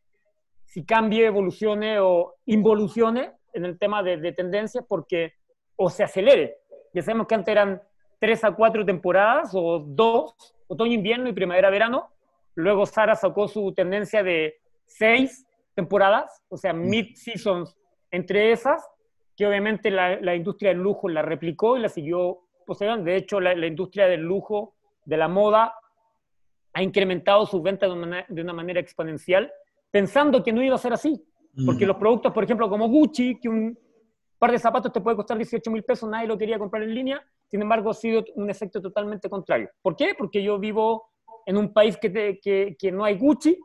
si 0.64 0.84
cambie, 0.84 1.26
evolucione 1.26 2.00
o 2.00 2.34
involucione, 2.46 3.32
en 3.52 3.64
el 3.64 3.78
tema 3.78 4.02
de, 4.02 4.18
de 4.18 4.32
tendencias 4.32 4.84
porque 4.86 5.34
o 5.76 5.88
se 5.88 6.02
acelere. 6.02 6.56
Ya 6.92 7.02
sabemos 7.02 7.28
que 7.28 7.36
antes 7.36 7.52
eran 7.52 7.80
tres 8.18 8.42
a 8.42 8.50
cuatro 8.52 8.84
temporadas 8.84 9.52
o 9.54 9.78
dos, 9.78 10.34
otoño, 10.66 10.92
invierno 10.92 11.28
y 11.28 11.32
primavera, 11.32 11.70
verano. 11.70 12.10
Luego 12.54 12.86
Sara 12.86 13.14
sacó 13.14 13.48
su 13.48 13.72
tendencia 13.72 14.22
de 14.22 14.56
seis 14.84 15.47
temporadas, 15.78 16.42
o 16.48 16.56
sea, 16.56 16.72
mm. 16.72 16.88
mid-seasons 16.90 17.76
entre 18.10 18.50
esas, 18.50 18.84
que 19.36 19.46
obviamente 19.46 19.92
la, 19.92 20.20
la, 20.20 20.34
industria 20.34 20.70
del 20.70 20.82
lujo 20.82 21.08
la 21.08 21.22
replicó 21.22 21.76
y 21.76 21.80
la 21.80 21.88
siguió 21.88 22.40
posteriormente. 22.66 23.12
De 23.12 23.16
hecho, 23.16 23.38
la, 23.38 23.54
la, 23.54 23.68
industria 23.68 24.08
del 24.08 24.22
lujo, 24.22 24.74
de 25.04 25.16
la 25.16 25.28
moda, 25.28 25.72
ha 26.72 26.82
incrementado 26.82 27.46
sus 27.46 27.62
ventas 27.62 27.88
de 27.88 27.94
una, 27.94 28.26
de 28.28 28.42
una 28.42 28.52
manera 28.52 28.80
exponencial, 28.80 29.52
pensando 29.88 30.42
que 30.42 30.52
no 30.52 30.64
iba 30.64 30.74
a 30.74 30.78
ser 30.78 30.92
así. 30.92 31.24
Porque 31.64 31.84
mm. 31.84 31.88
los 31.88 31.96
productos, 31.96 32.32
por 32.32 32.42
ejemplo, 32.42 32.68
como 32.68 32.88
Gucci, 32.88 33.38
que 33.38 33.48
un 33.48 33.78
par 34.36 34.50
de 34.50 34.58
zapatos 34.58 34.92
te 34.92 35.00
puede 35.00 35.16
costar 35.16 35.36
18 35.36 35.70
mil 35.70 35.84
pesos, 35.84 36.10
nadie 36.10 36.26
lo 36.26 36.36
quería 36.36 36.58
comprar 36.58 36.82
en 36.82 36.92
línea, 36.92 37.24
sin 37.46 37.62
embargo, 37.62 37.90
ha 37.90 37.94
sido 37.94 38.24
un 38.34 38.50
efecto 38.50 38.82
totalmente 38.82 39.30
contrario. 39.30 39.70
¿Por 39.80 39.94
qué? 39.94 40.16
Porque 40.18 40.42
yo 40.42 40.58
vivo 40.58 41.08
en 41.46 41.56
un 41.56 41.72
país 41.72 41.96
que, 41.96 42.40
que, 42.42 42.76
que 42.76 42.90
no 42.90 43.04
hay 43.04 43.16
Gucci 43.16 43.56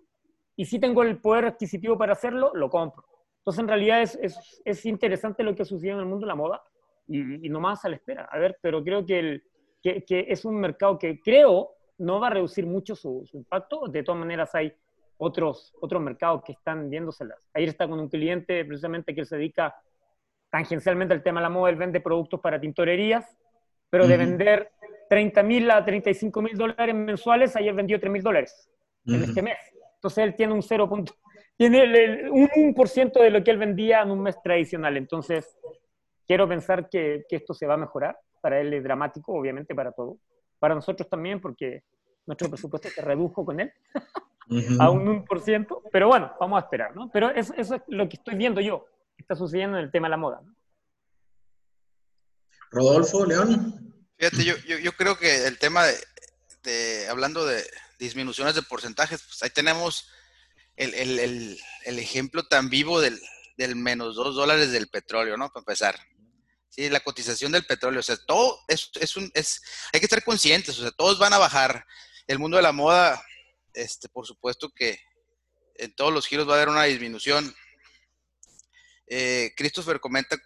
y 0.55 0.65
si 0.65 0.79
tengo 0.79 1.03
el 1.03 1.19
poder 1.19 1.45
adquisitivo 1.45 1.97
para 1.97 2.13
hacerlo, 2.13 2.51
lo 2.53 2.69
compro. 2.69 3.05
Entonces, 3.39 3.61
en 3.61 3.67
realidad 3.67 4.01
es, 4.01 4.17
es, 4.21 4.61
es 4.63 4.85
interesante 4.85 5.43
lo 5.43 5.55
que 5.55 5.65
sucedido 5.65 5.95
en 5.95 6.01
el 6.01 6.05
mundo 6.05 6.25
de 6.25 6.29
la 6.29 6.35
moda 6.35 6.61
y, 7.07 7.45
y 7.45 7.49
nomás 7.49 7.83
a 7.83 7.89
la 7.89 7.95
espera. 7.95 8.29
A 8.31 8.37
ver, 8.37 8.57
pero 8.61 8.83
creo 8.83 9.05
que, 9.05 9.19
el, 9.19 9.43
que, 9.81 10.03
que, 10.05 10.25
es 10.29 10.45
un 10.45 10.55
mercado 10.55 10.97
que 10.97 11.19
creo 11.19 11.71
no 11.97 12.19
va 12.19 12.27
a 12.27 12.31
reducir 12.31 12.65
mucho 12.65 12.95
su, 12.95 13.25
su 13.29 13.37
impacto. 13.37 13.87
De 13.87 14.03
todas 14.03 14.19
maneras, 14.19 14.55
hay 14.55 14.73
otros, 15.17 15.73
otros 15.81 16.01
mercados 16.01 16.43
que 16.45 16.53
están 16.53 16.89
viéndoselas. 16.89 17.39
Ayer 17.53 17.69
está 17.69 17.87
con 17.87 17.99
un 17.99 18.09
cliente 18.09 18.63
precisamente 18.63 19.13
que 19.13 19.25
se 19.25 19.35
dedica 19.35 19.75
tangencialmente 20.49 21.13
al 21.13 21.23
tema 21.23 21.39
de 21.39 21.43
la 21.43 21.49
moda, 21.49 21.71
él 21.71 21.75
vende 21.75 21.99
productos 21.99 22.39
para 22.39 22.59
tintorerías 22.59 23.37
pero 23.93 24.07
de 24.07 24.17
vender 24.17 24.71
30 25.07 25.43
mil 25.43 25.69
a 25.69 25.85
35 25.85 26.41
mil 26.41 26.57
dólares 26.57 26.95
mensuales, 26.95 27.55
ayer 27.55 27.75
vendió 27.75 27.99
3 27.99 28.11
mil 28.11 28.23
dólares 28.23 28.67
en 29.05 29.21
este 29.21 29.43
mes. 29.43 29.59
Entonces 30.03 30.25
él 30.25 30.35
tiene 30.35 30.53
un 30.53 30.61
0. 30.61 30.89
tiene 31.57 31.83
el, 31.83 32.29
un 32.29 32.47
1% 32.75 33.21
de 33.21 33.29
lo 33.29 33.41
que 33.41 33.51
él 33.51 33.57
vendía 33.57 34.01
en 34.01 34.11
un 34.11 34.21
mes 34.21 34.35
tradicional. 34.43 34.97
Entonces, 34.97 35.57
quiero 36.27 36.47
pensar 36.47 36.89
que, 36.89 37.23
que, 37.29 37.37
esto 37.37 37.53
se 37.53 37.65
va 37.65 37.75
a 37.75 37.77
mejorar. 37.77 38.19
Para 38.41 38.59
él 38.59 38.73
es 38.73 38.83
dramático, 38.83 39.31
obviamente, 39.31 39.73
para 39.73 39.93
todo. 39.93 40.17
Para 40.59 40.75
nosotros 40.75 41.07
también, 41.07 41.39
porque 41.39 41.83
nuestro 42.25 42.49
presupuesto 42.49 42.89
se 42.89 43.01
redujo 43.01 43.45
con 43.45 43.61
él 43.61 43.71
a 44.81 44.89
un 44.89 45.25
1%. 45.25 45.81
Pero 45.89 46.09
bueno, 46.09 46.33
vamos 46.37 46.61
a 46.61 46.65
esperar, 46.65 46.93
¿no? 46.93 47.09
Pero 47.09 47.29
eso, 47.29 47.53
eso, 47.55 47.75
es 47.75 47.81
lo 47.87 48.09
que 48.09 48.17
estoy 48.17 48.35
viendo 48.35 48.59
yo, 48.59 48.85
que 49.15 49.21
está 49.23 49.35
sucediendo 49.35 49.77
en 49.77 49.85
el 49.85 49.91
tema 49.91 50.07
de 50.07 50.11
la 50.11 50.17
moda. 50.17 50.41
¿no? 50.43 50.53
Rodolfo, 52.71 53.25
León. 53.25 53.93
Fíjate, 54.17 54.43
yo, 54.43 54.55
yo, 54.67 54.79
yo 54.79 54.91
creo 54.91 55.17
que 55.17 55.47
el 55.47 55.57
tema 55.59 55.85
de, 55.85 55.93
de, 56.63 57.07
hablando 57.07 57.45
de 57.45 57.63
disminuciones 57.99 58.55
de 58.55 58.61
porcentajes, 58.61 59.21
pues 59.21 59.41
ahí 59.43 59.49
tenemos 59.49 60.09
el, 60.75 60.93
el, 60.93 61.59
el, 61.85 61.99
ejemplo 61.99 62.47
tan 62.47 62.69
vivo 62.69 62.99
del, 62.99 63.19
del 63.57 63.75
menos 63.75 64.15
dos 64.15 64.35
dólares 64.35 64.71
del 64.71 64.89
petróleo, 64.89 65.37
¿no? 65.37 65.49
Para 65.49 65.61
empezar. 65.61 65.99
Sí, 66.69 66.89
la 66.89 67.01
cotización 67.01 67.51
del 67.51 67.65
petróleo, 67.65 67.99
o 67.99 68.03
sea, 68.03 68.17
todo 68.17 68.59
es, 68.67 68.89
es 68.95 69.15
un, 69.15 69.31
es, 69.35 69.61
hay 69.93 69.99
que 69.99 70.07
estar 70.07 70.23
conscientes, 70.23 70.77
o 70.79 70.81
sea, 70.81 70.91
todos 70.91 71.19
van 71.19 71.33
a 71.33 71.37
bajar. 71.37 71.85
El 72.25 72.39
mundo 72.39 72.57
de 72.57 72.63
la 72.63 72.71
moda, 72.71 73.23
este, 73.73 74.09
por 74.09 74.25
supuesto 74.25 74.71
que 74.71 74.99
en 75.75 75.93
todos 75.95 76.11
los 76.11 76.25
giros 76.25 76.47
va 76.47 76.53
a 76.53 76.55
haber 76.55 76.69
una 76.69 76.85
disminución. 76.85 77.53
Eh, 79.07 79.53
Christopher 79.55 79.99
comenta 79.99 80.37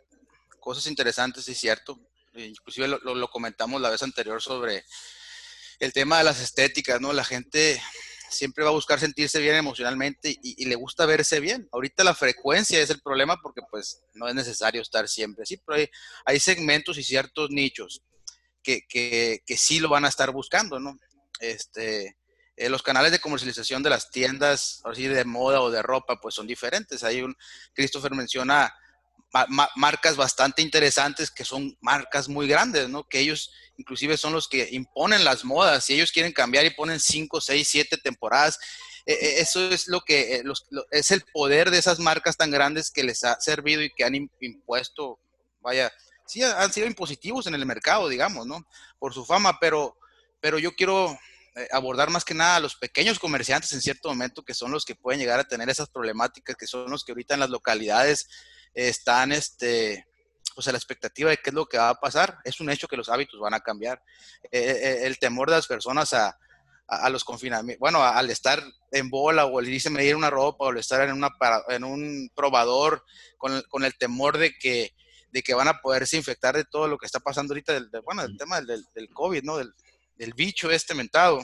cosas 0.59 0.87
interesantes, 0.87 1.47
es 1.47 1.57
cierto 1.57 1.97
inclusive 2.45 2.87
lo, 2.87 2.99
lo, 2.99 3.29
comentamos 3.29 3.81
la 3.81 3.89
vez 3.89 4.03
anterior 4.03 4.41
sobre 4.41 4.85
el 5.79 5.93
tema 5.93 6.17
de 6.17 6.23
las 6.23 6.39
estéticas, 6.41 6.99
¿no? 7.01 7.13
La 7.13 7.23
gente 7.23 7.81
siempre 8.29 8.63
va 8.63 8.71
a 8.71 8.73
buscar 8.73 8.99
sentirse 8.99 9.39
bien 9.39 9.55
emocionalmente 9.55 10.29
y, 10.29 10.61
y, 10.61 10.65
le 10.65 10.75
gusta 10.75 11.05
verse 11.05 11.39
bien. 11.39 11.67
Ahorita 11.71 12.03
la 12.03 12.15
frecuencia 12.15 12.79
es 12.79 12.89
el 12.89 13.01
problema 13.01 13.37
porque 13.41 13.61
pues 13.69 14.01
no 14.13 14.27
es 14.27 14.35
necesario 14.35 14.81
estar 14.81 15.07
siempre 15.07 15.43
así, 15.43 15.57
pero 15.57 15.87
hay, 16.25 16.39
segmentos 16.39 16.97
y 16.97 17.03
ciertos 17.03 17.49
nichos 17.49 18.01
que, 18.61 18.85
que, 18.87 19.41
que, 19.45 19.57
sí 19.57 19.79
lo 19.79 19.89
van 19.89 20.05
a 20.05 20.09
estar 20.09 20.31
buscando, 20.31 20.79
¿no? 20.79 20.97
Este, 21.39 22.17
eh, 22.55 22.69
los 22.69 22.83
canales 22.83 23.11
de 23.11 23.19
comercialización 23.19 23.83
de 23.83 23.89
las 23.89 24.09
tiendas, 24.11 24.81
así 24.83 25.07
de 25.07 25.25
moda 25.25 25.61
o 25.61 25.71
de 25.71 25.81
ropa, 25.81 26.19
pues 26.19 26.35
son 26.35 26.47
diferentes. 26.47 27.03
Hay 27.03 27.21
un, 27.21 27.35
Christopher 27.73 28.13
menciona 28.13 28.73
ma 29.49 29.69
marcas 29.75 30.15
bastante 30.15 30.61
interesantes 30.61 31.29
que 31.29 31.45
son 31.45 31.77
marcas 31.81 32.27
muy 32.27 32.47
grandes, 32.47 32.89
¿no? 32.89 33.07
Que 33.07 33.19
ellos 33.19 33.51
inclusive 33.77 34.17
son 34.17 34.33
los 34.33 34.47
que 34.47 34.69
imponen 34.71 35.23
las 35.23 35.45
modas. 35.45 35.85
Si 35.85 35.93
ellos 35.93 36.11
quieren 36.11 36.31
cambiar 36.31 36.65
y 36.65 36.71
ponen 36.71 36.99
5, 36.99 37.39
6, 37.39 37.67
7 37.67 37.97
temporadas, 37.97 38.59
eh, 39.05 39.39
eso 39.39 39.69
es 39.69 39.87
lo 39.87 40.01
que 40.01 40.35
eh, 40.35 40.41
los, 40.43 40.65
lo, 40.69 40.85
es 40.91 41.11
el 41.11 41.23
poder 41.33 41.71
de 41.71 41.77
esas 41.77 41.99
marcas 41.99 42.35
tan 42.35 42.51
grandes 42.51 42.91
que 42.91 43.03
les 43.03 43.23
ha 43.23 43.39
servido 43.39 43.81
y 43.81 43.93
que 43.93 44.03
han 44.03 44.15
impuesto, 44.41 45.19
vaya, 45.61 45.91
sí 46.25 46.43
han 46.43 46.73
sido 46.73 46.87
impositivos 46.87 47.47
en 47.47 47.55
el 47.55 47.65
mercado, 47.65 48.09
digamos, 48.09 48.45
¿no? 48.45 48.67
Por 48.99 49.13
su 49.13 49.25
fama, 49.25 49.57
pero, 49.59 49.97
pero 50.41 50.59
yo 50.59 50.73
quiero 50.75 51.17
eh, 51.55 51.67
abordar 51.71 52.09
más 52.09 52.25
que 52.25 52.33
nada 52.33 52.57
a 52.57 52.59
los 52.59 52.75
pequeños 52.75 53.17
comerciantes 53.17 53.71
en 53.73 53.81
cierto 53.81 54.09
momento, 54.09 54.43
que 54.43 54.53
son 54.53 54.71
los 54.71 54.85
que 54.85 54.95
pueden 54.95 55.19
llegar 55.19 55.39
a 55.39 55.47
tener 55.47 55.69
esas 55.69 55.89
problemáticas, 55.89 56.55
que 56.55 56.67
son 56.67 56.91
los 56.91 57.03
que 57.03 57.13
ahorita 57.13 57.33
en 57.33 57.39
las 57.39 57.49
localidades 57.49 58.27
están 58.85 59.31
este, 59.31 60.05
pues 60.53 60.67
a 60.67 60.71
la 60.71 60.77
expectativa 60.77 61.29
de 61.29 61.37
qué 61.37 61.49
es 61.49 61.53
lo 61.53 61.65
que 61.65 61.77
va 61.77 61.89
a 61.89 61.99
pasar. 61.99 62.37
Es 62.43 62.59
un 62.59 62.69
hecho 62.69 62.87
que 62.87 62.97
los 62.97 63.09
hábitos 63.09 63.39
van 63.39 63.53
a 63.53 63.59
cambiar. 63.59 64.01
Eh, 64.51 64.79
eh, 64.83 64.99
el 65.07 65.17
temor 65.17 65.49
de 65.49 65.55
las 65.55 65.67
personas 65.67 66.13
a, 66.13 66.37
a, 66.87 67.05
a 67.05 67.09
los 67.09 67.23
confinamientos, 67.23 67.79
bueno, 67.79 68.03
a, 68.03 68.17
al 68.17 68.29
estar 68.29 68.63
en 68.91 69.09
bola 69.09 69.45
o 69.45 69.59
al 69.59 69.67
irse 69.67 69.89
a 69.89 69.91
medir 69.91 70.15
una 70.15 70.29
ropa 70.29 70.65
o 70.65 70.69
al 70.69 70.77
estar 70.77 71.07
en, 71.07 71.13
una, 71.13 71.29
en 71.69 71.83
un 71.83 72.29
probador 72.35 73.03
con 73.37 73.53
el, 73.53 73.67
con 73.67 73.83
el 73.83 73.97
temor 73.97 74.37
de 74.37 74.57
que, 74.57 74.93
de 75.31 75.41
que 75.41 75.53
van 75.53 75.67
a 75.67 75.81
poderse 75.81 76.15
infectar 76.15 76.55
de 76.55 76.65
todo 76.65 76.87
lo 76.87 76.97
que 76.97 77.05
está 77.05 77.19
pasando 77.19 77.53
ahorita, 77.53 77.73
del, 77.73 77.89
del 77.89 78.01
bueno, 78.01 78.21
del 78.21 78.37
tema 78.37 78.61
del, 78.61 78.85
del 78.93 79.09
COVID, 79.09 79.43
¿no? 79.43 79.57
Del, 79.57 79.73
del 80.15 80.33
bicho 80.33 80.71
este 80.71 80.93
mentado. 80.93 81.39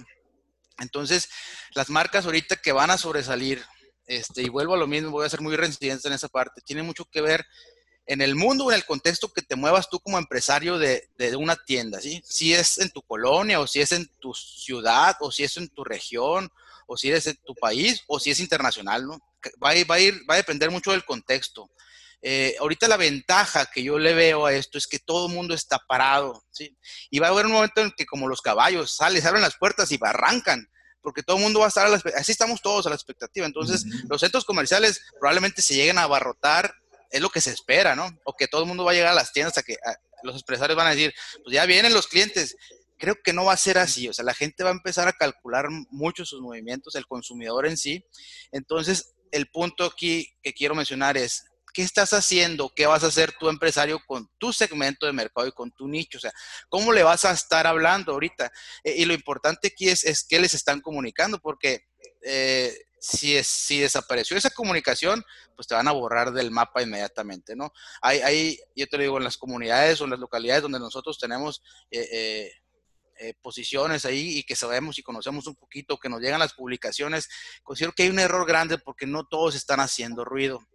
Entonces, 0.80 1.30
las 1.76 1.90
marcas 1.90 2.26
ahorita 2.26 2.56
que 2.58 2.72
van 2.72 2.90
a 2.90 2.98
sobresalir 2.98 3.64
este, 4.06 4.42
y 4.42 4.50
vuelvo 4.50 4.74
a 4.74 4.78
lo 4.78 4.88
mismo, 4.88 5.12
voy 5.12 5.26
a 5.26 5.30
ser 5.30 5.42
muy 5.42 5.56
reincidente 5.56 6.08
en 6.08 6.14
esa 6.14 6.28
parte, 6.28 6.62
tiene 6.62 6.84
mucho 6.84 7.06
que 7.06 7.22
ver 7.22 7.46
en 8.06 8.22
el 8.22 8.36
mundo, 8.36 8.70
en 8.70 8.76
el 8.76 8.86
contexto 8.86 9.32
que 9.32 9.42
te 9.42 9.56
muevas 9.56 9.90
tú 9.90 10.00
como 10.00 10.18
empresario 10.18 10.78
de, 10.78 11.10
de, 11.18 11.36
una 11.36 11.56
tienda, 11.56 12.02
¿sí? 12.02 12.22
Si 12.26 12.54
es 12.54 12.78
en 12.78 12.90
tu 12.92 13.02
colonia, 13.02 13.60
o 13.60 13.68
si 13.68 13.80
es 13.80 13.92
en 13.94 14.08
tu 14.20 14.34
ciudad, 14.34 15.16
o 15.22 15.32
si 15.32 15.44
es 15.44 15.56
en 15.58 15.70
tu 15.70 15.84
región, 15.84 16.52
o 16.86 16.98
si 16.98 17.12
es 17.12 17.28
en 17.28 17.38
tu 17.46 17.56
país, 17.56 18.04
o 18.08 18.20
si 18.20 18.32
es 18.32 18.40
internacional, 18.40 19.06
¿no? 19.06 19.20
Va 19.64 19.72
a, 19.72 19.86
va 19.86 19.96
a, 19.96 20.00
ir, 20.00 20.30
va 20.30 20.36
a 20.36 20.38
depender 20.38 20.70
mucho 20.70 20.92
del 20.92 21.06
contexto. 21.06 21.70
Eh, 22.22 22.56
ahorita 22.60 22.88
la 22.88 22.98
ventaja 22.98 23.66
que 23.66 23.84
yo 23.84 24.00
le 24.00 24.14
veo 24.14 24.46
a 24.46 24.54
esto 24.54 24.78
es 24.78 24.88
que 24.88 25.00
todo 25.00 25.28
el 25.28 25.34
mundo 25.34 25.54
está 25.54 25.80
parado, 25.80 26.44
¿sí? 26.52 26.78
Y 27.10 27.20
va 27.20 27.28
a 27.28 27.32
haber 27.32 27.46
un 27.46 27.54
momento 27.54 27.82
en 27.82 27.92
que 27.92 28.06
como 28.06 28.28
los 28.28 28.42
caballos, 28.42 28.96
salen, 28.96 29.26
abren 29.26 29.42
las 29.42 29.58
puertas 29.58 29.92
y 29.92 30.00
arrancan 30.02 30.70
porque 31.04 31.22
todo 31.22 31.38
el 31.38 31.44
mundo 31.44 31.60
va 31.60 31.66
a 31.66 31.68
estar 31.68 31.86
a 31.86 31.90
la 31.90 32.02
así 32.16 32.32
estamos 32.32 32.62
todos 32.62 32.88
a 32.88 32.90
la 32.90 32.96
expectativa. 32.96 33.46
Entonces, 33.46 33.86
uh 33.86 33.90
-huh. 33.90 34.10
los 34.10 34.22
centros 34.22 34.46
comerciales 34.46 35.02
probablemente 35.20 35.62
se 35.62 35.76
lleguen 35.76 36.00
a 36.00 36.04
abarrotar, 36.04 36.74
es 37.12 37.22
lo 37.22 37.30
que 37.30 37.42
se 37.42 37.52
espera, 37.52 37.96
¿no? 37.96 38.10
O 38.24 38.36
que 38.36 38.48
todo 38.48 38.62
el 38.62 38.68
mundo 38.68 38.86
va 38.86 38.92
a 38.92 38.96
llegar 38.96 39.12
a 39.12 39.16
las 39.16 39.32
tiendas 39.34 39.58
a 39.58 39.64
que 39.64 39.74
a, 39.74 39.96
los 40.24 40.38
empresarios 40.38 40.78
van 40.78 40.88
a 40.88 40.92
decir, 40.92 41.14
pues 41.44 41.54
ya 41.54 41.66
vienen 41.66 41.94
los 41.94 42.08
clientes. 42.08 42.56
Creo 42.98 43.22
que 43.22 43.34
no 43.34 43.46
va 43.46 43.54
a 43.54 43.58
ser 43.58 43.78
así, 43.78 44.08
o 44.08 44.14
sea, 44.14 44.24
la 44.24 44.34
gente 44.34 44.64
va 44.64 44.70
a 44.70 44.74
empezar 44.74 45.08
a 45.10 45.14
calcular 45.14 45.68
mucho 45.92 46.26
sus 46.26 46.40
movimientos, 46.42 46.96
el 46.96 47.06
consumidor 47.06 47.68
en 47.68 47.76
sí. 47.76 48.06
Entonces, 48.52 49.14
el 49.32 49.48
punto 49.48 49.84
aquí 49.84 50.34
que 50.42 50.54
quiero 50.54 50.74
mencionar 50.74 51.18
es, 51.18 51.44
¿qué 51.74 51.82
estás 51.82 52.14
haciendo? 52.14 52.72
¿Qué 52.76 52.86
vas 52.86 53.04
a 53.04 53.08
hacer 53.08 53.34
tu 53.34 53.50
empresario 53.50 54.00
con 54.06 54.30
tu 54.38 54.54
segmento 54.54 55.06
de 55.06 55.14
mercado 55.14 55.48
y 55.48 55.52
con 55.52 55.72
tu 55.72 55.88
nicho? 55.88 56.18
O 56.18 56.22
sea, 56.22 56.32
¿cómo 56.70 56.94
le 56.94 57.04
vas 57.04 57.26
a 57.26 57.32
estar 57.32 57.68
hablando 57.68 58.14
ahorita? 58.14 58.52
Eh, 58.84 58.96
y 58.98 59.06
lo 59.06 59.14
importante 59.14 59.70
aquí 59.70 59.90
es, 59.90 60.06
es 60.06 60.24
qué 60.24 60.40
les 60.40 60.54
están 60.54 60.80
comunicando, 60.80 61.40
porque 61.40 61.88
eh, 62.22 62.74
si, 63.04 63.36
es, 63.36 63.48
si 63.48 63.80
desapareció 63.80 64.38
esa 64.38 64.50
comunicación, 64.50 65.26
pues 65.56 65.68
te 65.68 65.76
van 65.76 65.88
a 65.90 65.92
borrar 65.92 66.32
del 66.32 66.52
mapa 66.52 66.82
inmediatamente, 66.82 67.56
¿no? 67.56 67.74
Hay, 68.02 68.22
hay 68.22 68.60
yo 68.76 68.88
te 68.88 68.98
lo 68.98 69.04
digo, 69.04 69.18
en 69.18 69.26
las 69.26 69.38
comunidades 69.38 70.00
o 70.00 70.06
en 70.06 70.12
las 70.12 70.20
localidades 70.20 70.64
donde 70.64 70.80
nosotros 70.80 71.20
tenemos... 71.20 71.62
Eh, 71.92 72.08
eh, 72.12 72.52
eh, 73.20 73.36
posiciones 73.42 74.06
ahí 74.06 74.40
y 74.40 74.44
que 74.44 74.56
sabemos 74.56 74.98
y 74.98 75.04
conocemos 75.04 75.46
un 75.46 75.56
poquito, 75.56 76.00
que 76.00 76.10
nos 76.10 76.20
llegan 76.20 76.40
las 76.40 76.54
publicaciones, 76.54 77.30
considero 77.62 77.94
que 77.94 78.04
hay 78.04 78.10
un 78.10 78.18
error 78.18 78.46
grande 78.46 78.80
porque 78.80 79.06
no 79.06 79.24
todos 79.24 79.54
están 79.54 79.80
haciendo 79.80 80.26
ruido. 80.26 80.66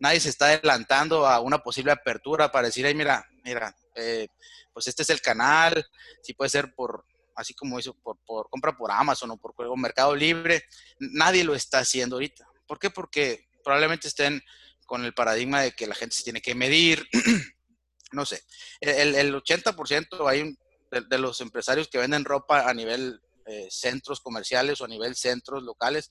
Nadie 0.00 0.20
se 0.20 0.28
está 0.28 0.46
adelantando 0.46 1.26
a 1.26 1.40
una 1.40 1.58
posible 1.58 1.92
apertura 1.92 2.50
para 2.50 2.68
decir, 2.68 2.86
ay, 2.86 2.94
mira, 2.94 3.24
mira, 3.44 3.74
eh, 3.94 4.28
pues 4.72 4.86
este 4.86 5.02
es 5.02 5.10
el 5.10 5.20
canal, 5.20 5.84
si 6.22 6.34
puede 6.34 6.50
ser 6.50 6.74
por, 6.74 7.04
así 7.34 7.54
como 7.54 7.78
hizo, 7.78 7.94
por, 7.94 8.18
por 8.24 8.48
compra 8.48 8.76
por 8.76 8.90
Amazon 8.90 9.30
o 9.32 9.36
por, 9.36 9.54
por 9.54 9.78
Mercado 9.78 10.14
Libre, 10.14 10.64
nadie 10.98 11.44
lo 11.44 11.54
está 11.54 11.80
haciendo 11.80 12.16
ahorita. 12.16 12.46
¿Por 12.66 12.78
qué? 12.78 12.90
Porque 12.90 13.48
probablemente 13.64 14.08
estén 14.08 14.42
con 14.86 15.04
el 15.04 15.14
paradigma 15.14 15.62
de 15.62 15.72
que 15.72 15.86
la 15.86 15.94
gente 15.94 16.16
se 16.16 16.22
tiene 16.22 16.40
que 16.40 16.54
medir, 16.54 17.06
no 18.12 18.24
sé, 18.24 18.42
el, 18.80 19.14
el 19.14 19.34
80% 19.34 20.28
hay 20.28 20.42
un, 20.42 20.58
de, 20.90 21.18
los 21.18 21.40
empresarios 21.40 21.88
que 21.88 21.98
venden 21.98 22.24
ropa 22.24 22.68
a 22.68 22.74
nivel 22.74 23.20
eh, 23.48 23.68
centros 23.70 24.20
comerciales 24.20 24.80
o 24.80 24.84
a 24.84 24.88
nivel 24.88 25.16
centros 25.16 25.62
locales, 25.62 26.10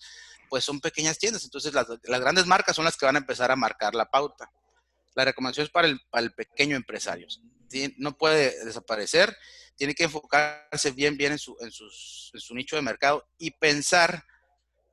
pues 0.49 0.63
son 0.63 0.79
pequeñas 0.79 1.17
tiendas. 1.17 1.43
Entonces 1.43 1.73
las, 1.73 1.87
grandes 2.19 2.45
marcas 2.45 2.75
son 2.75 2.85
las 2.85 2.97
que 2.97 3.05
van 3.05 3.15
a 3.15 3.19
empezar 3.19 3.51
a 3.51 3.55
marcar 3.55 3.95
la 3.95 4.09
pauta. 4.09 4.51
La 5.15 5.25
recomendación 5.25 5.65
es 5.65 5.71
para 5.71 5.87
el, 5.87 5.99
para 6.09 6.23
el 6.23 6.33
pequeño 6.33 6.75
empresario. 6.75 7.27
No 7.97 8.17
puede 8.17 8.63
desaparecer, 8.65 9.35
tiene 9.75 9.93
que 9.93 10.05
enfocarse 10.05 10.91
bien, 10.91 11.17
bien 11.17 11.33
en 11.33 11.39
su, 11.39 11.55
en, 11.59 11.71
sus, 11.71 12.31
en 12.33 12.39
su 12.39 12.55
nicho 12.55 12.75
de 12.75 12.81
mercado 12.81 13.27
y 13.37 13.51
pensar, 13.51 14.23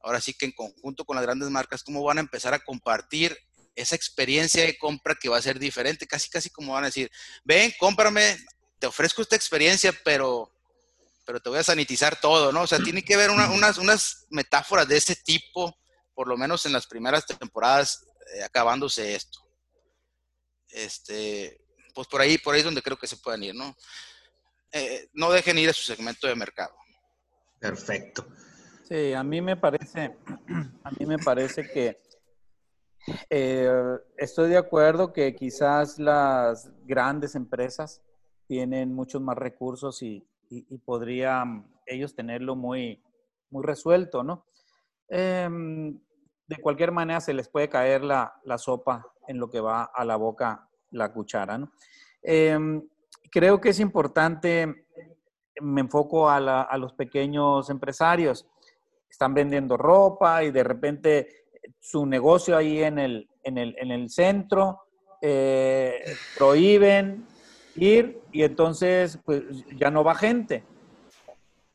ahora 0.03 0.21
sí 0.21 0.35
que 0.35 0.47
en 0.47 0.53
conjunto 0.53 1.05
con 1.05 1.17
las 1.17 1.25
grandes 1.25 1.51
marcas, 1.51 1.83
cómo 1.83 2.03
van 2.03 2.19
a 2.19 2.23
empezar 2.23 2.53
a 2.53 2.59
compartir 2.59 3.37
esa 3.75 3.97
experiencia 3.97 4.65
de 4.65 4.77
compra 4.79 5.15
que 5.15 5.29
va 5.29 5.39
a 5.39 5.43
ser 5.43 5.59
diferente, 5.59 6.07
casi 6.07 6.29
casi 6.29 6.51
como 6.51 6.75
van 6.75 6.85
a 6.85 6.89
decir, 6.89 7.11
ven, 7.43 7.73
cómprame, 7.79 8.37
te 8.79 8.87
ofrezco 8.87 9.23
esta 9.23 9.37
experiencia, 9.37 9.93
pero, 10.05 10.54
pero 11.25 11.41
te 11.41 11.49
voy 11.49 11.59
a 11.59 11.65
sanitizar 11.65 12.21
todo, 12.21 12.53
¿no? 12.53 12.63
O 12.63 12.67
sea, 12.67 12.79
tiene 12.79 13.03
que 13.03 13.15
haber 13.15 13.31
unas, 13.31 13.79
unas 13.79 14.27
metáforas 14.31 14.87
de 14.87 14.97
ese 14.97 15.17
tipo, 15.17 15.77
por 16.15 16.29
lo 16.29 16.37
menos 16.37 16.67
en 16.67 16.73
las 16.73 16.87
primeras 16.87 17.27
temporadas, 17.27 18.07
eh, 18.35 18.43
acabándose 18.43 19.15
esto. 19.15 19.41
Este, 20.69 21.61
pues 21.95 22.09
por 22.09 22.21
ahí, 22.21 22.39
por 22.39 22.55
ahí 22.55 22.61
es 22.61 22.65
donde 22.65 22.83
creo 22.83 22.99
que 22.99 23.07
se 23.07 23.17
pueden 23.17 23.43
ir, 23.43 23.55
¿no? 23.55 23.75
Eh, 24.73 25.09
no 25.13 25.31
dejen 25.31 25.59
ir 25.59 25.71
a 25.71 25.73
su 25.73 25.85
segmento 25.85 26.27
de 26.27 26.35
mercado. 26.35 26.75
Perfecto. 27.61 28.27
Sí, 28.89 29.15
a 29.15 29.23
mí 29.23 29.41
me 29.41 29.57
parece, 29.57 30.17
a 30.85 30.91
mí 30.91 31.07
me 31.07 31.19
parece 31.19 31.71
que 31.71 32.03
eh, 33.31 33.71
estoy 34.17 34.51
de 34.51 34.57
acuerdo 34.57 35.13
que 35.13 35.35
quizás 35.35 35.99
las 35.99 36.71
grandes 36.85 37.35
empresas 37.35 38.03
tienen 38.47 38.95
muchos 38.95 39.23
más 39.23 39.37
recursos 39.37 40.03
y, 40.03 40.27
podrían 40.85 41.67
ellos 41.87 42.15
tenerlo 42.15 42.57
muy, 42.57 43.03
muy 43.51 43.65
resuelto, 43.65 44.23
¿no? 44.23 44.47
Em, 45.09 45.99
de 46.47 46.57
cualquier 46.61 46.93
manera 46.93 47.21
se 47.21 47.35
les 47.35 47.49
puede 47.49 47.69
caer 47.69 48.03
la, 48.03 48.35
sopa 48.57 49.07
en 49.29 49.39
lo 49.39 49.49
que 49.51 49.61
va 49.61 49.85
a 49.85 50.05
la 50.05 50.17
boca 50.17 50.69
la 50.91 51.13
cuchara, 51.13 51.59
¿no? 51.59 51.73
Em, 52.23 52.83
creo 53.31 53.61
que 53.61 53.71
es 53.71 53.81
importante, 53.81 54.87
me 55.61 55.81
enfoco 55.81 56.29
a, 56.29 56.37
a 56.63 56.79
los 56.79 56.93
pequeños 56.95 57.69
empresarios, 57.71 58.47
están 59.09 59.35
vendiendo 59.35 59.77
ropa 59.77 60.43
y 60.43 60.51
de 60.51 60.65
repente 60.65 61.45
su 61.81 62.07
negocio 62.07 62.57
ahí 62.57 62.83
en 62.83 62.99
el, 62.99 63.29
en 63.43 63.59
el, 63.59 63.77
en 63.79 63.91
el 63.91 64.11
centro, 64.11 64.81
eh, 65.21 66.17
prohíben 66.37 67.27
ir 67.77 68.21
y 68.33 68.43
entonces 68.43 69.19
pues 69.25 69.43
ya 69.77 69.91
no 69.91 70.05
va 70.05 70.15
gente. 70.15 70.65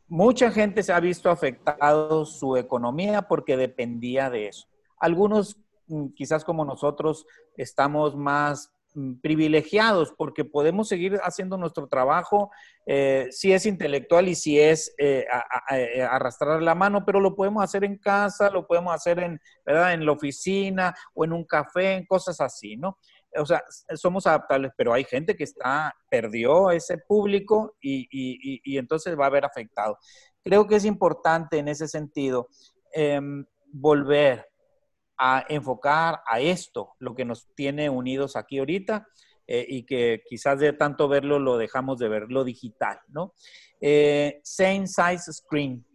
Mucha 0.07 0.51
gente 0.51 0.81
se 0.81 0.91
ha 0.91 0.99
visto 0.99 1.29
afectado 1.29 2.25
su 2.25 2.57
economía 2.57 3.23
porque 3.23 3.57
dependía 3.57 4.29
de 4.29 4.47
eso. 4.47 4.67
Algunos, 4.99 5.57
mm, 5.87 6.07
quizás 6.15 6.43
como 6.43 6.65
nosotros, 6.65 7.25
estamos 7.55 8.15
más 8.15 8.71
Mm, 8.95 9.19
privilegiados 9.21 10.11
porque 10.17 10.43
podemos 10.43 10.87
seguir 10.87 11.19
haciendo 11.21 11.57
nuestro 11.57 11.87
trabajo, 11.87 12.49
eh, 12.87 13.27
si 13.29 13.53
es 13.53 13.67
intelectual 13.67 14.27
y 14.27 14.33
si 14.33 14.59
es 14.59 14.95
eh, 14.97 15.27
eh, 15.69 16.01
arrastrar 16.01 16.59
la 16.63 16.73
mano, 16.73 17.05
pero 17.05 17.19
lo 17.19 17.35
podemos 17.35 17.63
hacer 17.63 17.83
en 17.83 17.99
casa, 17.99 18.49
lo 18.49 18.65
podemos 18.65 18.91
hacer 18.91 19.19
en, 19.19 19.39
¿verdad? 19.63 19.93
en 19.93 20.07
la 20.07 20.11
oficina 20.11 20.95
o 21.13 21.23
en 21.23 21.33
un 21.33 21.43
café, 21.43 21.93
en 21.93 22.05
cosas 22.07 22.41
así, 22.41 22.77
¿no? 22.77 22.97
O 23.37 23.45
sea, 23.45 23.63
somos 23.95 24.25
adaptables, 24.25 24.71
pero 24.75 24.93
hay 24.93 25.03
gente 25.03 25.35
que 25.35 25.43
está, 25.43 25.93
perdió 26.09 26.71
ese 26.71 26.97
público 26.97 27.75
y, 27.79 28.07
y, 28.11 28.61
y, 28.63 28.77
entonces 28.77 29.17
va 29.17 29.25
a 29.25 29.27
haber 29.27 29.45
afectado. 29.45 29.97
Creo 30.43 30.67
que 30.67 30.75
es 30.75 30.85
importante 30.85 31.57
en 31.57 31.67
ese 31.67 31.87
sentido 31.87 32.47
em, 32.91 33.45
volver 33.71 34.47
a 35.17 35.45
enfocar 35.49 36.21
a 36.25 36.39
esto, 36.39 36.95
lo 36.99 37.13
que 37.13 37.25
nos 37.25 37.47
tiene 37.53 37.89
unidos 37.89 38.35
aquí 38.35 38.59
ahorita 38.59 39.05
eh, 39.45 39.65
y 39.67 39.83
que 39.83 40.21
quizás 40.29 40.59
de 40.59 40.73
tanto 40.73 41.07
verlo 41.07 41.39
lo 41.39 41.57
dejamos 41.57 41.99
de 41.99 42.07
ver, 42.07 42.31
lo 42.31 42.43
digital, 42.43 42.99
¿no? 43.09 43.33
Eh, 43.81 44.39
same 44.43 44.87
size 44.87 45.33
screen. 45.33 45.85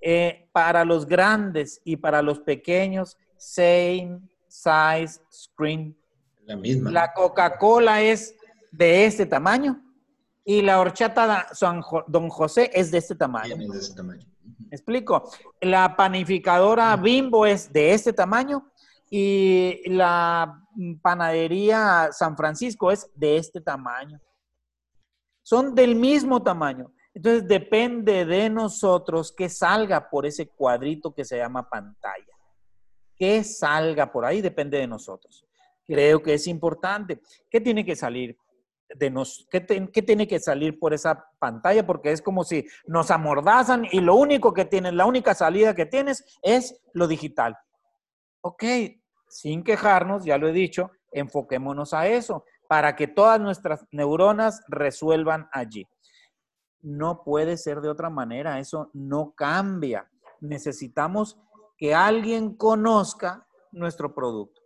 Eh, 0.00 0.48
para 0.52 0.84
los 0.84 1.06
grandes 1.06 1.80
y 1.84 1.96
para 1.96 2.22
los 2.22 2.40
pequeños, 2.40 3.16
same 3.36 4.20
size 4.48 5.20
screen. 5.30 5.96
La 6.44 6.56
misma. 6.56 6.90
La 6.90 7.12
Coca-Cola 7.12 8.02
es 8.02 8.34
de 8.70 9.04
este 9.04 9.26
tamaño 9.26 9.82
y 10.44 10.62
la 10.62 10.80
horchata 10.80 11.46
Don 12.08 12.28
José 12.28 12.70
es 12.72 12.90
de 12.90 12.98
este 12.98 13.14
tamaño. 13.14 13.56
Es 13.56 13.72
de 13.72 13.78
este 13.78 13.96
tamaño 13.96 14.32
explico? 14.72 15.30
La 15.60 15.94
panificadora 15.94 16.96
Bimbo 16.96 17.46
es 17.46 17.72
de 17.72 17.92
este 17.92 18.12
tamaño 18.12 18.70
y 19.10 19.82
la 19.86 20.66
panadería 21.02 22.08
San 22.12 22.36
Francisco 22.36 22.90
es 22.90 23.10
de 23.14 23.36
este 23.36 23.60
tamaño. 23.60 24.20
Son 25.42 25.74
del 25.74 25.94
mismo 25.94 26.42
tamaño. 26.42 26.92
Entonces 27.14 27.46
depende 27.46 28.24
de 28.24 28.48
nosotros 28.48 29.32
que 29.32 29.50
salga 29.50 30.08
por 30.08 30.24
ese 30.24 30.48
cuadrito 30.48 31.12
que 31.14 31.26
se 31.26 31.36
llama 31.36 31.68
pantalla. 31.68 32.32
Que 33.16 33.44
salga 33.44 34.10
por 34.10 34.24
ahí 34.24 34.40
depende 34.40 34.78
de 34.78 34.86
nosotros. 34.86 35.46
Creo 35.92 36.22
que 36.22 36.32
es 36.34 36.46
importante. 36.46 37.20
¿Qué 37.50 37.60
tiene 37.60 37.84
que 37.84 37.94
salir? 37.94 38.36
de 38.94 39.10
nos, 39.10 39.46
¿qué, 39.50 39.60
tiene 39.60 40.28
que 40.28 40.38
salir 40.38 40.78
por 40.78 40.92
esa 40.92 41.26
pantalla? 41.38 41.86
Porque 41.86 42.12
es 42.12 42.22
como 42.22 42.44
si 42.44 42.66
nos 42.86 43.10
amordazan 43.10 43.86
y 43.90 44.00
lo 44.00 44.14
único 44.14 44.52
que 44.52 44.64
tienes, 44.64 44.92
la 44.94 45.06
única 45.06 45.34
salida 45.34 45.74
que 45.74 45.86
tienes 45.86 46.24
es 46.42 46.80
lo 46.92 47.06
digital. 47.06 47.56
Ok, 48.42 48.64
sin 49.28 49.62
quejarnos, 49.64 50.24
ya 50.24 50.38
lo 50.38 50.48
he 50.48 50.52
dicho, 50.52 50.90
enfoquémonos 51.10 51.94
a 51.94 52.06
eso 52.06 52.44
para 52.68 52.96
que 52.96 53.06
todas 53.06 53.38
nuestras 53.38 53.86
neuronas 53.90 54.62
resuelvan 54.68 55.48
allí. 55.52 55.86
No 56.80 57.22
puede 57.22 57.58
ser 57.58 57.82
de 57.82 57.90
otra 57.90 58.08
manera, 58.08 58.58
eso 58.58 58.90
no 58.94 59.34
cambia. 59.34 60.10
Necesitamos 60.40 61.38
que 61.76 61.94
alguien 61.94 62.56
conozca 62.56 63.46
nuestro 63.72 64.14
producto, 64.14 64.61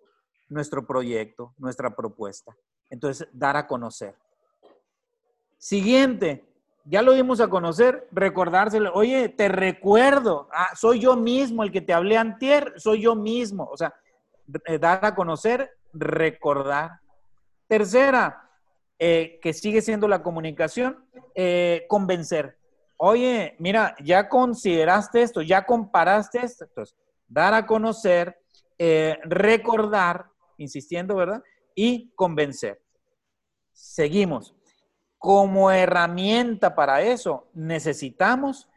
nuestro 0.48 0.86
proyecto, 0.86 1.54
nuestra 1.58 1.94
propuesta. 1.94 2.56
Entonces, 2.90 3.28
dar 3.32 3.56
a 3.56 3.66
conocer. 3.66 4.14
Siguiente, 5.58 6.44
ya 6.84 7.02
lo 7.02 7.12
dimos 7.12 7.40
a 7.40 7.48
conocer, 7.48 8.06
recordárselo, 8.12 8.92
oye, 8.94 9.28
te 9.28 9.48
recuerdo, 9.48 10.48
ah, 10.52 10.70
soy 10.76 11.00
yo 11.00 11.16
mismo 11.16 11.64
el 11.64 11.72
que 11.72 11.80
te 11.80 11.92
hablé 11.92 12.16
antier, 12.16 12.74
soy 12.76 13.02
yo 13.02 13.16
mismo. 13.16 13.68
O 13.70 13.76
sea, 13.76 13.92
eh, 14.66 14.78
dar 14.78 15.04
a 15.04 15.14
conocer, 15.14 15.70
recordar. 15.92 17.00
Tercera, 17.66 18.48
eh, 18.98 19.40
que 19.42 19.52
sigue 19.52 19.82
siendo 19.82 20.06
la 20.06 20.22
comunicación, 20.22 21.04
eh, 21.34 21.84
convencer. 21.88 22.56
Oye, 22.98 23.56
mira, 23.58 23.96
ya 24.04 24.28
consideraste 24.28 25.22
esto, 25.22 25.42
ya 25.42 25.66
comparaste 25.66 26.38
esto. 26.38 26.64
Entonces, 26.64 26.96
dar 27.26 27.52
a 27.52 27.66
conocer, 27.66 28.38
recordar, 29.24 30.26
insistiendo, 30.56 31.16
¿verdad? 31.16 31.42
y 31.76 32.10
convencer. 32.16 32.82
Seguimos. 33.72 34.56
Como 35.18 35.70
herramienta 35.70 36.74
para 36.74 37.02
eso, 37.02 37.48
necesitamos 37.54 38.68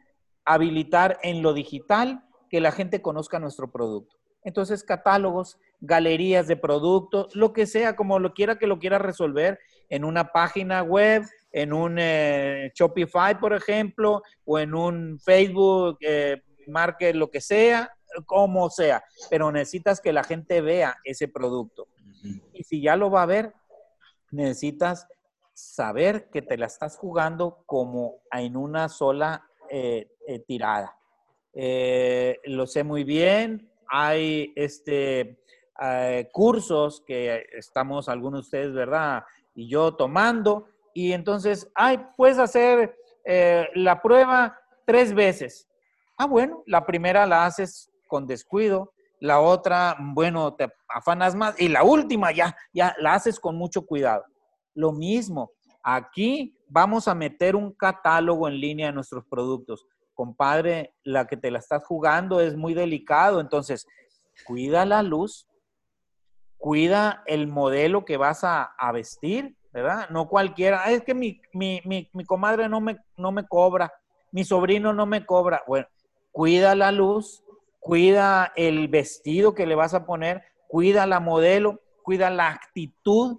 habilitar 0.44 1.18
en 1.22 1.42
lo 1.42 1.52
digital 1.52 2.24
que 2.48 2.60
la 2.60 2.72
gente 2.72 3.02
conozca 3.02 3.38
nuestro 3.38 3.70
producto. 3.72 4.16
Entonces, 4.42 4.84
catálogos, 4.84 5.58
galerías 5.80 6.46
de 6.46 6.56
productos, 6.56 7.34
lo 7.34 7.52
que 7.52 7.66
sea, 7.66 7.94
como 7.94 8.18
lo 8.18 8.32
quiera 8.32 8.58
que 8.58 8.66
lo 8.66 8.78
quiera 8.78 8.98
resolver 8.98 9.58
en 9.88 10.04
una 10.04 10.32
página 10.32 10.82
web, 10.82 11.24
en 11.52 11.72
un 11.72 11.96
eh, 11.98 12.72
Shopify, 12.74 13.38
por 13.38 13.52
ejemplo, 13.52 14.22
o 14.44 14.58
en 14.58 14.74
un 14.74 15.18
Facebook, 15.20 15.98
eh, 16.00 16.42
marque 16.66 17.12
lo 17.12 17.30
que 17.30 17.40
sea, 17.40 17.92
como 18.24 18.70
sea, 18.70 19.02
pero 19.28 19.50
necesitas 19.50 20.00
que 20.00 20.12
la 20.12 20.24
gente 20.24 20.60
vea 20.60 20.96
ese 21.04 21.28
producto. 21.28 21.88
Y 22.52 22.64
si 22.64 22.82
ya 22.82 22.96
lo 22.96 23.10
va 23.10 23.22
a 23.22 23.26
ver, 23.26 23.54
necesitas 24.30 25.06
saber 25.60 26.30
que 26.30 26.42
te 26.42 26.56
la 26.56 26.66
estás 26.66 26.96
jugando 26.96 27.62
como 27.66 28.22
en 28.32 28.56
una 28.56 28.88
sola 28.88 29.46
eh, 29.68 30.10
eh, 30.26 30.40
tirada. 30.40 30.96
Eh, 31.52 32.38
lo 32.44 32.66
sé 32.66 32.84
muy 32.84 33.04
bien. 33.04 33.70
Hay 33.88 34.52
este, 34.56 35.38
cursos 36.32 37.02
que 37.06 37.46
estamos 37.52 38.08
algunos 38.08 38.42
de 38.42 38.46
ustedes, 38.46 38.72
¿verdad? 38.74 39.24
Y 39.54 39.68
yo 39.68 39.94
tomando. 39.94 40.68
Y 40.94 41.12
entonces, 41.12 41.70
ay, 41.74 42.06
puedes 42.16 42.38
hacer 42.38 42.96
la 43.74 44.00
prueba 44.00 44.58
tres 44.86 45.12
veces. 45.12 45.68
Ah, 46.16 46.26
bueno, 46.26 46.62
la 46.66 46.84
primera 46.86 47.26
la 47.26 47.46
haces 47.46 47.89
con 48.10 48.26
descuido, 48.26 48.92
la 49.20 49.40
otra, 49.40 49.96
bueno, 49.98 50.54
te 50.54 50.70
afanas 50.88 51.34
más, 51.34 51.58
y 51.60 51.68
la 51.68 51.84
última 51.84 52.32
ya, 52.32 52.56
ya 52.72 52.94
la 52.98 53.14
haces 53.14 53.38
con 53.38 53.56
mucho 53.56 53.86
cuidado. 53.86 54.24
Lo 54.74 54.92
mismo, 54.92 55.52
aquí 55.82 56.56
vamos 56.68 57.06
a 57.06 57.14
meter 57.14 57.54
un 57.54 57.72
catálogo 57.72 58.48
en 58.48 58.58
línea 58.60 58.88
de 58.88 58.92
nuestros 58.92 59.24
productos. 59.26 59.86
Compadre, 60.14 60.94
la 61.04 61.26
que 61.26 61.36
te 61.36 61.50
la 61.50 61.58
estás 61.58 61.84
jugando 61.84 62.40
es 62.40 62.56
muy 62.56 62.74
delicado, 62.74 63.40
entonces 63.40 63.86
cuida 64.44 64.84
la 64.84 65.02
luz, 65.02 65.46
cuida 66.56 67.22
el 67.26 67.46
modelo 67.46 68.04
que 68.04 68.16
vas 68.16 68.40
a, 68.42 68.74
vestir, 68.92 69.56
¿verdad? 69.72 70.08
No 70.10 70.28
cualquiera, 70.28 70.90
es 70.90 71.02
que 71.02 71.14
mi, 71.14 71.40
mi, 71.52 71.80
mi, 71.84 72.24
comadre 72.24 72.68
no 72.68 72.80
me, 72.80 72.98
no 73.16 73.32
me 73.32 73.46
cobra, 73.46 73.92
mi 74.32 74.44
sobrino 74.44 74.92
no 74.92 75.06
me 75.06 75.24
cobra. 75.24 75.62
Bueno, 75.66 75.86
cuida 76.32 76.74
la 76.74 76.92
luz, 76.92 77.42
cuida 77.80 78.52
el 78.54 78.86
vestido 78.88 79.54
que 79.54 79.66
le 79.66 79.74
vas 79.74 79.94
a 79.94 80.06
poner, 80.06 80.44
cuida 80.68 81.06
la 81.06 81.18
modelo, 81.18 81.80
cuida 82.02 82.30
la 82.30 82.48
actitud, 82.48 83.38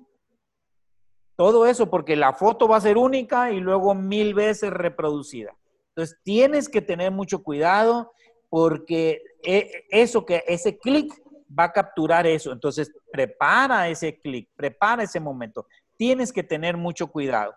todo 1.37 1.65
eso, 1.65 1.89
porque 1.89 2.15
la 2.15 2.33
foto 2.33 2.67
va 2.67 2.77
a 2.77 2.81
ser 2.81 2.97
única 2.97 3.51
y 3.51 3.59
luego 3.59 3.95
mil 3.95 4.33
veces 4.33 4.71
reproducida. 4.71 5.55
Entonces, 5.89 6.19
tienes 6.23 6.69
que 6.69 6.81
tener 6.81 7.11
mucho 7.11 7.43
cuidado 7.43 8.11
porque 8.49 9.21
e, 9.43 9.85
eso 9.89 10.25
que 10.25 10.43
ese 10.47 10.77
clic 10.77 11.13
va 11.57 11.65
a 11.65 11.71
capturar 11.71 12.27
eso. 12.27 12.51
Entonces, 12.51 12.91
prepara 13.11 13.89
ese 13.89 14.19
clic, 14.19 14.49
prepara 14.55 15.03
ese 15.03 15.19
momento. 15.19 15.65
Tienes 15.97 16.31
que 16.31 16.43
tener 16.43 16.77
mucho 16.77 17.07
cuidado. 17.07 17.55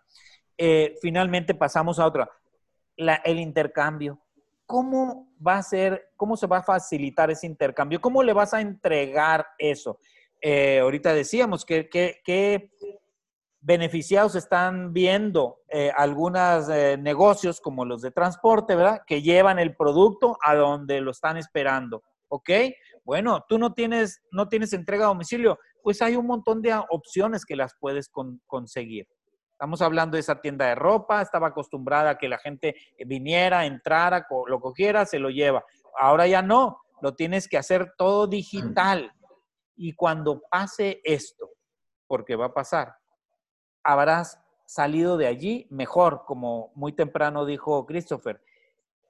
Eh, 0.56 0.96
finalmente 1.00 1.54
pasamos 1.54 1.98
a 1.98 2.06
otra. 2.06 2.30
el 2.96 3.38
intercambio. 3.38 4.20
¿Cómo 4.66 5.28
va 5.46 5.58
a 5.58 5.62
ser, 5.62 6.10
cómo 6.16 6.36
se 6.36 6.46
va 6.46 6.58
a 6.58 6.62
facilitar 6.62 7.30
ese 7.30 7.46
intercambio? 7.46 8.00
¿Cómo 8.00 8.22
le 8.22 8.32
vas 8.32 8.54
a 8.54 8.60
entregar 8.60 9.46
eso? 9.58 9.98
Eh, 10.40 10.78
ahorita 10.80 11.12
decíamos 11.14 11.64
que, 11.64 11.88
que, 11.88 12.70
beneficiados 13.60 14.34
están 14.34 14.92
viendo 14.92 15.60
eh, 15.68 15.90
algunos 15.96 16.68
negocios 16.98 17.62
como 17.62 17.86
los 17.86 18.02
de 18.02 18.10
transporte, 18.10 18.74
¿verdad? 18.74 19.00
Que 19.06 19.22
llevan 19.22 19.58
el 19.58 19.74
producto 19.74 20.36
a 20.44 20.54
donde 20.54 21.00
lo 21.00 21.12
están 21.12 21.38
esperando, 21.38 22.02
¿ok? 22.28 22.50
Bueno, 23.04 23.44
tú 23.48 23.58
no 23.58 23.72
tienes, 23.72 24.22
no 24.30 24.48
tienes 24.48 24.72
entrega 24.72 25.04
a 25.04 25.08
domicilio, 25.08 25.58
pues 25.82 26.00
hay 26.00 26.16
un 26.16 26.26
montón 26.26 26.62
de 26.62 26.74
opciones 26.90 27.44
que 27.44 27.56
las 27.56 27.74
puedes 27.78 28.10
conseguir. 28.46 29.06
Estamos 29.54 29.82
hablando 29.82 30.16
de 30.16 30.20
esa 30.20 30.40
tienda 30.40 30.66
de 30.66 30.74
ropa, 30.74 31.22
estaba 31.22 31.48
acostumbrada 31.48 32.10
a 32.10 32.18
que 32.18 32.28
la 32.28 32.38
gente 32.38 32.76
viniera, 33.06 33.64
entrara, 33.66 34.26
lo 34.46 34.60
cogiera, 34.60 35.06
se 35.06 35.18
lo 35.18 35.30
lleva. 35.30 35.64
Ahora 35.98 36.26
ya 36.26 36.42
no, 36.42 36.82
lo 37.00 37.14
tienes 37.14 37.48
que 37.48 37.56
hacer 37.56 37.94
todo 37.96 38.26
digital. 38.26 39.12
Y 39.76 39.94
cuando 39.94 40.42
pase 40.50 41.00
esto, 41.04 41.50
porque 42.06 42.36
va 42.36 42.46
a 42.46 42.54
pasar, 42.54 42.96
habrás 43.82 44.40
salido 44.66 45.16
de 45.16 45.26
allí 45.26 45.66
mejor, 45.70 46.24
como 46.26 46.72
muy 46.74 46.92
temprano 46.92 47.44
dijo 47.44 47.86
Christopher, 47.86 48.40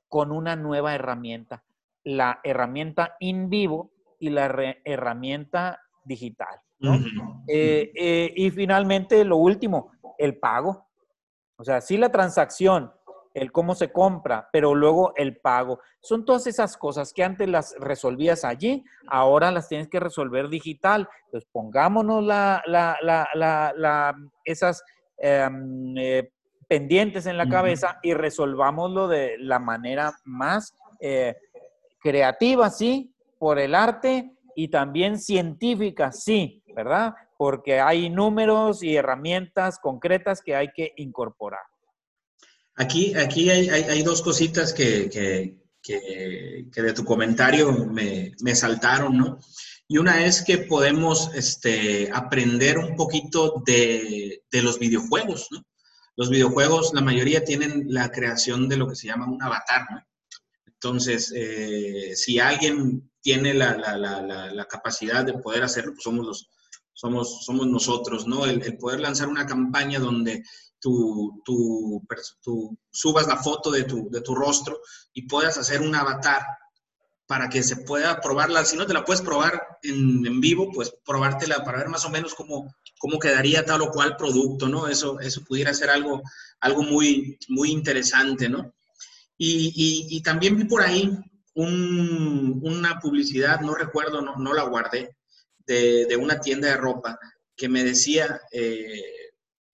con 0.09 0.31
una 0.31 0.57
nueva 0.57 0.95
herramienta 0.95 1.65
la 2.05 2.41
herramienta 2.45 3.17
in 3.19 3.49
vivo 3.49 3.91
y 4.19 4.31
la 4.31 4.77
herramienta 4.85 5.81
digital. 6.05 6.61
Eh, 7.49 7.93
eh, 7.95 8.33
y 8.37 8.51
finalmente, 8.51 9.25
lo 9.25 9.37
último, 9.37 9.93
el 10.19 10.39
pago. 10.39 10.87
O 11.57 11.65
sea, 11.65 11.81
sí 11.81 11.97
la 11.97 12.11
transacción, 12.11 12.93
el 13.33 13.53
cómo 13.53 13.75
se 13.75 13.93
compra, 13.93 14.49
pero 14.53 14.75
luego 14.75 15.13
el 15.17 15.37
pago. 15.37 15.81
Son 16.01 16.25
todas 16.25 16.47
esas 16.47 16.77
cosas 16.77 17.13
que 17.13 17.25
antes 17.25 17.49
las 17.49 17.75
resolvías 17.79 18.45
allí, 18.45 18.85
ahora 19.09 19.51
las 19.51 19.69
tienes 19.69 19.89
que 19.89 20.01
resolver 20.01 20.49
digital. 20.49 21.09
Entonces, 21.27 21.49
pongámonos 21.53 22.25
la, 22.25 22.63
la, 22.67 24.17
esas 24.45 24.83
em, 25.19 25.97
eh, 25.97 26.31
pendientes 26.69 27.27
en 27.27 27.37
la 27.37 27.49
cabeza 27.49 27.99
y 28.03 28.15
resolvámoslo 28.15 29.09
de 29.09 29.37
la 29.39 29.59
manera 29.59 30.13
más 30.25 30.75
creativa, 32.01 32.71
sí, 32.71 33.15
por 33.39 33.59
el 33.59 33.75
arte 33.75 34.35
y 34.55 34.69
también 34.69 35.19
científica, 35.19 36.13
sí, 36.13 36.63
¿verdad? 36.75 37.15
Porque 37.37 37.81
hay 37.81 38.11
números 38.11 38.83
y 38.83 38.97
herramientas 38.97 39.79
concretas 39.79 40.43
que 40.43 40.55
hay 40.55 40.73
que 40.73 40.93
incorporar. 40.97 41.63
Aquí, 42.77 43.15
aquí 43.15 43.51
hay, 43.51 44.03
dos 44.03 44.21
cositas 44.21 44.73
que, 44.73 45.09
que, 45.09 46.83
de 46.83 46.93
tu 46.93 47.05
comentario 47.05 47.73
me, 47.73 48.33
me, 48.41 48.55
saltaron, 48.55 49.17
¿no? 49.17 49.39
Y 49.87 49.99
una 49.99 50.25
es 50.25 50.43
que 50.43 50.59
podemos 50.59 51.31
este, 51.35 52.11
aprender 52.13 52.79
un 52.79 52.97
poquito 52.97 53.63
de, 53.65 54.43
de 54.51 54.63
los 54.63 54.79
videojuegos, 54.79 55.49
¿no? 55.53 55.63
Los 56.17 56.31
videojuegos, 56.31 56.93
la 56.95 57.01
mayoría 57.01 57.45
tienen 57.45 57.87
la 57.89 58.11
creación 58.11 58.69
de 58.69 58.77
lo 58.77 58.89
que 58.89 58.97
se 58.97 59.07
llama 59.07 59.31
un 59.31 59.43
avatar, 59.43 59.87
¿no? 59.91 60.03
Entonces, 60.85 61.33
eh, 61.35 62.15
si 62.15 62.39
alguien 62.39 63.11
tiene 63.23 63.55
la, 63.55 64.67
capacidad 64.69 65.25
de 65.25 65.33
poder 65.33 65.63
hacerlo, 65.63 65.93
pues 65.93 66.05
somos, 66.05 66.27
los, 66.27 66.51
somos, 66.95 67.45
somos 67.45 67.67
nosotros, 67.67 68.27
¿no? 68.27 68.47
El, 68.47 68.79
poder 68.79 69.01
lanzar 69.01 69.29
una 69.29 69.47
campaña 69.47 69.99
donde 69.99 70.43
tú, 70.81 71.43
subas 72.91 73.27
la 73.27 73.37
foto 73.37 73.71
de 73.71 73.85
tu, 73.85 74.09
de 74.11 74.21
tu 74.21 74.35
rostro 74.35 74.81
y 75.13 75.27
puedas 75.27 75.59
hacer 75.59 75.81
un 75.81 75.95
avatar 75.95 76.43
para 77.27 77.49
que 77.49 77.63
se 77.63 77.77
pueda 77.77 78.21
probarla. 78.21 78.65
Si 78.65 78.77
no 78.77 78.87
te 78.87 78.95
la 78.95 79.05
puedes 79.05 79.23
probar 79.23 79.61
en, 79.83 80.41
vivo, 80.41 80.71
pues 80.73 80.95
probártela 81.05 81.65
para 81.65 81.79
ver 81.79 81.89
más 81.89 82.05
o 82.05 82.11
menos 82.11 82.35
cómo, 82.35 82.75
cómo 82.99 83.19
quedaría 83.19 83.65
tal 83.65 83.83
o 83.83 83.91
cual 83.91 84.17
producto, 84.17 84.69
¿no? 84.69 84.89
Eso, 84.89 85.19
eso 85.21 85.43
pudiera 85.45 85.73
ser 85.73 85.91
algo, 85.91 86.23
algo 86.61 86.83
muy, 86.83 87.39
muy 87.49 87.71
interesante, 87.71 88.49
¿no? 88.49 88.75
Y, 89.37 90.23
también 90.23 90.57
vi 90.57 90.65
por 90.65 90.83
ahí 90.83 91.11
una 91.55 93.01
publicidad, 93.01 93.61
no 93.61 93.75
recuerdo, 93.75 94.23
no, 94.23 94.55
la 94.55 94.65
guardé, 94.65 95.17
de, 95.67 96.17
una 96.17 96.41
tienda 96.41 96.69
de 96.69 96.77
ropa 96.77 97.19
que 97.57 97.69
me 97.69 97.85
decía, 97.85 98.41
eh, 98.53 99.03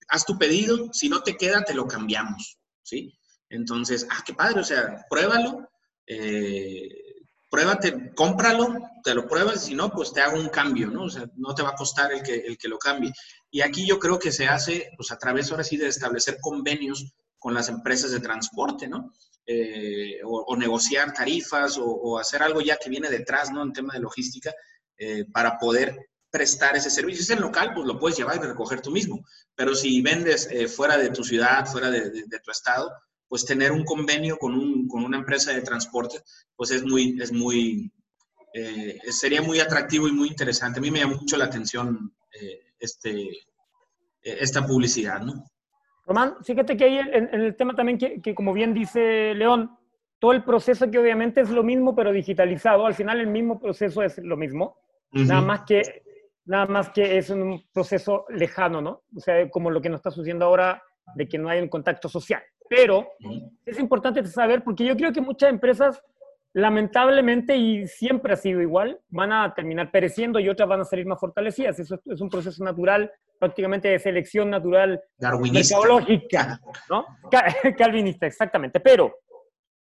haz 0.07 0.25
tu 0.25 0.37
pedido, 0.37 0.89
si 0.93 1.09
no 1.09 1.23
te 1.23 1.35
queda, 1.37 1.63
te 1.63 1.73
lo 1.73 1.87
cambiamos, 1.87 2.57
¿sí? 2.83 3.17
Entonces, 3.49 4.07
ah, 4.09 4.23
qué 4.25 4.33
padre, 4.33 4.61
o 4.61 4.63
sea, 4.63 5.05
pruébalo, 5.09 5.69
eh, 6.07 7.11
pruébate, 7.49 8.13
cómpralo, 8.15 8.77
te 9.03 9.13
lo 9.13 9.27
pruebas, 9.27 9.65
si 9.65 9.75
no, 9.75 9.91
pues 9.91 10.13
te 10.13 10.21
hago 10.21 10.39
un 10.39 10.49
cambio, 10.49 10.89
¿no? 10.89 11.03
O 11.03 11.09
sea, 11.09 11.25
no 11.35 11.53
te 11.53 11.63
va 11.63 11.69
a 11.69 11.75
costar 11.75 12.13
el 12.13 12.23
que, 12.23 12.35
el 12.35 12.57
que 12.57 12.69
lo 12.69 12.77
cambie. 12.77 13.11
Y 13.49 13.61
aquí 13.61 13.85
yo 13.85 13.99
creo 13.99 14.17
que 14.17 14.31
se 14.31 14.47
hace, 14.47 14.91
pues 14.95 15.11
a 15.11 15.17
través 15.17 15.51
ahora 15.51 15.63
sí 15.63 15.75
de 15.75 15.87
establecer 15.87 16.37
convenios 16.39 17.13
con 17.37 17.53
las 17.53 17.69
empresas 17.69 18.11
de 18.11 18.21
transporte, 18.21 18.87
¿no? 18.87 19.11
Eh, 19.45 20.19
o, 20.23 20.55
negociar 20.55 21.13
tarifas 21.13 21.77
o, 21.77 22.17
hacer 22.19 22.43
algo 22.43 22.61
ya 22.61 22.77
que 22.77 22.89
viene 22.89 23.09
detrás, 23.09 23.51
¿no? 23.51 23.63
En 23.63 23.73
tema 23.73 23.93
de 23.93 23.99
logística, 23.99 24.53
eh, 25.03 25.25
para 25.33 25.57
poder 25.57 26.09
prestar 26.29 26.75
ese 26.75 26.91
servicio. 26.91 27.23
Si 27.23 27.31
es 27.31 27.37
en 27.37 27.41
local, 27.41 27.71
pues 27.73 27.87
lo 27.87 27.97
puedes 27.97 28.17
llevar 28.17 28.37
y 28.37 28.47
recoger 28.47 28.81
tú 28.81 28.91
mismo. 28.91 29.25
Pero 29.55 29.73
si 29.73 30.01
vendes 30.01 30.47
eh, 30.51 30.67
fuera 30.67 30.97
de 30.97 31.09
tu 31.09 31.23
ciudad, 31.23 31.65
fuera 31.65 31.89
de, 31.89 32.11
tu 32.43 32.51
estado, 32.51 32.91
pues 33.27 33.43
tener 33.45 33.71
un 33.71 33.83
convenio 33.83 34.37
con, 34.37 34.53
un, 34.53 34.87
con, 34.87 35.03
una 35.03 35.17
empresa 35.17 35.51
de 35.51 35.61
transporte, 35.61 36.21
pues 36.55 36.69
es 36.69 36.83
muy, 36.83 37.17
es 37.19 37.31
muy, 37.31 37.91
sería 39.09 39.41
muy 39.41 39.59
atractivo 39.59 40.07
y 40.07 40.11
muy 40.11 40.27
interesante. 40.27 40.79
A 40.79 40.81
mí 40.81 40.91
me 40.91 40.99
llama 40.99 41.15
mucho 41.15 41.37
la 41.37 41.45
atención 41.45 42.13
este, 42.77 43.29
esta 44.21 44.65
publicidad, 44.65 45.21
¿no? 45.21 45.45
Román, 46.05 46.35
fíjate 46.43 46.75
que 46.75 46.83
hay 46.83 46.97
en, 46.99 47.29
el 47.33 47.55
tema 47.55 47.75
también 47.75 47.97
que, 47.97 48.35
como 48.35 48.53
bien 48.53 48.73
dice 48.73 49.33
León, 49.33 49.77
todo 50.19 50.33
el 50.33 50.43
proceso 50.43 50.89
que 50.91 50.99
obviamente 50.99 51.41
es 51.41 51.49
lo 51.49 51.63
mismo, 51.63 51.95
pero 51.95 52.11
digitalizado, 52.11 52.85
al 52.85 52.93
final 52.93 53.19
el 53.19 53.27
mismo 53.27 53.59
proceso 53.59 54.03
es 54.03 54.17
lo 54.19 54.37
mismo, 54.37 54.77
nada, 55.11 55.41
más 55.41 55.61
que, 55.63 56.03
nada 56.45 56.65
más 56.65 56.89
que 56.89 57.17
es 57.17 57.29
un 57.29 57.63
proceso 57.71 58.25
lejano, 58.29 58.81
¿no? 58.81 59.03
O 59.15 59.19
sea, 59.19 59.49
como 59.49 59.69
lo 59.69 59.81
que 59.81 59.89
nos 59.89 59.99
está 59.99 60.11
sucediendo 60.11 60.45
ahora 60.45 60.81
de 61.15 61.27
que 61.27 61.37
no 61.37 61.49
hay 61.49 61.61
un 61.61 61.67
contacto 61.67 62.09
social. 62.09 62.41
Pero 62.69 63.07
es 63.65 63.79
importante 63.79 64.25
saber, 64.27 64.63
porque 64.63 64.85
yo 64.85 64.95
creo 64.95 65.11
que 65.11 65.19
muchas 65.19 65.49
empresas, 65.49 66.01
lamentablemente, 66.53 67.55
y 67.57 67.85
siempre 67.87 68.33
ha 68.33 68.37
sido 68.37 68.61
igual, 68.61 68.99
van 69.09 69.33
a 69.33 69.53
terminar 69.53 69.91
pereciendo 69.91 70.39
y 70.39 70.47
otras 70.47 70.69
van 70.69 70.81
a 70.81 70.85
salir 70.85 71.05
más 71.05 71.19
fortalecidas. 71.19 71.79
Eso 71.79 71.99
es 72.05 72.21
un 72.21 72.29
proceso 72.29 72.63
natural 72.63 73.11
prácticamente 73.39 73.89
de 73.89 73.99
selección 73.99 74.49
natural 74.49 75.01
Darwinista. 75.17 75.75
¿no? 76.89 77.05
Calvinista, 77.77 78.27
exactamente. 78.27 78.79
Pero 78.79 79.15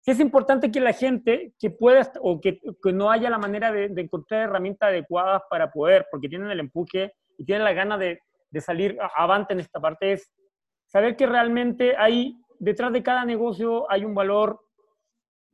sí 0.01 0.11
es 0.11 0.21
importante 0.21 0.71
que 0.71 0.81
la 0.81 0.93
gente 0.93 1.53
que 1.59 1.71
pueda 1.71 2.11
o 2.21 2.41
que, 2.41 2.61
no 2.93 3.11
haya 3.11 3.31
la 3.31 3.39
manera 3.39 3.73
de, 3.73 3.93
encontrar 3.97 4.43
herramientas 4.43 4.89
adecuadas 4.89 5.43
para 5.51 5.71
poder, 5.71 6.07
porque 6.11 6.29
tienen 6.29 6.51
el 6.51 6.61
empuje 6.61 7.13
y 7.37 7.45
tienen 7.45 7.65
la 7.65 7.73
gana 7.73 7.99
de, 7.99 8.21
de 8.51 8.61
salir 8.61 8.99
avante 9.17 9.53
en 9.53 9.61
esta 9.61 9.81
parte, 9.81 10.13
es 10.13 10.33
saber 10.87 11.17
que 11.17 11.27
realmente 11.27 11.97
hay, 11.97 12.37
detrás 12.59 12.93
de 12.93 13.03
cada 13.03 13.25
negocio 13.25 13.91
hay 13.91 14.05
un 14.05 14.15
valor 14.15 14.61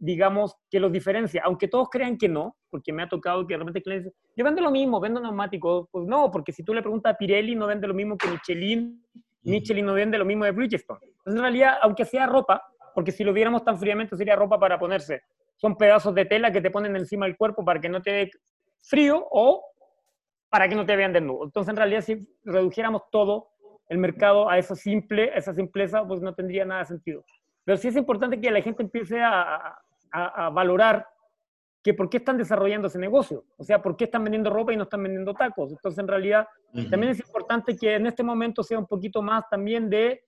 digamos, 0.04 0.54
que 0.70 0.80
los 0.80 0.92
diferencia, 0.92 1.42
aunque 1.44 1.66
todos 1.66 1.88
crean 1.88 2.18
que 2.18 2.28
no, 2.28 2.56
porque 2.68 2.92
me 2.92 3.02
ha 3.02 3.08
tocado 3.08 3.46
que 3.46 3.54
de 3.54 3.58
repente 3.58 3.82
clientes 3.82 4.12
dicen, 4.12 4.32
yo 4.36 4.44
vendo 4.44 4.60
lo 4.60 4.70
mismo, 4.70 5.00
vendo 5.00 5.18
neumáticos, 5.18 5.88
pues 5.90 6.06
no, 6.06 6.30
porque 6.30 6.52
si 6.52 6.62
tú 6.62 6.74
le 6.74 6.82
preguntas 6.82 7.14
a 7.14 7.16
Pirelli, 7.16 7.54
no 7.54 7.66
vende 7.66 7.86
lo 7.86 7.94
mismo 7.94 8.18
que 8.18 8.28
Michelin, 8.28 9.02
Michelin 9.42 9.86
no 9.86 9.94
vende 9.94 10.18
lo 10.18 10.26
mismo 10.26 10.44
de 10.44 10.50
Bridgestone. 10.50 11.06
Entonces, 11.06 11.34
en 11.34 11.40
realidad, 11.40 11.78
aunque 11.80 12.04
sea 12.04 12.26
ropa, 12.26 12.62
porque 12.94 13.12
si 13.12 13.24
lo 13.24 13.32
viéramos 13.32 13.64
tan 13.64 13.78
fríamente 13.78 14.16
sería 14.16 14.36
ropa 14.36 14.58
para 14.58 14.78
ponerse, 14.78 15.22
son 15.56 15.76
pedazos 15.76 16.14
de 16.14 16.24
tela 16.24 16.52
que 16.52 16.60
te 16.60 16.70
ponen 16.70 16.96
encima 16.96 17.26
del 17.26 17.36
cuerpo 17.36 17.64
para 17.64 17.80
que 17.80 17.88
no 17.88 18.02
te 18.02 18.10
dé 18.10 18.30
frío 18.82 19.26
o 19.30 19.64
para 20.48 20.68
que 20.68 20.74
no 20.74 20.86
te 20.86 20.96
vean 20.96 21.12
desnudo. 21.12 21.44
Entonces, 21.44 21.70
en 21.70 21.76
realidad, 21.76 22.00
si 22.02 22.28
redujéramos 22.44 23.02
todo 23.10 23.48
el 23.88 23.98
mercado 23.98 24.48
a 24.48 24.58
eso 24.58 24.74
simple, 24.74 25.32
a 25.32 25.38
esa 25.38 25.52
simpleza, 25.52 26.06
pues 26.06 26.20
no 26.20 26.34
tendría 26.34 26.64
nada 26.64 26.80
de 26.80 26.86
sentido. 26.86 27.24
Pero 27.64 27.76
sí 27.76 27.88
es 27.88 27.96
importante 27.96 28.40
que 28.40 28.50
la 28.50 28.62
gente 28.62 28.82
empiece 28.82 29.20
a, 29.20 29.78
a, 30.12 30.50
valorar 30.50 31.08
que 31.82 31.92
por 31.92 32.08
qué 32.08 32.18
están 32.18 32.38
desarrollando 32.38 32.88
ese 32.88 32.98
negocio. 32.98 33.44
O 33.56 33.64
sea, 33.64 33.82
por 33.82 33.96
qué 33.96 34.04
están 34.04 34.24
vendiendo 34.24 34.50
ropa 34.50 34.72
y 34.72 34.76
no 34.76 34.84
están 34.84 35.02
vendiendo 35.02 35.34
tacos. 35.34 35.72
Entonces, 35.72 35.98
en 35.98 36.08
realidad, 36.08 36.46
también 36.90 37.12
es 37.12 37.20
importante 37.20 37.76
que 37.76 37.94
en 37.94 38.06
este 38.06 38.22
momento 38.22 38.62
sea 38.62 38.78
un 38.78 38.86
poquito 38.86 39.22
más 39.22 39.48
también 39.50 39.90
de, 39.90 40.24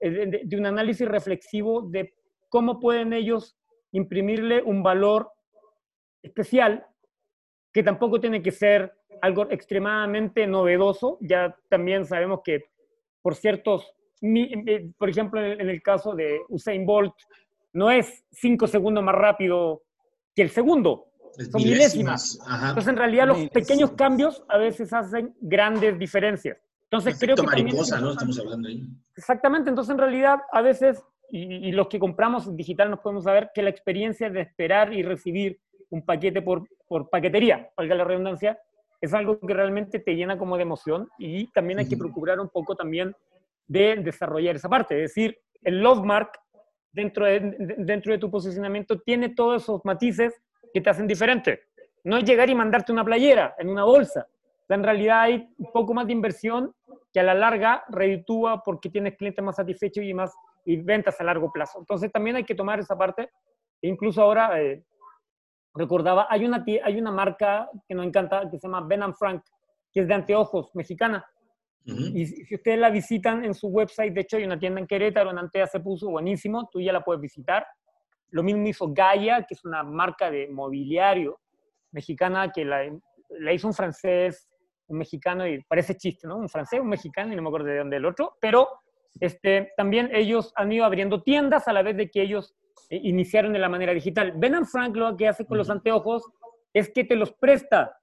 de, 0.00 0.42
de, 0.44 0.56
un 0.56 0.66
análisis 0.66 1.06
reflexivo 1.06 1.82
de 1.82 2.14
cómo 2.48 2.80
pueden 2.80 3.12
ellos 3.12 3.56
imprimirle 3.92 4.62
un 4.62 4.82
valor 4.82 5.30
especial 6.22 6.86
que 7.72 7.82
tampoco 7.82 8.20
tiene 8.20 8.42
que 8.42 8.50
ser 8.50 8.92
algo 9.20 9.50
extremadamente 9.50 10.46
novedoso. 10.46 11.18
Ya 11.20 11.56
también 11.68 12.04
sabemos 12.04 12.40
que 12.44 12.70
por 13.22 13.34
ciertos, 13.34 13.92
por 14.98 15.08
ejemplo, 15.08 15.44
en 15.44 15.68
el 15.68 15.82
caso 15.82 16.14
de 16.14 16.40
Usain 16.48 16.86
Bolt, 16.86 17.14
no 17.72 17.90
es 17.90 18.24
cinco 18.30 18.66
segundos 18.66 19.04
más 19.04 19.14
rápido 19.14 19.82
que 20.34 20.42
el 20.42 20.50
segundo, 20.50 21.08
son 21.50 21.62
milésimas. 21.62 22.38
Entonces, 22.50 22.88
en 22.88 22.96
realidad, 22.96 23.26
los 23.26 23.48
pequeños 23.50 23.92
cambios 23.92 24.42
a 24.48 24.58
veces 24.58 24.92
hacen 24.92 25.34
grandes 25.40 25.98
diferencias. 25.98 26.58
Entonces, 26.90 27.18
creo 27.18 27.36
que. 27.36 27.42
mariposa, 27.42 28.00
¿no? 28.00 28.12
Estamos 28.12 28.38
hablando 28.38 28.68
ahí. 28.68 28.86
Exactamente. 29.14 29.68
Entonces, 29.68 29.92
en 29.92 29.98
realidad, 29.98 30.40
a 30.50 30.62
veces, 30.62 31.02
y, 31.30 31.70
los 31.72 31.88
que 31.88 31.98
compramos 31.98 32.56
digital 32.56 32.90
nos 32.90 33.00
podemos 33.00 33.24
saber 33.24 33.50
que 33.54 33.62
la 33.62 33.70
experiencia 33.70 34.30
de 34.30 34.40
esperar 34.40 34.92
y 34.92 35.02
recibir 35.02 35.60
un 35.90 36.02
paquete 36.02 36.40
por, 36.40 36.66
por 36.86 37.10
paquetería, 37.10 37.70
valga 37.76 37.94
la 37.94 38.04
redundancia, 38.04 38.58
es 39.00 39.12
algo 39.12 39.38
que 39.38 39.54
realmente 39.54 40.00
te 40.00 40.16
llena 40.16 40.38
como 40.38 40.56
de 40.56 40.62
emoción 40.62 41.08
y 41.18 41.46
también 41.52 41.78
hay 41.78 41.88
que 41.88 41.96
procurar 41.96 42.40
un 42.40 42.48
poco 42.48 42.74
también 42.74 43.14
de 43.66 43.96
desarrollar 43.96 44.56
esa 44.56 44.68
parte. 44.68 44.96
Es 44.96 45.14
decir, 45.14 45.38
el 45.62 45.80
love 45.80 46.04
mark 46.04 46.32
dentro 46.90 47.26
de, 47.26 47.54
dentro 47.78 48.12
de 48.12 48.18
tu 48.18 48.30
posicionamiento 48.30 48.98
tiene 49.00 49.28
todos 49.28 49.62
esos 49.62 49.84
matices 49.84 50.34
que 50.72 50.80
te 50.80 50.90
hacen 50.90 51.06
diferente. 51.06 51.64
No 52.02 52.16
es 52.16 52.24
llegar 52.24 52.48
y 52.48 52.54
mandarte 52.54 52.92
una 52.92 53.04
playera 53.04 53.54
en 53.58 53.68
una 53.68 53.84
bolsa. 53.84 54.26
En 54.74 54.84
realidad 54.84 55.22
hay 55.22 55.48
un 55.56 55.72
poco 55.72 55.94
más 55.94 56.06
de 56.06 56.12
inversión 56.12 56.74
que 57.12 57.20
a 57.20 57.22
la 57.22 57.34
larga 57.34 57.84
reditúa 57.88 58.62
porque 58.62 58.90
tienes 58.90 59.16
clientes 59.16 59.44
más 59.44 59.56
satisfechos 59.56 60.04
y 60.04 60.12
más 60.12 60.34
y 60.64 60.76
ventas 60.76 61.18
a 61.20 61.24
largo 61.24 61.50
plazo. 61.50 61.78
Entonces 61.78 62.12
también 62.12 62.36
hay 62.36 62.44
que 62.44 62.54
tomar 62.54 62.78
esa 62.78 62.96
parte. 62.96 63.30
E 63.80 63.88
incluso 63.88 64.20
ahora 64.20 64.60
eh, 64.60 64.84
recordaba, 65.74 66.26
hay 66.28 66.44
una, 66.44 66.62
hay 66.84 66.98
una 66.98 67.10
marca 67.10 67.70
que 67.88 67.94
nos 67.94 68.04
encanta 68.04 68.50
que 68.50 68.58
se 68.58 68.66
llama 68.66 68.82
Ben 68.82 69.14
Frank, 69.14 69.42
que 69.92 70.00
es 70.00 70.08
de 70.08 70.14
anteojos, 70.14 70.70
mexicana. 70.74 71.24
Y 71.84 72.26
si 72.26 72.54
ustedes 72.54 72.78
la 72.78 72.90
visitan 72.90 73.42
en 73.46 73.54
su 73.54 73.68
website, 73.68 74.12
de 74.12 74.20
hecho 74.20 74.36
hay 74.36 74.44
una 74.44 74.58
tienda 74.58 74.78
en 74.78 74.86
Querétaro, 74.86 75.30
en 75.30 75.38
Antea 75.38 75.66
se 75.66 75.80
puso 75.80 76.10
buenísimo, 76.10 76.68
tú 76.70 76.82
ya 76.82 76.92
la 76.92 77.02
puedes 77.02 77.22
visitar. 77.22 77.66
Lo 78.28 78.42
mismo 78.42 78.66
hizo 78.66 78.92
Gaia, 78.92 79.44
que 79.44 79.54
es 79.54 79.64
una 79.64 79.82
marca 79.82 80.30
de 80.30 80.48
mobiliario 80.48 81.40
mexicana 81.92 82.52
que 82.52 82.66
la, 82.66 82.94
la 83.30 83.52
hizo 83.54 83.68
un 83.68 83.72
francés, 83.72 84.50
un 84.88 84.98
mexicano, 84.98 85.46
y 85.46 85.62
parece 85.62 85.96
chiste, 85.96 86.26
¿no? 86.26 86.36
Un 86.36 86.48
francés, 86.48 86.80
un 86.80 86.88
mexicano, 86.88 87.32
y 87.32 87.36
no 87.36 87.42
me 87.42 87.48
acuerdo 87.48 87.68
de 87.68 87.78
dónde 87.78 87.96
el 87.96 88.04
otro, 88.04 88.36
pero 88.40 88.68
este, 89.20 89.72
también 89.76 90.10
ellos 90.12 90.52
han 90.56 90.72
ido 90.72 90.84
abriendo 90.84 91.22
tiendas 91.22 91.68
a 91.68 91.72
la 91.72 91.82
vez 91.82 91.96
de 91.96 92.10
que 92.10 92.22
ellos 92.22 92.56
eh, 92.90 93.00
iniciaron 93.02 93.52
de 93.52 93.58
la 93.58 93.68
manera 93.68 93.92
digital. 93.92 94.32
Ben 94.36 94.66
Frank 94.66 94.96
lo 94.96 95.16
que 95.16 95.28
hace 95.28 95.44
con 95.44 95.58
los 95.58 95.70
anteojos 95.70 96.24
es 96.72 96.90
que 96.90 97.04
te 97.04 97.16
los 97.16 97.32
presta 97.32 97.96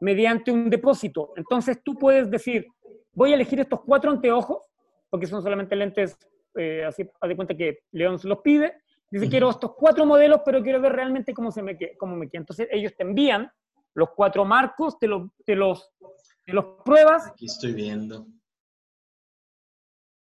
mediante 0.00 0.50
un 0.50 0.70
depósito. 0.70 1.32
Entonces 1.36 1.82
tú 1.82 1.94
puedes 1.96 2.30
decir, 2.30 2.66
voy 3.12 3.32
a 3.32 3.34
elegir 3.34 3.60
estos 3.60 3.80
cuatro 3.82 4.10
anteojos, 4.10 4.62
porque 5.08 5.26
son 5.26 5.42
solamente 5.42 5.76
lentes, 5.76 6.16
eh, 6.56 6.84
así 6.84 7.08
haz 7.20 7.28
de 7.28 7.36
cuenta 7.36 7.56
que 7.56 7.80
León 7.92 8.18
se 8.18 8.28
los 8.28 8.38
pide, 8.38 8.78
dice, 9.10 9.28
quiero 9.28 9.50
estos 9.50 9.74
cuatro 9.74 10.06
modelos, 10.06 10.40
pero 10.44 10.62
quiero 10.62 10.80
ver 10.80 10.92
realmente 10.92 11.34
cómo, 11.34 11.50
se 11.50 11.62
me, 11.62 11.76
cómo 11.98 12.16
me 12.16 12.28
queda. 12.28 12.40
Entonces 12.40 12.68
ellos 12.70 12.94
te 12.96 13.02
envían 13.02 13.50
los 13.94 14.10
cuatro 14.14 14.44
marcos, 14.44 14.98
te, 14.98 15.06
lo, 15.06 15.32
te, 15.44 15.54
los, 15.54 15.92
te 16.44 16.52
los 16.52 16.64
pruebas. 16.84 17.26
Aquí 17.28 17.46
estoy 17.46 17.72
viendo. 17.72 18.26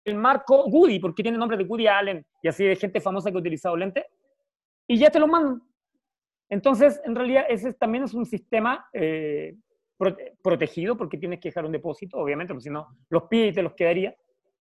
El 0.04 0.16
marco 0.16 0.66
Woody, 0.66 1.00
porque 1.00 1.22
tiene 1.22 1.38
nombre 1.38 1.56
de 1.56 1.64
Woody 1.64 1.86
Allen 1.88 2.24
y 2.42 2.48
así 2.48 2.64
de 2.64 2.76
gente 2.76 3.00
famosa 3.00 3.30
que 3.30 3.36
ha 3.36 3.40
utilizado 3.40 3.76
lentes, 3.76 4.04
y 4.86 4.98
ya 4.98 5.10
te 5.10 5.18
lo 5.18 5.26
mandan. 5.26 5.62
Entonces, 6.48 7.00
en 7.04 7.14
realidad, 7.16 7.44
ese 7.48 7.72
también 7.72 8.04
es 8.04 8.14
un 8.14 8.24
sistema 8.24 8.88
eh, 8.92 9.56
protegido 10.42 10.96
porque 10.96 11.18
tienes 11.18 11.40
que 11.40 11.48
dejar 11.48 11.64
un 11.64 11.72
depósito, 11.72 12.18
obviamente, 12.18 12.52
porque 12.52 12.64
si 12.64 12.70
no, 12.70 12.86
los 13.08 13.24
pide 13.24 13.48
y 13.48 13.52
te 13.52 13.62
los 13.62 13.74
quedaría. 13.74 14.14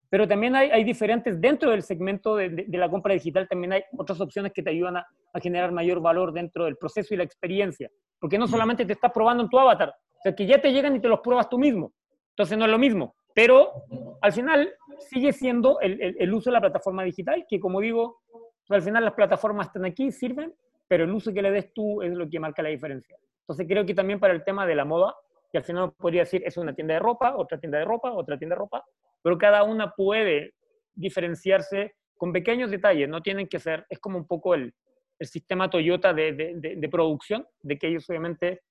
Pero 0.09 0.27
también 0.27 0.55
hay, 0.55 0.69
hay 0.69 0.83
diferentes, 0.83 1.41
dentro 1.41 1.71
del 1.71 1.81
segmento 1.81 2.35
de, 2.35 2.49
de, 2.49 2.77
la 2.77 2.89
compra 2.89 3.15
digital, 3.15 3.47
también 3.49 3.73
hay 3.73 3.83
otras 3.97 4.21
opciones 4.21 4.53
que 4.53 4.61
te 4.61 4.69
ayudan 4.69 4.97
a, 4.97 5.07
a, 5.33 5.39
generar 5.39 5.71
mayor 5.71 5.99
valor 6.01 6.31
dentro 6.31 6.65
del 6.65 6.77
proceso 6.77 7.13
y 7.13 7.17
la 7.17 7.23
experiencia. 7.23 7.89
Porque 8.23 8.37
no 8.37 8.47
solamente 8.47 8.85
te 8.85 8.93
estás 8.93 9.11
probando 9.11 9.43
en 9.43 9.49
tu 9.49 9.59
avatar, 9.59 9.89
o 9.89 10.21
sea, 10.23 10.33
que 10.33 10.45
ya 10.45 10.61
te 10.61 10.71
llegan 10.71 10.95
y 10.95 11.01
te 11.01 11.09
los 11.09 11.19
pruebas 11.19 11.49
tú 11.49 11.59
mismo. 11.59 11.91
Entonces 12.29 12.57
no 12.57 12.63
es 12.63 12.71
lo 12.71 12.79
mismo. 12.79 13.17
Pero 13.35 13.73
al 14.21 14.31
final 14.31 14.73
sigue 15.09 15.33
siendo 15.33 15.81
el, 15.81 16.01
el, 16.01 16.15
el 16.17 16.33
uso 16.33 16.49
de 16.49 16.53
la 16.53 16.61
plataforma 16.61 17.03
digital, 17.03 17.45
que 17.49 17.59
como 17.59 17.81
digo, 17.81 18.21
al 18.69 18.81
final 18.81 19.03
las 19.03 19.13
plataformas 19.13 19.67
están 19.67 19.83
aquí, 19.83 20.09
sirven, 20.09 20.53
pero 20.87 21.03
el 21.03 21.11
uso 21.11 21.33
que 21.33 21.41
le 21.41 21.51
des 21.51 21.73
tú 21.73 22.01
es 22.01 22.13
lo 22.13 22.29
que 22.29 22.39
marca 22.39 22.63
la 22.63 22.69
diferencia. 22.69 23.17
Entonces 23.41 23.67
creo 23.67 23.85
que 23.85 23.93
también 23.93 24.21
para 24.21 24.33
el 24.33 24.45
tema 24.45 24.65
de 24.65 24.75
la 24.75 24.85
moda, 24.85 25.13
que 25.51 25.57
al 25.57 25.65
final 25.65 25.91
podría 25.91 26.21
decir 26.21 26.43
es 26.45 26.55
una 26.55 26.73
tienda 26.73 26.93
de 26.93 27.01
ropa, 27.01 27.35
otra 27.35 27.59
tienda 27.59 27.79
de 27.79 27.83
ropa, 27.83 28.13
otra 28.13 28.37
tienda 28.37 28.55
de 28.55 28.59
ropa, 28.59 28.85
pero 29.21 29.37
cada 29.37 29.63
una 29.63 29.91
puede 29.91 30.53
diferenciarse 30.95 31.95
con 32.15 32.31
pequeños 32.31 32.71
detalles, 32.71 33.09
no 33.09 33.21
tienen 33.21 33.49
que 33.49 33.59
ser, 33.59 33.85
es 33.89 33.99
como 33.99 34.17
un 34.17 34.27
poco 34.27 34.53
el, 34.53 34.73
el 35.19 35.27
sistema 35.27 35.69
Toyota 35.69 36.13
de, 36.13 36.33
de, 36.33 36.75
de, 36.75 36.89
producción, 36.89 37.47
de 37.61 37.77
que 37.77 37.87
ellos 37.87 38.09
obviamente 38.09 38.61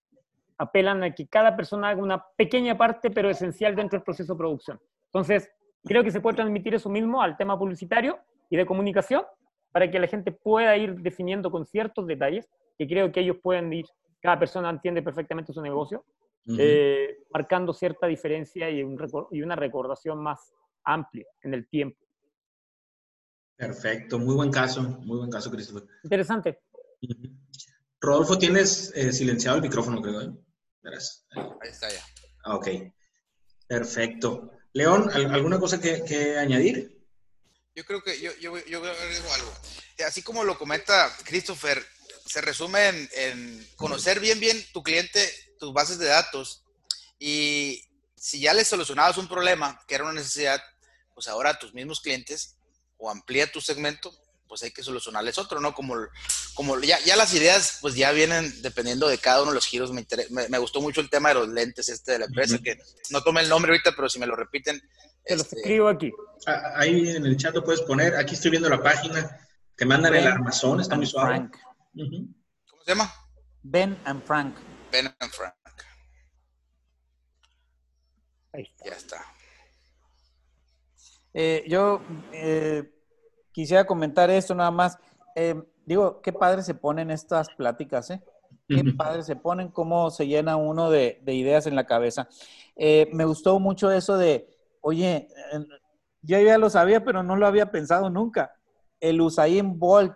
apelan 0.58 1.02
a 1.02 1.14
que 1.14 1.26
cada 1.26 1.56
persona 1.56 1.88
haga 1.88 2.02
una 2.02 2.24
pequeña 2.36 2.76
parte, 2.76 3.10
pero 3.10 3.30
esencial 3.30 3.74
dentro 3.74 3.98
del 3.98 4.04
proceso 4.04 4.34
de 4.34 4.38
producción. 4.38 4.80
Entonces, 5.06 5.50
creo 5.84 6.04
que 6.04 6.10
se 6.10 6.20
puede 6.20 6.36
transmitir 6.36 6.74
eso 6.74 6.88
mismo 6.88 7.22
al 7.22 7.36
tema 7.36 7.58
publicitario 7.58 8.18
y 8.50 8.56
de 8.56 8.66
comunicación, 8.66 9.24
para 9.72 9.90
que 9.90 9.98
la 9.98 10.06
gente 10.06 10.32
pueda 10.32 10.76
ir 10.76 10.96
definiendo 11.00 11.50
con 11.50 11.64
ciertos 11.64 12.06
detalles, 12.06 12.48
que 12.78 12.86
creo 12.86 13.10
que 13.10 13.20
ellos 13.20 13.38
pueden 13.42 13.72
ir, 13.72 13.86
cada 14.20 14.38
persona 14.38 14.68
entiende 14.70 15.02
perfectamente 15.02 15.52
su 15.52 15.62
negocio, 15.62 16.04
uh 16.46 16.52
-huh. 16.52 16.56
eh, 16.60 17.16
marcando 17.32 17.72
cierta 17.72 18.06
diferencia 18.06 18.68
y, 18.68 18.82
un, 18.82 18.98
y 19.30 19.42
una 19.42 19.56
recordación 19.56 20.22
más 20.22 20.52
amplia 20.84 21.26
en 21.42 21.54
el 21.54 21.66
tiempo. 21.68 21.98
Perfecto, 23.62 24.18
muy 24.18 24.34
buen 24.34 24.50
caso, 24.50 24.82
muy 24.82 25.18
buen 25.18 25.30
caso, 25.30 25.48
Christopher. 25.48 25.84
Interesante. 26.02 26.58
Rodolfo, 28.00 28.36
tienes 28.36 28.90
eh, 28.96 29.12
silenciado 29.12 29.58
el 29.58 29.62
micrófono, 29.62 30.02
creo. 30.02 30.20
¿eh? 30.20 30.32
Verás. 30.82 31.24
Ahí 31.30 31.70
está 31.70 31.88
ya. 31.88 32.04
Ok, 32.46 32.66
perfecto. 33.68 34.50
León, 34.72 35.08
¿alguna 35.12 35.60
cosa 35.60 35.80
que, 35.80 36.02
que 36.02 36.36
añadir? 36.38 37.06
Yo 37.76 37.84
creo 37.84 38.02
que 38.02 38.20
yo, 38.20 38.32
yo, 38.40 38.58
yo 38.66 38.78
agrego 38.78 39.32
algo. 39.32 39.52
Así 40.08 40.22
como 40.22 40.42
lo 40.42 40.58
comenta 40.58 41.16
Christopher, 41.22 41.80
se 42.26 42.40
resume 42.40 42.88
en, 42.88 43.08
en, 43.14 43.66
conocer 43.76 44.18
bien, 44.18 44.40
bien 44.40 44.60
tu 44.72 44.82
cliente, 44.82 45.24
tus 45.60 45.72
bases 45.72 46.00
de 46.00 46.06
datos. 46.06 46.64
Y 47.16 47.84
si 48.16 48.40
ya 48.40 48.54
le 48.54 48.64
solucionabas 48.64 49.18
un 49.18 49.28
problema, 49.28 49.80
que 49.86 49.94
era 49.94 50.02
una 50.02 50.14
necesidad, 50.14 50.60
pues 51.14 51.28
ahora 51.28 51.50
a 51.50 51.58
tus 51.60 51.72
mismos 51.74 52.00
clientes 52.00 52.56
o 53.02 53.10
amplía 53.10 53.50
tu 53.50 53.60
segmento, 53.60 54.14
pues 54.46 54.62
hay 54.62 54.70
que 54.70 54.82
solucionarles 54.82 55.38
otro, 55.38 55.60
¿no? 55.60 55.74
Como, 55.74 55.96
como 56.54 56.78
ya, 56.78 57.00
ya 57.00 57.16
las 57.16 57.34
ideas, 57.34 57.78
pues 57.80 57.94
ya 57.96 58.12
vienen 58.12 58.62
dependiendo 58.62 59.08
de 59.08 59.18
cada 59.18 59.42
uno 59.42 59.50
de 59.50 59.56
los 59.56 59.66
giros. 59.66 59.90
Me, 59.90 60.06
me, 60.30 60.48
me 60.48 60.58
gustó 60.58 60.80
mucho 60.80 61.00
el 61.00 61.10
tema 61.10 61.30
de 61.30 61.34
los 61.34 61.48
lentes 61.48 61.88
este 61.88 62.12
de 62.12 62.18
la 62.20 62.26
empresa, 62.26 62.54
uh 62.54 62.58
-huh. 62.58 62.62
que 62.62 62.78
no 63.10 63.22
tome 63.22 63.40
el 63.40 63.48
nombre 63.48 63.72
ahorita, 63.72 63.92
pero 63.96 64.08
si 64.08 64.20
me 64.20 64.26
lo 64.26 64.36
repiten, 64.36 64.80
te 65.24 65.36
lo 65.36 65.42
escribo 65.42 65.88
aquí. 65.88 66.12
Ah, 66.46 66.74
ahí 66.76 67.10
en 67.10 67.26
el 67.26 67.36
chat 67.36 67.54
lo 67.54 67.64
puedes 67.64 67.82
poner. 67.82 68.14
Aquí 68.14 68.34
estoy 68.34 68.52
viendo 68.52 68.68
la 68.68 68.80
página. 68.80 69.48
Te 69.74 69.84
mandan 69.84 70.12
ben 70.12 70.22
el 70.22 70.32
armazón, 70.32 70.80
está 70.80 70.94
muy 70.96 71.06
suave. 71.06 71.34
Frank. 71.36 71.56
Uh 71.94 72.02
-huh. 72.02 72.34
¿Cómo 72.70 72.82
se 72.84 72.90
llama? 72.92 73.12
Ben 73.62 73.98
and 74.04 74.24
Frank. 74.24 74.54
Ben 74.92 75.06
and 75.18 75.32
Frank. 75.32 75.54
Ahí 78.52 78.62
está. 78.62 78.84
Ya 78.84 78.96
está. 78.96 79.34
Eh, 81.34 81.64
yo 81.68 82.00
eh, 82.32 82.90
quisiera 83.52 83.84
comentar 83.84 84.30
esto 84.30 84.54
nada 84.54 84.70
más. 84.70 84.98
eh, 85.34 85.54
digo, 85.86 86.20
qué 86.20 86.32
padre 86.32 86.62
se 86.62 86.74
ponen 86.74 87.10
estas 87.10 87.48
pláticas, 87.50 88.10
¿eh? 88.10 88.22
Qué 88.68 88.84
padre 88.96 89.22
se 89.22 89.36
ponen, 89.36 89.68
cómo 89.68 90.10
se 90.10 90.26
llena 90.26 90.56
uno 90.56 90.90
de, 90.90 91.20
ideas 91.26 91.66
en 91.66 91.74
la 91.74 91.84
cabeza. 91.84 92.28
Eh, 92.76 93.08
me 93.12 93.24
gustó 93.24 93.58
mucho 93.58 93.90
eso 93.90 94.16
de, 94.16 94.48
oye, 94.80 95.28
yo 96.22 96.40
ya 96.40 96.56
lo 96.56 96.70
sabía, 96.70 97.04
pero 97.04 97.22
no 97.22 97.36
lo 97.36 97.46
había 97.46 97.70
pensado 97.70 98.08
nunca. 98.08 98.52
El 98.98 99.20
Usain 99.20 99.78
Bolt, 99.78 100.14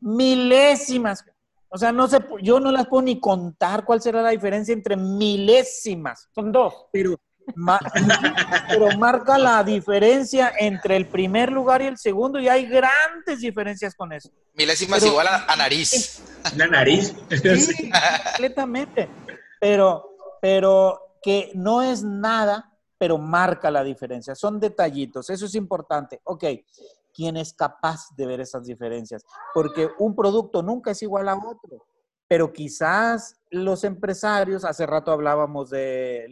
milésimas. 0.00 1.24
O 1.68 1.76
sea, 1.76 1.92
no 1.92 2.08
sé, 2.08 2.18
yo 2.40 2.60
no 2.60 2.72
las 2.72 2.86
puedo 2.86 3.02
ni 3.02 3.20
contar 3.20 3.84
cuál 3.84 4.00
será 4.00 4.22
la 4.22 4.30
diferencia 4.30 4.72
entre 4.72 4.96
milésimas. 4.96 6.28
Son 6.34 6.50
dos. 6.50 6.86
Pero 6.92 7.16
pero 8.68 8.98
marca 8.98 9.38
la 9.38 9.64
diferencia 9.64 10.52
entre 10.58 10.96
el 10.96 11.06
primer 11.06 11.50
lugar 11.50 11.82
y 11.82 11.86
el 11.86 11.98
segundo 11.98 12.38
y 12.38 12.48
hay 12.48 12.66
grandes 12.66 13.40
diferencias 13.40 13.94
con 13.94 14.12
eso. 14.12 14.30
Milésimas 14.54 15.04
igual 15.04 15.26
a, 15.28 15.56
nariz. 15.56 16.22
La 16.56 16.66
nariz. 16.66 17.14
Sí, 17.58 17.90
completamente. 18.32 19.08
Pero, 19.60 20.38
pero 20.40 21.18
que 21.22 21.50
no 21.54 21.82
es 21.82 22.02
nada, 22.02 22.72
pero 22.96 23.18
marca 23.18 23.70
la 23.70 23.82
diferencia. 23.82 24.34
Son 24.34 24.60
detallitos, 24.60 25.30
eso 25.30 25.46
es 25.46 25.54
importante. 25.54 26.20
Ok, 26.24 26.44
¿quién 27.14 27.36
es 27.36 27.52
capaz 27.52 28.14
de 28.16 28.26
ver 28.26 28.40
esas 28.40 28.64
diferencias? 28.64 29.24
Porque 29.54 29.88
un 29.98 30.14
producto 30.14 30.62
nunca 30.62 30.92
es 30.92 31.02
igual 31.02 31.28
a 31.28 31.36
otro 31.36 31.87
pero 32.28 32.52
quizás 32.52 33.40
los 33.50 33.82
empresarios, 33.84 34.64
hace 34.64 34.86
rato 34.86 35.10
hablábamos 35.10 35.70
de, 35.70 36.26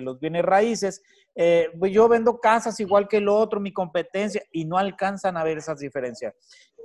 los 0.00 0.20
bienes 0.20 0.44
raíces, 0.44 1.02
eh, 1.34 1.68
pues 1.78 1.92
yo 1.92 2.08
vendo 2.08 2.40
casas 2.40 2.78
igual 2.78 3.08
que 3.08 3.16
el 3.16 3.28
otro, 3.28 3.60
mi 3.60 3.72
competencia, 3.72 4.42
y 4.52 4.64
no 4.64 4.78
alcanzan 4.78 5.36
a 5.36 5.42
ver 5.42 5.58
esas 5.58 5.80
diferencias. 5.80 6.34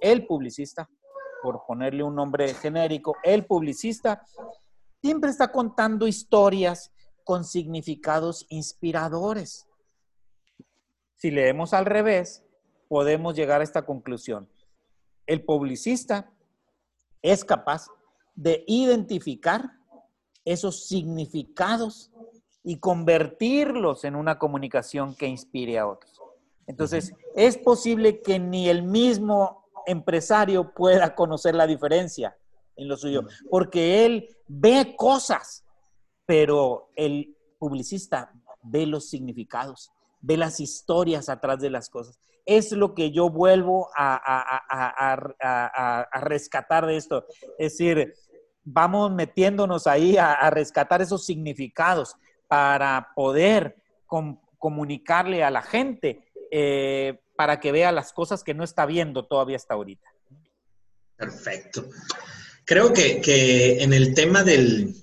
El 0.02 0.26
publicista, 0.26 0.90
por 1.44 1.64
ponerle 1.68 2.02
un 2.02 2.16
nombre 2.16 2.52
genérico, 2.56 3.16
el 3.24 3.46
publicista 3.46 4.26
siempre 5.02 5.30
está 5.30 5.52
contando 5.52 6.08
historias 6.08 6.92
con 7.24 7.46
significados 7.46 8.48
inspiradores. 8.50 9.68
Si 11.16 11.30
leemos 11.30 11.74
al 11.74 11.86
revés, 11.86 12.44
podemos 12.90 13.36
llegar 13.36 13.62
a 13.62 13.64
esta 13.64 13.86
conclusión. 13.86 14.50
El 15.28 15.46
publicista 15.46 16.32
es 17.22 17.46
capaz 17.46 17.88
de 18.36 18.64
identificar 18.68 19.72
esos 20.46 20.88
significados 20.88 22.12
y 22.64 22.78
convertirlos 22.78 24.04
en 24.04 24.16
una 24.16 24.38
comunicación 24.38 25.16
que 25.16 25.28
inspire 25.28 25.80
a 25.80 25.88
otros. 25.88 26.12
Entonces, 26.68 27.14
es 27.36 27.58
posible 27.58 28.22
que 28.22 28.40
ni 28.40 28.70
el 28.70 28.84
mismo 28.84 29.66
empresario 29.86 30.74
pueda 30.74 31.16
conocer 31.16 31.56
la 31.56 31.68
diferencia 31.68 32.38
en 32.76 32.88
lo 32.88 32.98
suyo, 32.98 33.24
porque 33.50 34.06
él 34.06 34.30
ve 34.48 34.96
cosas, 34.98 35.66
pero 36.26 36.90
el 36.96 37.36
publicista 37.60 38.32
ve 38.64 38.86
los 38.86 39.10
significados, 39.10 39.92
ve 40.22 40.38
las 40.38 40.60
historias 40.60 41.30
atrás 41.30 41.60
de 41.60 41.70
las 41.70 41.90
cosas. 41.90 42.20
Es 42.46 42.72
lo 42.72 42.94
que 42.94 43.12
yo 43.12 43.30
vuelvo 43.30 43.90
a, 43.96 45.18
rescatar 46.22 46.86
de 46.86 46.98
esto. 46.98 47.26
Es 47.58 47.74
decir, 47.74 48.14
vamos 48.64 49.12
metiéndonos 49.12 49.88
ahí 49.88 50.18
a, 50.18 50.50
rescatar 50.50 51.02
esos 51.02 51.26
significados 51.26 52.16
para 52.48 53.10
poder 53.16 53.78
comunicarle 54.58 55.44
a 55.44 55.52
la 55.52 55.62
gente 55.62 56.32
eh, 56.52 57.20
para 57.36 57.60
que 57.60 57.72
vea 57.72 57.92
las 57.92 58.14
cosas 58.14 58.44
que 58.44 58.54
no 58.54 58.64
está 58.64 58.86
viendo 58.86 59.26
todavía 59.26 59.56
hasta 59.56 59.74
ahorita. 59.74 60.08
Perfecto. 61.16 61.90
Creo 62.66 62.94
que, 62.94 63.82
en 63.82 63.94
el 63.94 64.14
tema 64.14 64.44
del, 64.44 64.96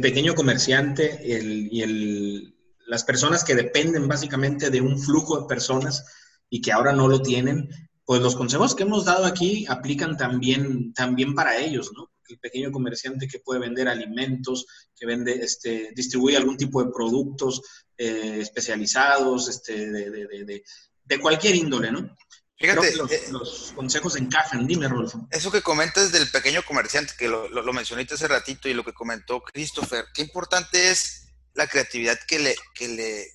pequeño 0.00 0.34
comerciante 0.34 1.20
y 1.24 2.52
las 2.86 3.04
personas 3.04 3.44
que 3.44 3.54
dependen 3.54 4.08
básicamente 4.08 4.70
de 4.70 4.80
un 4.80 4.98
flujo 4.98 5.40
de 5.40 5.48
personas 5.48 6.04
y 6.52 6.60
que 6.60 6.70
ahora 6.70 6.92
no 6.92 7.08
lo 7.08 7.22
tienen, 7.22 7.70
pues 8.04 8.20
los 8.20 8.36
consejos 8.36 8.74
que 8.74 8.82
hemos 8.82 9.06
dado 9.06 9.24
aquí 9.24 9.64
aplican 9.70 10.18
también, 10.18 10.92
también 10.92 11.34
para 11.34 11.56
ellos, 11.56 11.90
¿no? 11.96 12.10
el 12.28 12.38
pequeño 12.38 12.70
comerciante 12.70 13.26
que 13.26 13.38
puede 13.38 13.60
vender 13.60 13.88
alimentos, 13.88 14.66
que 14.94 15.06
vende, 15.06 15.32
este, 15.32 15.92
distribuye 15.94 16.36
algún 16.36 16.58
tipo 16.58 16.84
de 16.84 16.90
productos 16.90 17.62
eh, 17.96 18.38
especializados, 18.40 19.48
este, 19.48 19.90
de, 19.90 21.20
cualquier 21.20 21.54
índole, 21.54 21.90
¿no? 21.90 22.16
Fíjate, 22.58 22.88
eh, 22.88 23.22
los, 23.30 23.72
consejos 23.74 24.16
encajan. 24.16 24.66
Dime, 24.66 24.88
Rolfo. 24.88 25.26
Eso 25.30 25.50
que 25.50 25.62
comentas 25.62 26.12
del 26.12 26.30
pequeño 26.30 26.62
comerciante, 26.62 27.14
que 27.18 27.28
lo, 27.28 27.48
lo, 27.48 27.72
mencioné 27.72 28.06
hace 28.10 28.28
ratito 28.28 28.68
y 28.68 28.74
lo 28.74 28.84
que 28.84 28.92
comentó 28.92 29.42
Christopher, 29.42 30.06
qué 30.14 30.22
importante 30.22 30.90
es 30.90 31.28
la 31.54 31.66
creatividad 31.66 32.18
que 32.26 32.38
le, 32.38 32.54
que 32.74 32.88
le, 32.88 33.26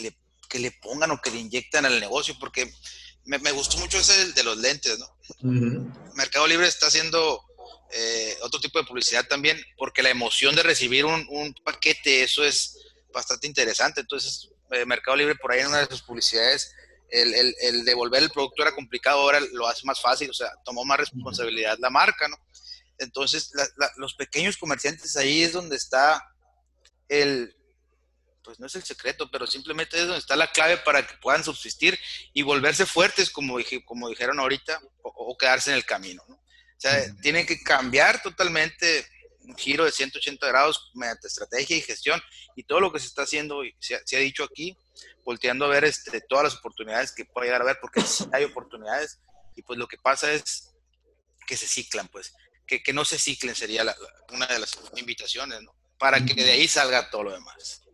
le, 0.00 0.16
que 0.48 0.58
le 0.58 0.70
pongan 0.70 1.10
o 1.10 1.20
que 1.20 1.30
le 1.30 1.38
inyectan 1.38 1.86
al 1.86 2.00
negocio, 2.00 2.36
porque 2.38 2.72
me, 3.24 3.52
gustó 3.52 3.78
mucho 3.78 3.98
ese 3.98 4.32
de 4.32 4.42
los 4.44 4.56
lentes, 4.58 4.98
¿no? 4.98 5.16
Mercado 6.14 6.46
Libre 6.46 6.68
está 6.68 6.86
haciendo 6.86 7.44
eh, 7.90 8.36
otro 8.42 8.60
tipo 8.60 8.78
de 8.78 8.86
publicidad 8.86 9.26
también, 9.26 9.60
porque 9.76 10.02
la 10.02 10.10
emoción 10.10 10.54
de 10.54 10.62
recibir 10.62 11.04
un, 11.04 11.54
paquete, 11.64 12.22
eso 12.22 12.44
es 12.44 12.78
bastante 13.12 13.46
interesante. 13.46 14.00
Entonces, 14.00 14.50
eh, 14.70 14.84
Mercado 14.86 15.16
Libre 15.16 15.34
por 15.36 15.52
ahí 15.52 15.60
en 15.60 15.68
una 15.68 15.78
de 15.78 15.86
sus 15.86 16.02
publicidades, 16.02 16.72
el, 17.08 17.84
devolver 17.84 18.22
el 18.22 18.30
producto 18.30 18.62
era 18.62 18.74
complicado, 18.74 19.20
ahora 19.20 19.40
lo 19.52 19.66
hace 19.68 19.84
más 19.84 20.00
fácil, 20.00 20.30
o 20.30 20.34
sea, 20.34 20.50
tomó 20.64 20.84
más 20.84 20.98
responsabilidad 20.98 21.78
la 21.78 21.90
marca, 21.90 22.28
¿no? 22.28 22.36
Entonces, 22.98 23.52
los 23.96 24.14
pequeños 24.14 24.56
comerciantes 24.56 25.16
ahí 25.16 25.42
es 25.42 25.52
donde 25.52 25.76
está 25.76 26.22
el, 27.08 27.55
pues 28.46 28.60
no 28.60 28.66
es 28.66 28.76
el 28.76 28.84
secreto, 28.84 29.28
pero 29.28 29.44
simplemente 29.46 29.98
es 29.98 30.04
donde 30.04 30.20
está 30.20 30.36
la 30.36 30.52
clave 30.52 30.76
para 30.78 31.04
que 31.04 31.16
puedan 31.16 31.42
subsistir 31.42 31.98
y 32.32 32.42
volverse 32.42 32.86
fuertes, 32.86 33.28
como, 33.28 33.58
como 33.84 34.08
dijeron 34.08 34.38
ahorita, 34.38 34.80
o, 35.02 35.08
o 35.08 35.36
quedarse 35.36 35.70
en 35.70 35.76
el 35.76 35.84
camino, 35.84 36.22
¿no? 36.28 36.36
O 36.36 36.80
sea, 36.80 37.04
tienen 37.20 37.44
que 37.44 37.60
cambiar 37.62 38.22
totalmente 38.22 39.06
un 39.40 39.56
giro 39.56 39.84
de 39.84 39.90
180 39.90 40.46
grados 40.46 40.90
mediante 40.94 41.26
estrategia 41.26 41.76
y 41.76 41.80
gestión 41.80 42.22
y 42.54 42.62
todo 42.62 42.80
lo 42.80 42.92
que 42.92 43.00
se 43.00 43.06
está 43.06 43.22
haciendo, 43.22 43.62
se 43.80 43.96
ha, 43.96 44.00
se 44.04 44.16
ha 44.16 44.20
dicho 44.20 44.44
aquí, 44.44 44.76
volteando 45.24 45.64
a 45.64 45.68
ver 45.68 45.84
este, 45.84 46.20
todas 46.20 46.44
las 46.44 46.54
oportunidades 46.54 47.12
que 47.12 47.24
puede 47.24 47.48
llegar 47.48 47.62
a 47.62 47.66
ver, 47.66 47.78
porque 47.80 48.00
sí 48.02 48.26
hay 48.32 48.44
oportunidades 48.44 49.18
y 49.56 49.62
pues 49.62 49.76
lo 49.78 49.88
que 49.88 49.98
pasa 49.98 50.32
es 50.32 50.74
que 51.46 51.56
se 51.56 51.66
ciclan, 51.66 52.06
pues, 52.08 52.32
que, 52.64 52.82
que 52.82 52.92
no 52.92 53.04
se 53.04 53.18
ciclen 53.18 53.56
sería 53.56 53.82
una 54.30 54.46
de 54.46 54.58
las 54.60 54.78
invitaciones, 54.96 55.62
¿no? 55.62 55.74
Para 55.98 56.24
que 56.24 56.34
de 56.34 56.52
ahí 56.52 56.68
salga 56.68 57.10
todo 57.10 57.24
lo 57.24 57.32
demás. 57.32 57.85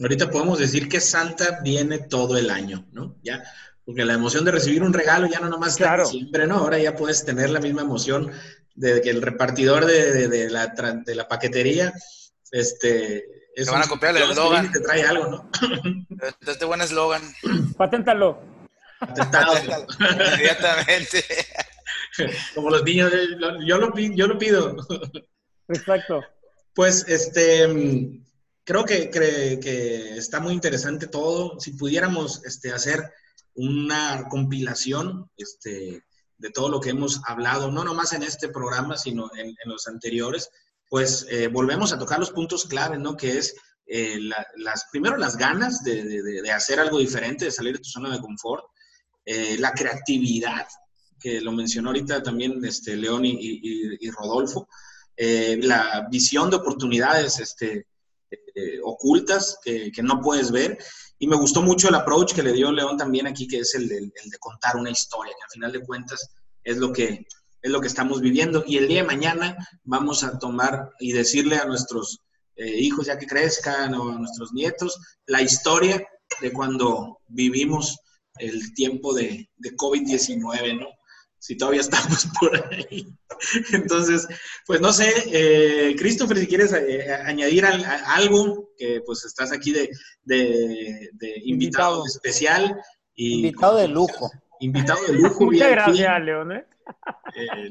Ahorita 0.00 0.30
podemos 0.30 0.58
decir 0.58 0.88
que 0.88 1.00
Santa 1.00 1.60
viene 1.62 1.98
todo 1.98 2.36
el 2.36 2.50
año, 2.50 2.86
¿no? 2.92 3.16
Ya 3.22 3.42
porque 3.90 4.04
la 4.04 4.14
emoción 4.14 4.44
de 4.44 4.52
recibir 4.52 4.84
un 4.84 4.92
regalo 4.92 5.26
ya 5.26 5.40
no 5.40 5.48
nomás 5.48 5.72
está 5.72 6.04
siempre, 6.04 6.46
¿no? 6.46 6.58
Ahora 6.58 6.78
ya 6.78 6.94
puedes 6.94 7.24
tener 7.24 7.50
la 7.50 7.58
misma 7.58 7.82
emoción 7.82 8.30
de 8.76 9.00
que 9.00 9.10
el 9.10 9.20
repartidor 9.20 9.84
de, 9.84 10.48
la, 10.48 10.68
de 10.68 11.14
la, 11.16 11.26
paquetería, 11.26 11.92
este... 12.52 13.24
Es 13.52 13.66
te 13.66 13.72
van 13.72 13.82
a 13.82 13.88
copiar 13.88 14.16
el 14.16 14.30
eslogan. 14.30 14.70
Te 14.70 14.78
trae 14.78 15.02
algo, 15.02 15.26
¿no? 15.26 15.50
Este 16.46 16.64
buen 16.64 16.80
eslogan. 16.82 17.20
Paténtalo. 17.76 18.40
Patentado. 19.00 19.54
Inmediatamente. 19.98 21.24
Como 22.54 22.70
los 22.70 22.84
niños, 22.84 23.10
yo 23.66 23.78
lo, 23.78 23.98
yo 23.98 24.26
lo 24.28 24.38
pido. 24.38 24.76
Exacto. 25.66 26.22
Pues, 26.74 27.04
este, 27.08 27.66
creo 28.64 28.84
que, 28.84 29.10
que, 29.10 29.58
que, 29.60 30.16
está 30.16 30.40
muy 30.40 30.52
interesante 30.52 31.06
todo. 31.06 31.58
Si 31.60 31.72
pudiéramos 31.72 32.44
este, 32.44 32.72
hacer 32.72 33.12
una 33.54 34.26
compilación 34.28 35.30
este, 35.36 36.04
de 36.38 36.50
todo 36.50 36.68
lo 36.68 36.80
que 36.80 36.90
hemos 36.90 37.20
hablado, 37.26 37.70
no 37.70 37.84
nomás 37.84 38.12
en 38.12 38.22
este 38.22 38.48
programa, 38.48 38.96
sino 38.96 39.30
en, 39.36 39.54
los 39.66 39.86
anteriores, 39.86 40.48
pues 40.88 41.26
eh, 41.28 41.48
volvemos 41.48 41.92
a 41.92 41.98
tocar 41.98 42.18
los 42.18 42.30
puntos 42.30 42.64
clave, 42.64 42.98
¿no? 42.98 43.16
Que 43.16 43.38
es 43.38 43.54
eh, 43.86 44.18
las, 44.56 44.86
primero 44.90 45.16
las 45.16 45.36
ganas 45.36 45.84
de, 45.84 46.50
hacer 46.52 46.80
algo 46.80 46.98
diferente, 46.98 47.44
de 47.44 47.50
salir 47.50 47.74
de 47.74 47.82
tu 47.82 47.90
zona 47.90 48.12
de 48.12 48.20
confort, 48.20 48.64
eh, 49.24 49.56
la 49.58 49.72
creatividad, 49.72 50.66
que 51.20 51.40
lo 51.40 51.52
mencionó 51.52 51.90
ahorita 51.90 52.22
también 52.22 52.64
este, 52.64 52.96
León 52.96 53.22
y, 53.24 54.10
Rodolfo, 54.10 54.68
la 55.18 56.08
visión 56.10 56.48
de 56.48 56.56
oportunidades 56.56 57.38
este, 57.40 57.86
ocultas 58.84 59.58
que, 59.64 59.90
que, 59.92 60.02
no 60.02 60.20
puedes 60.20 60.50
ver 60.50 60.78
y 61.22 61.26
me 61.26 61.36
gustó 61.36 61.62
mucho 61.62 61.88
el 61.88 61.94
approach 61.94 62.32
que 62.32 62.42
le 62.42 62.54
dio 62.54 62.72
León 62.72 62.96
también 62.96 63.26
aquí, 63.26 63.46
que 63.46 63.58
es 63.58 63.74
el 63.74 63.88
de, 63.88 64.10
contar 64.40 64.76
una 64.76 64.90
historia, 64.90 65.34
que 65.36 65.44
al 65.44 65.50
final 65.50 65.72
de 65.72 65.84
cuentas 65.84 66.30
es 66.64 66.78
lo 66.78 66.92
que 66.92 67.26
es 67.62 67.70
lo 67.70 67.78
que 67.82 67.88
estamos 67.88 68.22
viviendo. 68.22 68.64
Y 68.66 68.78
el 68.78 68.88
día 68.88 69.02
de 69.02 69.06
mañana 69.06 69.54
vamos 69.84 70.24
a 70.24 70.38
tomar 70.38 70.92
y 70.98 71.12
decirle 71.12 71.56
a 71.56 71.66
nuestros 71.66 72.20
eh, 72.56 72.74
hijos 72.80 73.04
ya 73.04 73.18
que 73.18 73.26
crezcan 73.26 73.92
o 73.92 74.12
a 74.12 74.18
nuestros 74.18 74.54
nietos 74.54 74.98
la 75.26 75.42
historia 75.42 76.02
de 76.40 76.52
cuando 76.54 77.18
vivimos 77.28 77.98
el 78.38 78.72
tiempo 78.72 79.12
de, 79.12 79.50
de 79.58 79.76
COVID-19, 79.76 80.80
¿no? 80.80 80.86
Si 81.40 81.56
todavía 81.56 81.80
estamos 81.80 82.28
por 82.40 82.54
ahí. 82.70 83.08
Entonces, 83.72 84.28
pues 84.66 84.80
no 84.80 84.92
sé, 84.92 85.12
eh, 85.26 85.96
Christopher, 85.96 86.38
si 86.38 86.46
quieres 86.46 86.72
eh, 86.72 87.12
añadir 87.24 87.64
algo, 87.64 88.70
que 88.76 89.00
pues 89.04 89.24
estás 89.24 89.50
aquí 89.50 89.72
de, 89.72 91.10
invitado, 91.44 92.06
especial. 92.06 92.80
Y, 93.14 93.46
invitado 93.46 93.78
de 93.78 93.88
lujo. 93.88 94.30
Invitado 94.60 95.02
de 95.06 95.14
lujo. 95.14 95.46
Muchas 95.46 95.70
gracias, 95.70 96.22
León. 96.22 96.52
¿eh? 96.52 96.66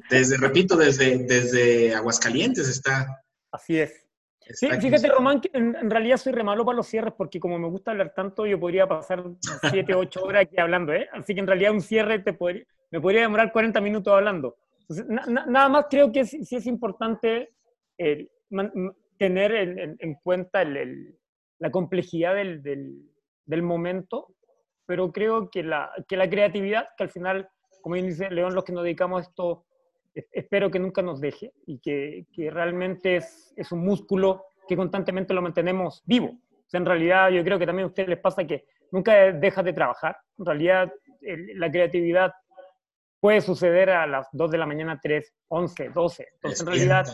desde, 0.09 0.37
repito, 0.37 0.75
desde, 0.75 1.19
desde 1.19 1.93
Aguascalientes 1.93 2.67
está. 2.67 3.23
Así 3.51 3.77
es. 3.77 4.08
Sí, 4.51 4.67
fíjate, 4.67 5.07
Román, 5.09 5.41
que 5.41 5.49
en, 5.53 5.89
realidad 5.89 6.17
soy 6.17 6.33
re 6.33 6.43
malo 6.43 6.65
para 6.65 6.77
los 6.77 6.87
cierres 6.87 7.13
porque 7.15 7.39
como 7.39 7.59
me 7.59 7.67
gusta 7.67 7.91
hablar 7.91 8.13
tanto, 8.15 8.45
yo 8.47 8.59
podría 8.59 8.87
pasar 8.87 9.23
7, 9.69 9.93
8 9.93 10.21
horas 10.23 10.43
aquí 10.43 10.59
hablando, 10.59 10.93
¿eh? 10.93 11.07
Así 11.13 11.33
que 11.33 11.39
en 11.39 11.47
realidad 11.47 11.71
un 11.71 11.81
cierre 11.81 12.19
te 12.19 12.33
podría, 12.33 12.65
me 12.89 12.99
podría 12.99 13.21
demorar 13.21 13.51
40 13.51 13.79
minutos 13.81 14.11
hablando. 14.11 14.57
nada 15.07 15.69
más 15.69 15.85
creo 15.89 16.11
que 16.11 16.25
sí, 16.25 16.41
es 16.49 16.65
importante 16.65 17.53
tener 19.17 19.51
en, 19.99 20.15
cuenta 20.23 20.63
la 20.63 21.71
complejidad 21.71 22.33
del, 22.35 22.63
del, 22.63 23.61
momento, 23.61 24.33
pero 24.85 25.11
creo 25.11 25.49
que 25.51 25.61
la, 25.61 25.91
que 26.07 26.17
la 26.17 26.29
creatividad, 26.29 26.87
que 26.97 27.03
al 27.03 27.11
final, 27.11 27.49
como 27.81 27.95
dice 27.95 28.31
León, 28.31 28.55
los 28.55 28.63
que 28.63 28.73
nos 28.73 28.83
dedicamos 28.83 29.19
a 29.19 29.29
esto 29.29 29.65
espero 30.13 30.69
que 30.69 30.79
nunca 30.79 31.01
nos 31.01 31.21
deje 31.21 31.53
y 31.65 31.79
que, 31.79 32.25
que 32.31 32.49
realmente 32.49 33.17
es, 33.17 33.53
es, 33.55 33.71
un 33.71 33.85
músculo 33.85 34.45
que 34.67 34.75
constantemente 34.75 35.33
lo 35.33 35.41
mantenemos 35.41 36.03
vivo. 36.05 36.27
O 36.27 36.69
sea, 36.69 36.79
en 36.79 36.85
realidad 36.85 37.29
yo 37.29 37.43
creo 37.43 37.57
que 37.57 37.65
también 37.65 37.85
a 37.85 37.87
ustedes 37.87 38.09
les 38.09 38.19
pasa 38.19 38.45
que 38.45 38.65
nunca 38.91 39.31
dejas 39.31 39.65
de 39.65 39.73
trabajar. 39.73 40.17
En 40.37 40.45
realidad 40.45 40.93
la 41.21 41.71
creatividad 41.71 42.31
puede 43.19 43.41
suceder 43.41 43.89
a 43.89 44.07
las 44.07 44.27
2 44.31 44.51
de 44.51 44.57
la 44.57 44.65
mañana, 44.65 44.99
3, 45.01 45.33
11, 45.47 45.89
12. 45.89 46.27
Entonces 46.35 46.61
en 46.61 46.67
realidad 46.67 47.07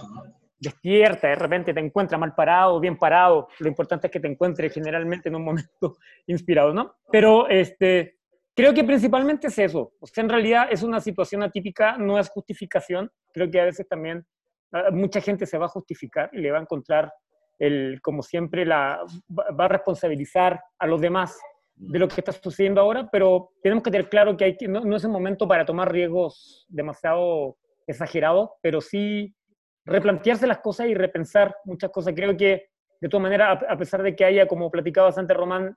despierta, 0.58 1.28
de 1.28 1.36
repente 1.36 1.74
te 1.74 1.80
encuentras 1.80 2.20
mal 2.20 2.34
parado, 2.34 2.80
bien 2.80 2.98
parado. 2.98 3.48
Lo 3.60 3.68
importante 3.68 4.08
es 4.08 4.14
que 4.14 4.20
te 4.20 4.28
encuentres 4.28 4.74
generalmente 4.74 5.30
en 5.30 5.36
un 5.36 5.44
momento 5.44 5.98
inspirado, 6.28 6.74
¿no? 6.74 6.96
Pero 7.12 7.48
este, 7.48 8.15
Creo 8.56 8.74
que 8.74 8.86
principalmente 8.86 9.48
es 9.48 9.60
eso. 9.60 9.92
O 10.00 10.08
sea, 10.08 10.24
en 10.24 10.30
realidad 10.30 10.68
es 10.72 10.82
una 10.82 11.02
situación 11.02 11.44
atípica, 11.44 11.98
no 11.98 12.18
es 12.18 12.30
justificación. 12.30 13.12
Creo 13.34 13.52
que 13.52 13.60
a 13.60 13.66
veces 13.66 13.86
también 13.88 14.26
ah, 14.72 14.92
mucha 14.92 15.20
gente 15.20 15.46
se 15.46 15.58
va 15.58 15.66
a 15.66 15.70
justificar 15.70 16.30
y 16.32 16.38
le 16.40 16.52
va 16.52 16.60
a 16.60 16.62
encontrar, 16.62 17.12
el, 17.60 18.00
como 18.02 18.24
siempre, 18.24 18.66
la, 18.66 19.02
va 19.38 19.66
a 19.66 19.68
responsabilizar 19.68 20.64
a 20.80 20.88
los 20.88 21.02
demás 21.02 21.38
de 21.76 22.00
lo 22.00 22.08
que 22.08 22.22
está 22.22 22.32
sucediendo 22.32 22.80
ahora, 22.80 23.10
pero 23.12 23.52
tenemos 23.62 23.84
que 23.84 23.92
tener 23.92 24.08
claro 24.08 24.38
que, 24.38 24.46
hay 24.46 24.56
que 24.56 24.70
no, 24.70 24.96
es 24.96 25.04
el 25.04 25.10
momento 25.10 25.46
para 25.46 25.66
tomar 25.66 25.92
riesgos 25.92 26.66
demasiado 26.70 27.58
exagerados, 27.86 28.52
pero 28.62 28.80
sí 28.80 29.36
replantearse 29.84 30.48
las 30.48 30.60
cosas 30.60 30.88
y 30.88 30.94
repensar 30.94 31.54
muchas 31.66 31.92
cosas. 31.92 32.14
Creo 32.16 32.38
que, 32.38 32.70
de 33.02 33.10
todas 33.10 33.24
maneras, 33.24 33.62
a, 33.68 33.74
a 33.74 33.78
pesar 33.78 34.02
de 34.02 34.16
que 34.16 34.24
haya, 34.24 34.48
como 34.48 34.72
platicaba 34.72 35.14
antes 35.14 35.36
Román, 35.36 35.76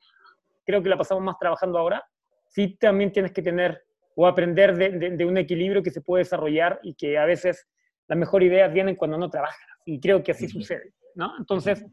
creo 0.64 0.81
que 0.81 0.89
la 0.89 0.97
pasamos 0.97 1.24
más 1.24 1.37
trabajando 1.41 1.76
ahora, 1.79 2.05
sí 2.49 2.76
también 2.78 3.12
tienes 3.12 3.32
que 3.32 3.42
tener 3.42 3.82
o 4.20 4.26
aprender 4.26 4.76
de, 4.76 5.24
un 5.24 5.38
equilibrio 5.38 5.80
que 5.80 5.92
se 5.92 6.01
puede 6.01 6.24
desarrollar 6.24 6.80
y 6.82 6.94
que 6.94 7.16
a 7.18 7.24
veces 7.24 7.68
las 8.09 8.18
mejores 8.18 8.49
ideas 8.49 8.72
vienen 8.72 8.96
cuando 8.96 9.16
no 9.16 9.30
trabajas. 9.30 9.64
Y 9.84 10.01
creo 10.01 10.24
que 10.24 10.32
así 10.32 10.49
sucede, 10.49 10.92
¿no? 11.14 11.38
Entonces, 11.38 11.86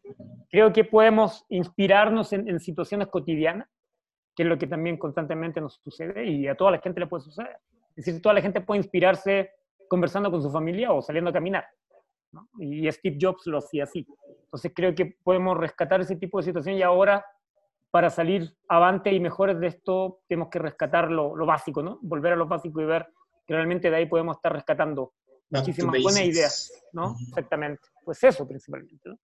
creo 0.49 0.73
que 0.73 0.85
podemos 0.85 1.45
inspirarnos 1.49 2.33
en, 2.33 2.59
situaciones 2.59 3.09
cotidianas, 3.09 3.69
que 4.35 4.41
es 4.41 4.49
lo 4.49 4.57
que 4.57 4.65
también 4.65 4.97
constantemente 4.97 5.61
nos 5.61 5.75
sucede 5.75 6.25
y 6.25 6.47
a 6.47 6.55
toda 6.55 6.71
la 6.71 6.79
gente 6.79 6.99
le 6.99 7.05
puede 7.05 7.23
suceder. 7.23 7.57
Es 7.95 8.05
decir, 8.05 8.19
toda 8.21 8.33
la 8.33 8.41
gente 8.41 8.59
puede 8.59 8.79
inspirarse 8.79 9.51
conversando 9.87 10.31
con 10.31 10.41
su 10.41 10.49
familia 10.49 10.91
o 10.93 11.03
saliendo 11.03 11.29
a 11.29 11.33
caminar. 11.33 11.65
¿no? 12.31 12.49
Y 12.57 12.91
Steve 12.91 13.17
Jobs 13.21 13.45
lo 13.45 13.59
hacía 13.59 13.83
así. 13.83 14.05
Entonces 14.45 14.71
creo 14.75 14.95
que 14.95 15.15
podemos 15.23 15.57
rescatar 15.57 16.01
ese 16.01 16.15
tipo 16.15 16.39
de 16.39 16.45
situación 16.45 16.75
y 16.75 16.81
ahora 16.81 17.23
para 17.95 18.09
salir 18.09 18.53
avante 18.67 19.09
y 19.13 19.21
mejores 19.21 19.57
de 19.57 19.67
esto, 19.67 20.19
tenemos 20.27 20.49
que 20.49 20.59
rescatar 20.59 21.09
lo, 21.09 21.33
básico, 21.45 21.81
¿no? 21.81 21.97
Volver 22.01 22.33
a 22.33 22.35
lo 22.35 22.45
básico 22.45 22.81
y 22.81 22.85
ver 22.85 23.07
que 23.47 23.53
realmente 23.53 23.89
de 23.89 23.95
ahí 23.95 24.05
podemos 24.05 24.35
estar 24.35 24.51
rescatando 24.51 25.13
muchísimas 25.49 26.03
buenas 26.03 26.25
ideas, 26.25 26.73
¿no? 26.91 27.15
Exactamente. 27.29 27.83
Pues 28.03 28.21
eso 28.21 28.45
principalmente, 28.45 28.99
¿no? 29.07 29.17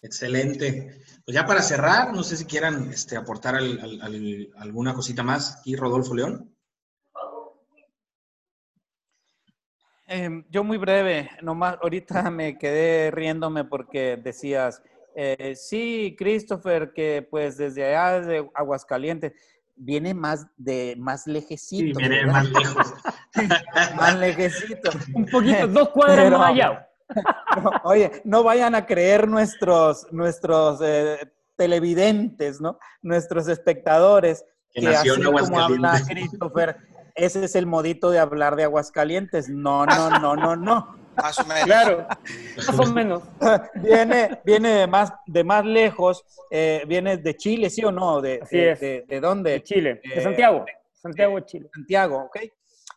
Excelente. 0.00 1.02
Pues 1.22 1.34
ya 1.34 1.44
para 1.44 1.60
cerrar, 1.60 2.14
no 2.14 2.22
sé 2.22 2.38
si 2.38 2.46
quieran 2.46 2.88
este, 2.88 3.14
aportar 3.14 3.56
alguna 3.56 4.94
cosita 4.94 5.22
más 5.22 5.58
aquí, 5.58 5.76
Rodolfo 5.76 6.14
León. 6.14 6.56
Em, 10.06 10.46
yo 10.48 10.64
muy 10.64 10.78
breve, 10.78 11.28
nomás 11.42 11.76
ahorita 11.82 12.30
me 12.30 12.56
quedé 12.56 13.10
riéndome 13.10 13.64
porque 13.64 14.16
decías, 14.16 14.82
eh, 15.18 15.56
sí, 15.56 16.14
Christopher, 16.18 16.92
que 16.92 17.26
pues 17.30 17.56
desde 17.56 17.86
allá, 17.86 18.20
de 18.20 18.50
Aguascalientes, 18.54 19.32
viene 19.74 20.12
más 20.12 20.46
de 20.58 20.94
más 20.98 21.26
lejecito. 21.26 21.98
Sí, 21.98 22.06
viene 22.06 22.26
más 22.26 22.50
lejos. 22.50 22.94
más 23.96 24.18
lejecito. 24.18 24.90
Un 25.14 25.24
poquito, 25.24 25.66
dos 25.68 25.88
cuadras 25.88 26.30
más 26.30 26.50
allá. 26.50 26.88
oye, 27.84 28.20
no 28.24 28.42
vayan 28.42 28.74
a 28.74 28.84
creer 28.84 29.26
nuestros, 29.26 30.06
nuestros 30.12 30.80
eh, 30.82 31.32
televidentes, 31.56 32.60
¿no? 32.60 32.78
Nuestros 33.00 33.48
espectadores. 33.48 34.44
Que, 34.70 34.88
así 34.88 35.08
como 35.22 35.58
habla 35.58 35.98
Christopher, 36.06 36.76
ese 37.14 37.42
es 37.42 37.56
el 37.56 37.64
modito 37.64 38.10
de 38.10 38.18
hablar 38.18 38.54
de 38.56 38.64
Aguascalientes. 38.64 39.48
No, 39.48 39.86
no, 39.86 40.10
no, 40.20 40.36
no, 40.36 40.56
no. 40.56 41.05
Más 41.16 41.38
o 41.38 41.44
menos. 41.46 41.64
Claro, 41.64 42.06
más 42.56 42.78
o 42.78 42.92
menos. 42.92 43.22
viene, 43.74 44.40
viene 44.44 44.68
de 44.70 44.86
más, 44.86 45.12
de 45.26 45.44
más 45.44 45.64
lejos, 45.64 46.24
eh, 46.50 46.84
viene 46.86 47.16
de 47.16 47.36
Chile, 47.36 47.70
¿sí 47.70 47.84
o 47.84 47.90
no? 47.90 48.20
De, 48.20 48.40
de, 49.08 49.20
dónde? 49.20 49.52
De 49.52 49.62
Chile, 49.62 50.00
de 50.02 50.20
Santiago. 50.20 50.64
Santiago, 50.92 51.40
Chile. 51.40 51.68
Santiago, 51.72 52.24
ok. 52.24 52.38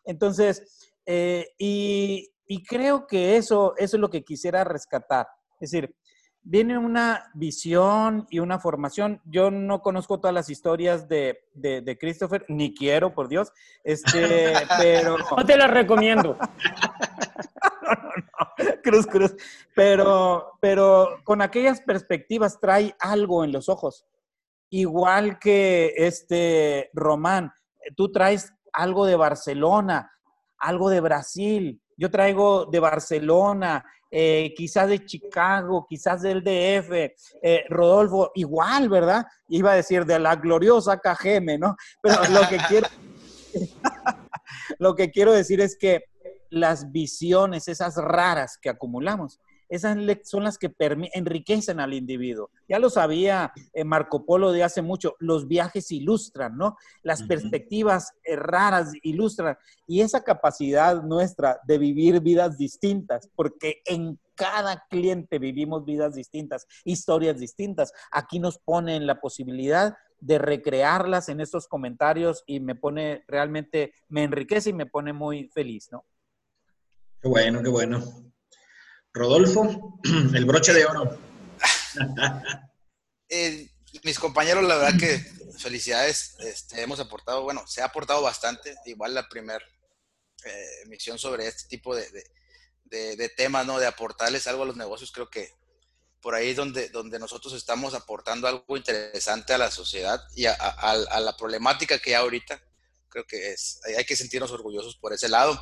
Entonces, 0.05 0.91
eh, 1.05 1.47
y, 1.57 2.29
y, 2.47 2.63
creo 2.63 3.07
que 3.07 3.37
eso, 3.37 3.73
eso 3.77 3.97
es 3.97 4.01
lo 4.01 4.09
que 4.09 4.23
quisiera 4.23 4.63
rescatar. 4.63 5.27
Es 5.59 5.71
decir, 5.71 5.93
viene 6.41 6.77
una 6.77 7.29
visión 7.33 8.25
y 8.29 8.39
una 8.39 8.59
formación. 8.59 9.21
Yo 9.25 9.51
no 9.51 9.81
conozco 9.81 10.19
todas 10.19 10.33
las 10.33 10.49
historias 10.49 11.07
de, 11.07 11.39
de, 11.53 11.97
Christopher, 11.99 12.45
ni 12.47 12.73
quiero, 12.73 13.13
por 13.13 13.27
Dios, 13.27 13.51
este, 13.83 14.53
pero... 14.79 15.17
No 15.35 15.45
te 15.45 15.57
las 15.57 15.69
recomiendo. 15.69 16.37
cruz, 18.83 19.07
cruz. 19.07 19.35
Pero, 19.75 20.53
pero 20.61 21.19
con 21.23 21.41
aquellas 21.41 21.81
perspectivas 21.81 22.59
trae 22.59 22.95
algo 22.99 23.43
en 23.43 23.51
los 23.51 23.69
ojos. 23.69 24.05
Igual 24.69 25.39
que 25.39 25.93
este 25.97 26.89
Román, 26.93 27.51
tú 27.95 28.11
traes 28.11 28.53
algo 28.71 29.05
de 29.05 29.15
Barcelona, 29.15 30.11
algo 30.59 30.89
de 30.89 31.01
Brasil, 31.01 31.81
yo 31.97 32.09
traigo 32.09 32.65
de 32.65 32.79
Barcelona, 32.79 33.83
eh, 34.11 34.53
quizás 34.55 34.89
de 34.89 35.05
Chicago, 35.05 35.85
quizás 35.87 36.21
del 36.21 36.43
DF, 36.43 37.13
eh, 37.43 37.63
Rodolfo, 37.69 38.31
igual, 38.35 38.89
¿verdad? 38.89 39.25
Iba 39.49 39.73
a 39.73 39.75
decir 39.75 40.05
de 40.05 40.17
la 40.17 40.35
gloriosa 40.35 40.97
KGM, 40.97 41.59
¿no? 41.59 41.75
Pero 42.01 42.15
lo 42.31 42.47
que 42.47 42.57
quiero, 42.67 42.87
lo 44.79 44.95
que 44.95 45.11
quiero 45.11 45.31
decir 45.31 45.61
es 45.61 45.77
que 45.77 46.05
las 46.49 46.91
visiones, 46.91 47.67
esas 47.67 47.95
raras 47.95 48.57
que 48.61 48.69
acumulamos, 48.69 49.39
esas 49.69 49.95
son 50.23 50.43
las 50.43 50.57
que 50.57 50.73
enriquecen 51.13 51.79
al 51.79 51.93
individuo. 51.93 52.49
Ya 52.67 52.79
lo 52.79 52.89
sabía 52.89 53.53
eh, 53.73 53.83
Marco 53.83 54.25
Polo 54.25 54.51
de 54.51 54.63
hace 54.63 54.81
mucho, 54.81 55.15
los 55.19 55.47
viajes 55.47 55.91
ilustran, 55.91 56.57
¿no? 56.57 56.75
Las 57.03 57.21
perspectivas 57.21 58.13
eh, 58.23 58.35
raras 58.35 58.91
ilustran. 59.03 59.57
Y 59.85 60.01
esa 60.01 60.23
capacidad 60.23 61.03
nuestra 61.03 61.59
de 61.67 61.77
vivir 61.77 62.19
vidas 62.19 62.57
distintas, 62.57 63.29
porque 63.35 63.81
en 63.85 64.19
cada 64.33 64.85
cliente 64.89 65.37
vivimos 65.37 65.85
vidas 65.85 66.15
distintas, 66.15 66.65
historias 66.83 67.39
distintas, 67.39 67.93
aquí 68.11 68.39
nos 68.39 68.57
pone 68.57 68.95
en 68.95 69.05
la 69.05 69.21
posibilidad 69.21 69.95
de 70.19 70.39
recrearlas 70.39 71.29
en 71.29 71.41
estos 71.41 71.67
comentarios 71.67 72.43
y 72.47 72.59
me 72.59 72.75
pone 72.75 73.23
realmente, 73.27 73.93
me 74.07 74.23
enriquece 74.23 74.71
y 74.71 74.73
me 74.73 74.87
pone 74.87 75.13
muy 75.13 75.49
feliz, 75.49 75.89
¿no? 75.91 76.05
Qué 77.21 77.27
bueno, 77.27 77.61
qué 77.61 77.69
bueno. 77.69 78.31
Rodolfo, 79.13 79.99
el 80.33 80.45
broche 80.45 80.73
de 80.73 80.85
oro. 80.85 81.17
Eh, 83.31 83.69
mis 84.05 84.17
compañeros, 84.17 84.63
la 84.63 84.75
verdad 84.75 84.99
que 84.99 85.19
felicidades, 85.59 86.35
este, 86.39 86.81
hemos 86.81 86.99
aportado, 86.99 87.43
bueno, 87.43 87.63
se 87.67 87.79
ha 87.83 87.85
aportado 87.85 88.23
bastante, 88.23 88.75
igual 88.85 89.13
la 89.13 89.29
primera 89.29 89.63
eh, 90.45 90.81
emisión 90.85 91.19
sobre 91.19 91.45
este 91.45 91.67
tipo 91.67 91.95
de, 91.95 92.09
temas, 93.37 93.67
¿no? 93.67 93.77
De 93.77 93.85
aportarles 93.85 94.47
algo 94.47 94.63
a 94.63 94.65
los 94.65 94.77
negocios, 94.77 95.11
creo 95.11 95.29
que 95.29 95.53
por 96.23 96.33
ahí 96.33 96.55
donde, 96.55 96.89
donde 96.89 97.19
nosotros 97.19 97.53
estamos 97.53 97.93
aportando 97.93 98.47
algo 98.47 98.75
interesante 98.75 99.53
a 99.53 99.59
la 99.59 99.69
sociedad 99.69 100.19
y 100.35 100.47
a, 100.47 100.53
a 100.53 101.19
la 101.19 101.37
problemática 101.37 101.99
que 101.99 102.15
hay 102.15 102.23
ahorita 102.23 102.59
Creo 103.09 103.25
que 103.25 103.51
es, 103.51 103.81
hay 103.97 104.05
que 104.05 104.15
sentirnos 104.15 104.51
orgullosos 104.51 104.95
por 104.95 105.13
ese 105.13 105.27
lado. 105.27 105.59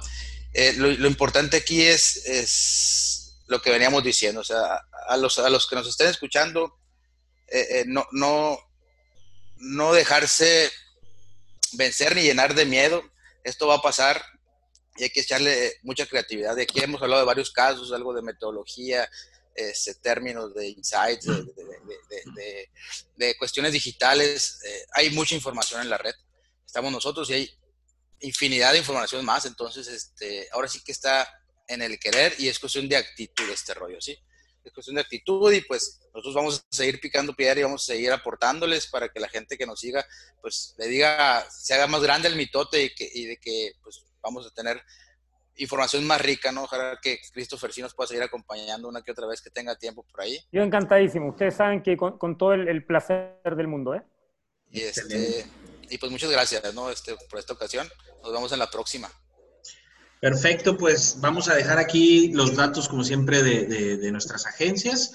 Eh, 0.60 0.74
lo, 0.74 1.08
importante 1.08 1.58
aquí 1.58 1.84
es, 1.84 2.26
es 2.26 3.43
lo 3.45 3.62
que 3.62 3.70
veníamos 3.70 4.03
diciendo, 4.03 4.41
o 4.41 4.43
sea, 4.43 4.82
a 5.08 5.16
los, 5.16 5.38
a 5.38 5.51
los 5.51 5.68
que 5.68 5.76
nos 5.76 5.88
estén 5.88 6.08
escuchando, 6.08 6.80
eh, 7.47 7.84
no, 7.86 8.08
no, 8.12 8.58
no 9.58 9.93
dejarse 9.93 10.72
vencer 11.74 12.16
ni 12.16 12.24
llenar 12.24 12.55
de 12.55 12.66
miedo. 12.66 13.03
Esto 13.43 13.68
va 13.68 13.76
a 13.76 13.82
pasar 13.84 14.20
y 14.95 15.03
hay 15.03 15.10
que 15.12 15.22
echarle 15.22 15.76
mucha 15.84 16.08
creatividad. 16.08 16.55
De 16.55 16.64
aquí 16.64 16.80
hemos 16.80 17.03
hablado 17.03 17.22
de 17.22 17.28
varios 17.28 17.51
casos, 17.51 17.93
algo 17.93 18.16
de 18.16 18.24
metodología, 18.24 19.08
este, 19.53 19.93
términos 19.93 20.55
de 20.55 20.70
insights, 20.70 21.28
de, 23.16 23.38
cuestiones 23.38 23.74
digitales. 23.74 24.60
Eh, 24.66 24.86
hay 24.93 25.12
mucha 25.12 25.36
información 25.36 25.82
en 25.82 25.89
la 25.91 25.99
red. 25.99 26.16
Estamos 26.66 26.91
nosotros 26.91 27.30
y 27.30 27.34
hay 27.34 27.60
infinidad 28.22 28.72
de 28.72 28.80
información 28.80 29.24
más. 29.26 29.45
Entonces, 29.45 29.88
este, 29.88 30.47
ahora 30.51 30.68
sí 30.68 30.82
que 30.84 30.91
está 30.91 31.28
en 31.68 31.82
el 31.82 31.99
querer 31.99 32.34
y 32.38 32.47
es 32.47 32.59
cuestión 32.59 32.88
de 32.88 32.97
actitud 32.97 33.49
este 33.49 33.74
rollo, 33.74 33.99
¿sí? 33.99 34.18
Es 34.63 34.74
cuestión 34.74 34.95
de 34.95 35.01
actitud 35.01 35.51
y 35.53 35.61
pues 35.61 35.99
nosotros 36.13 36.34
vamos 36.34 36.65
a 36.72 36.76
seguir 36.76 36.99
picando 36.99 37.34
piedra 37.34 37.59
y 37.59 37.63
vamos 37.63 37.84
a 37.84 37.93
seguir 37.93 38.11
aportándoles 38.11 38.88
para 38.88 39.09
que 39.09 39.20
la 39.20 39.30
gente 39.30 39.57
que 39.57 39.65
nos 39.65 39.80
siga, 39.80 40.05
pues 40.41 40.76
le 40.78 40.88
diga, 40.88 41.45
se 41.49 41.74
haga 41.74 41.88
más 41.88 42.01
grande 42.01 42.28
el 42.28 42.36
mitote 42.36 42.84
y, 42.84 42.89
que, 42.93 43.09
y 43.13 43.26
de 43.26 43.38
que 43.38 43.72
pues 43.82 44.03
vamos 44.22 44.45
a 44.45 44.49
tener 44.51 44.82
información 45.57 46.05
más 46.05 46.22
rica, 46.22 46.51
¿no? 46.51 46.63
Ojalá 46.63 46.99
que 47.01 47.20
Christopher 47.34 47.72
sí 47.72 47.82
nos 47.82 47.93
pueda 47.93 48.07
seguir 48.07 48.24
acompañando 48.24 48.88
una 48.88 49.01
que 49.01 49.11
otra 49.11 49.28
vez 49.28 49.41
que 49.41 49.49
tenga 49.49 49.76
tiempo 49.76 50.03
por 50.03 50.22
ahí. 50.22 50.39
Yo 50.51 50.63
encantadísimo. 50.63 51.30
Ustedes 51.30 51.55
saben 51.55 51.82
que 51.82 51.97
con, 51.97 52.38
todo 52.38 52.53
el, 52.53 52.86
placer 52.86 53.55
del 53.55 53.68
mundo, 53.68 53.95
¿eh? 53.95 54.03
Y, 54.70 54.82
este, 54.82 55.45
y 55.89 55.97
pues 55.97 56.11
muchas 56.11 56.31
gracias, 56.31 56.73
¿no? 56.73 56.89
Este, 56.89 57.15
por 57.29 57.39
esta 57.39 57.53
ocasión. 57.53 57.88
Nos 58.23 58.31
vemos 58.31 58.51
en 58.51 58.59
la 58.59 58.69
próxima. 58.69 59.09
Perfecto, 60.19 60.77
pues 60.77 61.17
vamos 61.21 61.47
a 61.47 61.55
dejar 61.55 61.77
aquí 61.77 62.31
los 62.31 62.55
datos, 62.55 62.89
como 62.89 63.03
siempre, 63.03 63.43
de, 63.43 64.11
nuestras 64.11 64.47
agencias, 64.47 65.11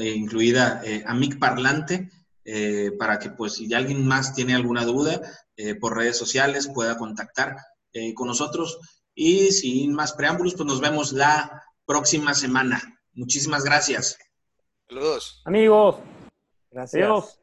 incluida 0.00 0.80
eh, 0.84 1.04
Amic 1.06 1.38
Parlante, 1.38 2.10
eh, 2.50 2.92
para 2.98 3.18
que 3.18 3.28
pues 3.28 3.56
si 3.56 3.72
alguien 3.74 4.06
más 4.06 4.34
tiene 4.34 4.54
alguna 4.54 4.86
duda 4.86 5.20
eh, 5.58 5.74
por 5.74 5.94
redes 5.94 6.16
sociales 6.16 6.70
pueda 6.72 6.96
contactar 6.96 7.56
eh, 7.92 8.14
con 8.14 8.28
nosotros. 8.28 8.78
Y 9.14 9.50
sin 9.50 9.92
más 9.92 10.12
preámbulos, 10.12 10.54
pues 10.54 10.66
nos 10.66 10.80
vemos 10.80 11.12
la 11.12 11.62
próxima 11.84 12.32
semana. 12.32 12.80
Muchísimas 13.12 13.64
gracias. 13.64 14.16
Saludos. 14.88 15.42
Amigos. 15.44 15.96
Gracias. 16.70 17.37